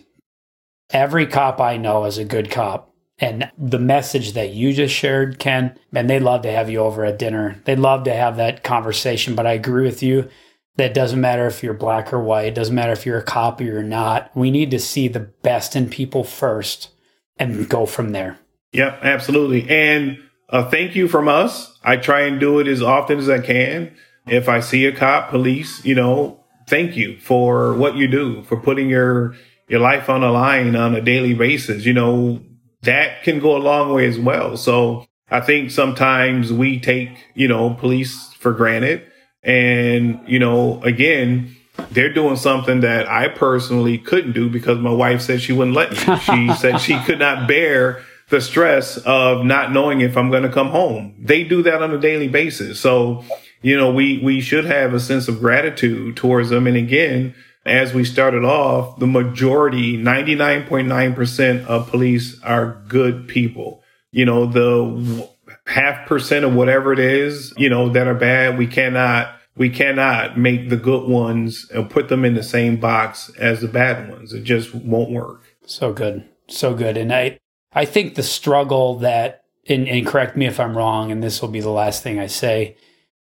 Every 0.92 1.26
cop 1.26 1.60
i 1.60 1.78
know 1.78 2.06
is 2.06 2.18
a 2.18 2.26
good 2.26 2.52
cop. 2.52 2.94
And 3.20 3.52
the 3.58 3.80
message 3.80 4.34
that 4.34 4.54
you 4.54 4.74
just 4.74 4.94
shared 4.94 5.40
ken 5.40 5.78
man 5.92 6.08
they'd 6.08 6.20
love 6.20 6.44
to 6.44 6.52
have 6.52 6.70
you 6.70 6.80
over 6.80 7.06
at 7.06 7.20
dinner. 7.20 7.62
They'd 7.66 7.80
love 7.80 8.04
to 8.06 8.14
have 8.14 8.38
that 8.38 8.64
conversation 8.64 9.36
but 9.36 9.48
i 9.48 9.54
agree 9.54 9.84
with 9.84 10.04
you 10.04 10.30
that 10.78 10.94
doesn't 10.94 11.20
matter 11.20 11.48
if 11.48 11.64
you're 11.64 11.74
black 11.74 12.14
or 12.14 12.24
white, 12.24 12.48
it 12.48 12.56
doesn't 12.56 12.76
matter 12.76 12.94
if 12.94 13.06
you're 13.06 13.18
a 13.18 13.24
cop 13.24 13.60
or 13.60 13.64
you're 13.64 13.84
not. 13.84 14.32
We 14.36 14.52
need 14.52 14.72
to 14.72 14.80
see 14.80 15.08
the 15.08 15.20
best 15.20 15.76
in 15.76 15.90
people 15.90 16.24
first 16.24 16.92
and 17.38 17.68
go 17.68 17.86
from 17.86 18.12
there. 18.12 18.40
Yep, 18.74 19.00
absolutely. 19.04 19.68
And 19.70 20.20
uh, 20.50 20.70
thank 20.70 20.96
you 20.96 21.08
from 21.08 21.28
us. 21.28 21.78
I 21.84 21.98
try 21.98 22.22
and 22.22 22.40
do 22.40 22.60
it 22.60 22.68
as 22.68 22.82
often 22.82 23.20
as 23.20 23.30
I 23.30 23.40
can. 23.40 23.96
If 24.28 24.50
I 24.50 24.60
see 24.60 24.86
a 24.86 24.92
cop, 24.92 25.30
police, 25.30 25.84
you 25.86 25.96
know, 25.96 26.44
thank 26.68 26.98
you 26.98 27.18
for 27.20 27.74
what 27.74 27.96
you 27.96 28.08
do, 28.08 28.44
for 28.44 28.58
putting 28.58 28.90
your 28.90 29.36
your 29.68 29.80
life 29.80 30.10
on 30.10 30.22
the 30.22 30.30
line 30.30 30.76
on 30.76 30.96
a 30.96 31.02
daily 31.02 31.34
basis. 31.34 31.86
You 31.86 31.94
know, 31.94 32.42
that 32.82 33.24
can 33.24 33.40
go 33.40 33.56
a 33.56 33.60
long 33.60 33.94
way 33.94 34.06
as 34.08 34.20
well. 34.20 34.58
So 34.58 35.06
I 35.30 35.42
think 35.42 35.72
sometimes 35.72 36.54
we 36.54 36.80
take, 36.80 37.10
you 37.36 37.48
know, 37.48 37.74
police 37.74 38.34
for 38.34 38.54
granted 38.54 39.04
and, 39.44 40.20
you 40.28 40.40
know, 40.40 40.82
again, 40.84 41.56
they're 41.92 42.14
doing 42.14 42.36
something 42.36 42.82
that 42.82 43.08
I 43.08 43.28
personally 43.28 43.98
couldn't 43.98 44.34
do 44.34 44.50
because 44.50 44.80
my 44.80 44.92
wife 44.92 45.22
said 45.22 45.42
she 45.42 45.54
wouldn't 45.54 45.76
let 45.76 45.92
me. 45.92 46.18
She 46.20 46.54
said 46.60 46.78
she 46.80 47.00
could 47.04 47.20
not 47.20 47.48
bear 47.48 48.04
the 48.30 48.42
stress 48.42 48.98
of 48.98 49.46
not 49.46 49.72
knowing 49.72 50.02
if 50.02 50.18
I'm 50.18 50.30
going 50.30 50.44
to 50.44 50.52
come 50.52 50.70
home. 50.70 51.16
They 51.20 51.44
do 51.44 51.64
that 51.64 51.82
on 51.82 51.94
a 51.94 52.00
daily 52.00 52.28
basis. 52.28 52.80
So, 52.80 53.24
you 53.62 53.78
know, 53.78 53.92
we, 53.92 54.20
we 54.20 54.42
should 54.42 54.66
have 54.66 54.94
a 54.94 55.00
sense 55.00 55.28
of 55.28 55.40
gratitude 55.40 56.18
towards 56.18 56.50
them. 56.50 56.68
And 56.68 56.76
again, 56.76 57.36
as 57.66 57.94
we 57.94 58.04
started 58.04 58.44
off, 58.44 59.00
the 59.00 59.08
majority, 59.08 59.98
99.9% 59.98 61.66
of 61.66 61.90
police 61.90 62.42
are 62.44 62.82
good 62.88 63.28
people. 63.28 63.84
You 64.12 64.26
know, 64.26 64.46
the 64.46 65.30
half 65.66 66.08
percent 66.08 66.46
of 66.46 66.54
whatever 66.54 66.94
it 66.94 67.00
is, 67.00 67.54
you 67.58 67.70
know, 67.70 67.90
that 67.90 68.08
are 68.08 68.14
bad, 68.16 68.58
we 68.58 68.68
cannot 68.68 69.34
we 69.58 69.70
cannot 69.72 70.38
make 70.38 70.70
the 70.70 70.78
good 70.78 71.10
ones 71.10 71.68
and 71.74 71.90
put 71.90 72.10
them 72.10 72.24
in 72.24 72.36
the 72.36 72.44
same 72.44 72.78
box 72.78 73.32
as 73.40 73.62
the 73.62 73.68
bad 73.68 74.10
ones. 74.10 74.32
It 74.32 74.44
just 74.44 74.74
won't 74.74 75.10
work. 75.10 75.42
So 75.66 75.94
good. 75.94 76.30
So 76.48 76.76
good. 76.76 76.96
And 76.96 77.12
I, 77.12 77.40
I 77.78 77.86
think 77.86 78.16
the 78.16 78.24
struggle 78.24 78.96
that, 79.00 79.44
and, 79.70 79.88
and 79.88 80.06
correct 80.06 80.36
me 80.36 80.48
if 80.48 80.60
I'm 80.60 80.76
wrong, 80.76 81.12
and 81.12 81.22
this 81.22 81.44
will 81.44 81.50
be 81.50 81.60
the 81.60 81.70
last 81.70 82.02
thing 82.02 82.18
I 82.18 82.26
say. 82.26 82.76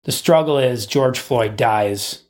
The 0.05 0.13
struggle 0.13 0.57
is 0.57 0.87
George 0.87 1.19
Floyd 1.19 1.59
dies 1.59 2.23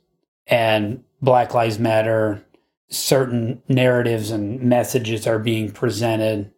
and 0.45 1.05
Black 1.21 1.53
Lives 1.53 1.79
Matter, 1.79 2.43
certain 2.89 3.61
narratives 3.69 4.29
and 4.29 4.61
messages 4.61 5.25
are 5.25 5.39
being 5.39 5.71
presented. 5.71 6.51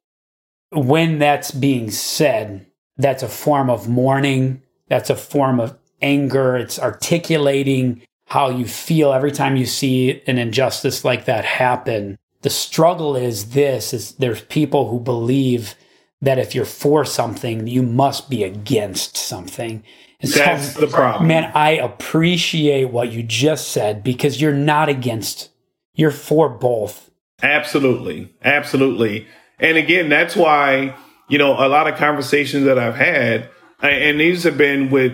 When 0.72 1.20
that's 1.20 1.51
being 1.51 1.91
said, 1.91 2.65
that's 2.97 3.22
a 3.22 3.30
form 3.30 3.70
of 3.70 3.88
mourning. 3.88 4.63
That's 4.88 5.11
a 5.11 5.15
form 5.15 5.59
of 5.59 5.78
anger, 6.01 6.57
it's 6.57 6.80
articulating 6.80 8.01
how 8.26 8.49
you 8.49 8.65
feel 8.65 9.13
every 9.13 9.32
time 9.32 9.55
you 9.55 9.67
see 9.67 10.24
an 10.26 10.39
injustice 10.39 11.05
like 11.05 11.26
that 11.26 11.45
happen. 11.45 12.17
The 12.41 12.49
struggle 12.49 13.15
is 13.15 13.51
this 13.51 13.93
is 13.93 14.13
there's 14.13 14.41
people 14.41 14.89
who 14.89 14.99
believe 14.99 15.75
that 16.21 16.39
if 16.39 16.53
you're 16.53 16.65
for 16.65 17.05
something, 17.05 17.67
you 17.67 17.81
must 17.81 18.29
be 18.29 18.43
against 18.43 19.17
something. 19.17 19.83
And 20.21 20.31
That's 20.31 20.73
so, 20.73 20.81
the 20.81 20.87
problem. 20.87 21.27
Man, 21.27 21.51
I 21.53 21.71
appreciate 21.71 22.91
what 22.91 23.11
you 23.11 23.23
just 23.23 23.69
said 23.69 24.03
because 24.03 24.41
you're 24.41 24.53
not 24.53 24.89
against, 24.89 25.49
you're 25.93 26.11
for 26.11 26.49
both. 26.49 27.09
Absolutely. 27.41 28.33
Absolutely. 28.43 29.27
And 29.59 29.77
again, 29.77 30.09
that's 30.09 30.35
why, 30.35 30.95
you 31.29 31.37
know, 31.37 31.53
a 31.53 31.67
lot 31.69 31.87
of 31.87 31.95
conversations 31.97 32.65
that 32.65 32.77
I've 32.77 32.95
had, 32.95 33.49
and 33.81 34.19
these 34.19 34.43
have 34.43 34.57
been 34.57 34.89
with 34.89 35.13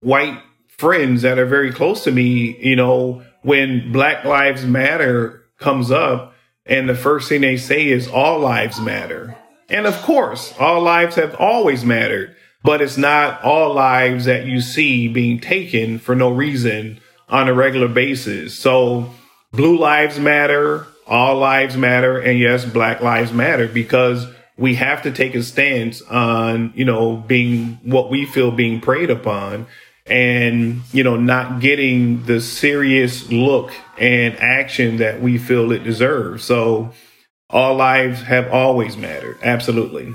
white 0.00 0.40
friends 0.68 1.22
that 1.22 1.38
are 1.38 1.46
very 1.46 1.72
close 1.72 2.04
to 2.04 2.10
me, 2.10 2.56
you 2.60 2.76
know, 2.76 3.22
when 3.42 3.92
Black 3.92 4.24
Lives 4.24 4.64
Matter 4.64 5.42
comes 5.58 5.90
up 5.90 6.34
and 6.66 6.88
the 6.88 6.94
first 6.94 7.28
thing 7.28 7.40
they 7.40 7.56
say 7.56 7.86
is 7.88 8.08
all 8.08 8.38
lives 8.38 8.80
matter. 8.80 9.36
And 9.68 9.86
of 9.86 10.00
course, 10.02 10.54
all 10.58 10.82
lives 10.82 11.16
have 11.16 11.34
always 11.36 11.84
mattered, 11.84 12.36
but 12.62 12.80
it's 12.80 12.96
not 12.96 13.42
all 13.42 13.74
lives 13.74 14.24
that 14.24 14.46
you 14.46 14.60
see 14.60 15.08
being 15.08 15.40
taken 15.40 15.98
for 15.98 16.14
no 16.14 16.30
reason 16.30 17.00
on 17.28 17.48
a 17.48 17.54
regular 17.54 17.88
basis. 17.88 18.56
So 18.58 19.12
blue 19.52 19.78
lives 19.78 20.18
matter, 20.18 20.86
all 21.06 21.36
lives 21.36 21.76
matter, 21.76 22.18
and 22.18 22.38
yes, 22.38 22.64
black 22.64 23.00
lives 23.00 23.32
matter 23.32 23.68
because 23.68 24.26
we 24.56 24.76
have 24.76 25.02
to 25.02 25.12
take 25.12 25.34
a 25.34 25.42
stance 25.42 26.02
on, 26.02 26.72
you 26.74 26.84
know, 26.84 27.16
being 27.16 27.78
what 27.82 28.10
we 28.10 28.24
feel 28.24 28.50
being 28.50 28.80
preyed 28.80 29.10
upon 29.10 29.66
and 30.06 30.82
you 30.92 31.02
know 31.02 31.16
not 31.16 31.60
getting 31.60 32.24
the 32.24 32.40
serious 32.40 33.30
look 33.30 33.72
and 33.98 34.36
action 34.36 34.98
that 34.98 35.20
we 35.20 35.38
feel 35.38 35.72
it 35.72 35.82
deserves. 35.84 36.44
So 36.44 36.92
all 37.50 37.74
lives 37.74 38.22
have 38.22 38.50
always 38.52 38.96
mattered. 38.96 39.38
Absolutely. 39.42 40.14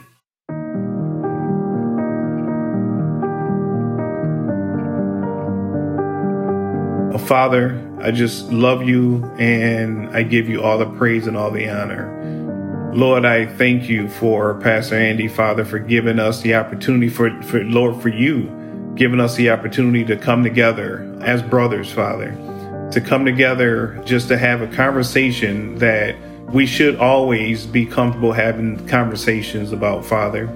Oh, 7.14 7.18
father 7.18 7.88
i 8.00 8.10
just 8.10 8.52
love 8.54 8.84
you 8.84 9.24
and 9.38 10.10
i 10.16 10.24
give 10.24 10.48
you 10.48 10.64
all 10.64 10.78
the 10.78 10.86
praise 10.98 11.28
and 11.28 11.36
all 11.36 11.52
the 11.52 11.70
honor. 11.70 12.18
Lord, 12.94 13.24
I 13.24 13.46
thank 13.46 13.88
you 13.88 14.10
for 14.10 14.56
Pastor 14.56 14.96
Andy, 14.96 15.30
Father, 15.30 15.64
for 15.64 15.80
giving 15.80 16.20
us 16.20 16.42
the 16.42 16.56
opportunity 16.56 17.08
for, 17.08 17.42
for 17.44 17.64
Lord, 17.64 18.02
for 18.02 18.10
you 18.10 18.61
given 18.96 19.20
us 19.20 19.36
the 19.36 19.50
opportunity 19.50 20.04
to 20.06 20.18
come 20.18 20.44
together 20.44 21.08
as 21.22 21.42
brothers, 21.42 21.92
Father, 21.92 22.32
to 22.92 23.02
come 23.02 23.26
together 23.26 24.02
just 24.06 24.28
to 24.28 24.38
have 24.38 24.62
a 24.62 24.68
conversation 24.68 25.76
that 25.76 26.16
we 26.50 26.66
should 26.66 26.98
always 26.98 27.66
be 27.66 27.86
comfortable 27.86 28.34
having 28.34 28.86
conversations 28.88 29.72
about, 29.72 30.06
Father. 30.06 30.48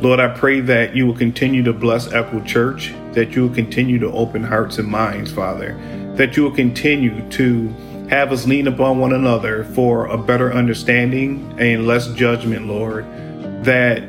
Lord, 0.00 0.20
I 0.20 0.28
pray 0.28 0.60
that 0.60 0.94
you 0.94 1.06
will 1.06 1.16
continue 1.16 1.62
to 1.62 1.72
bless 1.72 2.12
Echo 2.12 2.42
Church, 2.42 2.92
that 3.12 3.34
you 3.34 3.42
will 3.42 3.54
continue 3.54 3.98
to 4.00 4.10
open 4.10 4.42
hearts 4.42 4.78
and 4.78 4.88
minds, 4.88 5.32
Father, 5.32 5.74
that 6.16 6.36
you 6.36 6.42
will 6.42 6.54
continue 6.54 7.26
to 7.30 7.68
have 8.10 8.32
us 8.32 8.46
lean 8.46 8.66
upon 8.66 8.98
one 8.98 9.12
another 9.12 9.64
for 9.64 10.06
a 10.06 10.18
better 10.18 10.52
understanding 10.52 11.54
and 11.58 11.86
less 11.86 12.08
judgment, 12.08 12.66
Lord, 12.66 13.04
that 13.64 14.02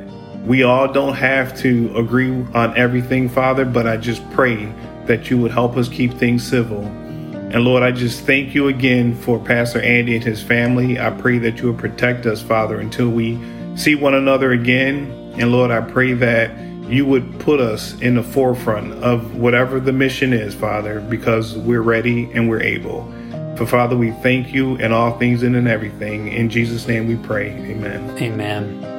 we 0.48 0.64
all 0.64 0.92
don't 0.92 1.16
have 1.16 1.58
to 1.60 1.92
agree 1.96 2.32
on 2.54 2.76
everything, 2.78 3.28
Father, 3.28 3.66
but 3.66 3.86
I 3.86 3.98
just 3.98 4.28
pray 4.32 4.74
that 5.06 5.30
you 5.30 5.38
would 5.40 5.52
help 5.52 5.76
us 5.76 5.90
keep 5.90 6.14
things 6.14 6.48
civil. 6.48 6.84
And 6.84 7.66
Lord, 7.66 7.84
I 7.84 7.92
just 7.92 8.22
thank 8.22 8.56
you 8.56 8.70
again 8.70 9.14
for 9.14 9.40
Pastor 9.40 9.82
Andy 9.82 10.16
and 10.16 10.24
his 10.24 10.42
family. 10.42 11.00
I 11.00 11.10
pray 11.10 11.38
that 11.40 11.60
you 11.60 11.72
would 11.72 11.78
protect 11.78 12.26
us, 12.26 12.42
Father, 12.42 12.80
until 12.80 13.10
we 13.10 13.38
see 13.76 13.96
one 13.96 14.14
another 14.14 14.52
again. 14.52 15.12
And 15.38 15.52
Lord, 15.52 15.70
I 15.70 15.82
pray 15.82 16.14
that 16.14 16.58
you 16.90 17.06
would 17.06 17.40
put 17.42 17.60
us 17.60 18.00
in 18.00 18.16
the 18.16 18.24
forefront 18.24 18.94
of 19.04 19.36
whatever 19.36 19.82
the 19.82 19.92
mission 19.92 20.32
is, 20.32 20.56
Father, 20.56 21.02
because 21.02 21.58
we're 21.58 21.82
ready 21.82 22.32
and 22.32 22.50
we're 22.50 22.62
able. 22.62 23.04
For 23.58 23.66
Father, 23.66 23.98
we 23.98 24.12
thank 24.12 24.54
you 24.54 24.76
in 24.76 24.94
all 24.94 25.18
things 25.18 25.44
and 25.44 25.56
in 25.58 25.68
everything. 25.68 26.30
In 26.30 26.50
Jesus' 26.50 26.88
name 26.88 27.08
we 27.08 27.16
pray. 27.16 27.50
Amen. 27.50 28.18
Amen. 28.22 28.97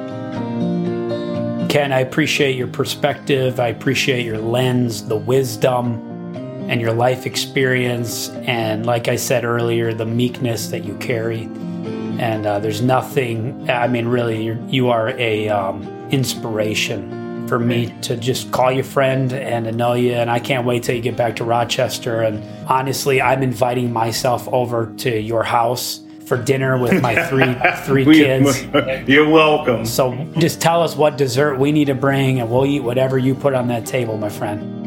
Ken, 1.69 1.93
I 1.93 1.99
appreciate 1.99 2.55
your 2.55 2.67
perspective. 2.67 3.59
I 3.59 3.67
appreciate 3.67 4.25
your 4.25 4.39
lens, 4.39 5.07
the 5.07 5.15
wisdom, 5.15 6.35
and 6.67 6.81
your 6.81 6.93
life 6.93 7.27
experience. 7.27 8.29
And 8.29 8.87
like 8.87 9.07
I 9.07 9.15
said 9.15 9.45
earlier, 9.45 9.93
the 9.93 10.05
meekness 10.07 10.69
that 10.69 10.83
you 10.83 10.97
carry. 10.97 11.43
And 11.43 12.47
uh, 12.47 12.57
there's 12.57 12.81
nothing, 12.81 13.69
I 13.69 13.87
mean, 13.87 14.07
really, 14.07 14.45
you're, 14.45 14.59
you 14.67 14.89
are 14.89 15.09
a 15.19 15.47
um, 15.49 15.83
inspiration 16.09 17.47
for 17.47 17.59
me 17.59 17.93
to 18.01 18.17
just 18.17 18.51
call 18.51 18.71
you 18.71 18.81
friend 18.81 19.31
and 19.31 19.65
to 19.65 19.71
know 19.71 19.93
you. 19.93 20.13
And 20.13 20.31
I 20.31 20.39
can't 20.39 20.65
wait 20.65 20.81
till 20.81 20.95
you 20.95 21.01
get 21.03 21.15
back 21.15 21.35
to 21.35 21.43
Rochester. 21.43 22.21
And 22.21 22.43
honestly, 22.67 23.21
I'm 23.21 23.43
inviting 23.43 23.93
myself 23.93 24.47
over 24.47 24.91
to 24.97 25.19
your 25.19 25.43
house 25.43 25.99
for 26.29 26.37
dinner 26.41 26.77
with 26.77 27.01
my 27.01 27.25
three 27.27 27.55
three 27.83 28.05
kids. 28.05 28.63
You're 29.09 29.27
welcome. 29.27 29.83
So 29.83 30.13
just 30.37 30.61
tell 30.61 30.81
us 30.81 30.95
what 30.95 31.17
dessert 31.17 31.57
we 31.57 31.73
need 31.73 31.85
to 31.85 31.95
bring, 31.95 32.39
and 32.39 32.49
we'll 32.49 32.67
eat 32.67 32.81
whatever 32.81 33.17
you 33.17 33.35
put 33.35 33.53
on 33.53 33.67
that 33.67 33.85
table, 33.85 34.15
my 34.17 34.29
friend. 34.29 34.77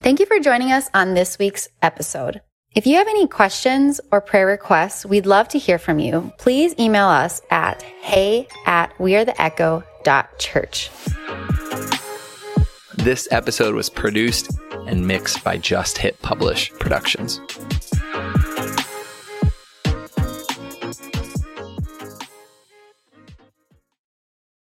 Thank 0.00 0.18
you 0.20 0.26
for 0.26 0.38
joining 0.40 0.72
us 0.72 0.88
on 0.94 1.14
this 1.14 1.38
week's 1.38 1.68
episode. 1.82 2.40
If 2.74 2.86
you 2.86 2.96
have 2.96 3.08
any 3.08 3.26
questions 3.26 4.00
or 4.12 4.20
prayer 4.20 4.46
requests, 4.46 5.04
we'd 5.04 5.26
love 5.26 5.48
to 5.48 5.58
hear 5.58 5.78
from 5.78 5.98
you. 5.98 6.32
Please 6.38 6.74
email 6.78 7.06
us 7.06 7.42
at 7.50 7.82
hey 7.82 8.48
at 8.66 8.96
wearetheecho.church. 8.98 10.90
This 12.94 13.28
episode 13.30 13.74
was 13.74 13.90
produced 13.90 14.50
and 14.86 15.06
mixed 15.06 15.44
by 15.44 15.58
Just 15.58 15.98
Hit 15.98 16.20
Publish 16.22 16.72
Productions. 16.72 17.40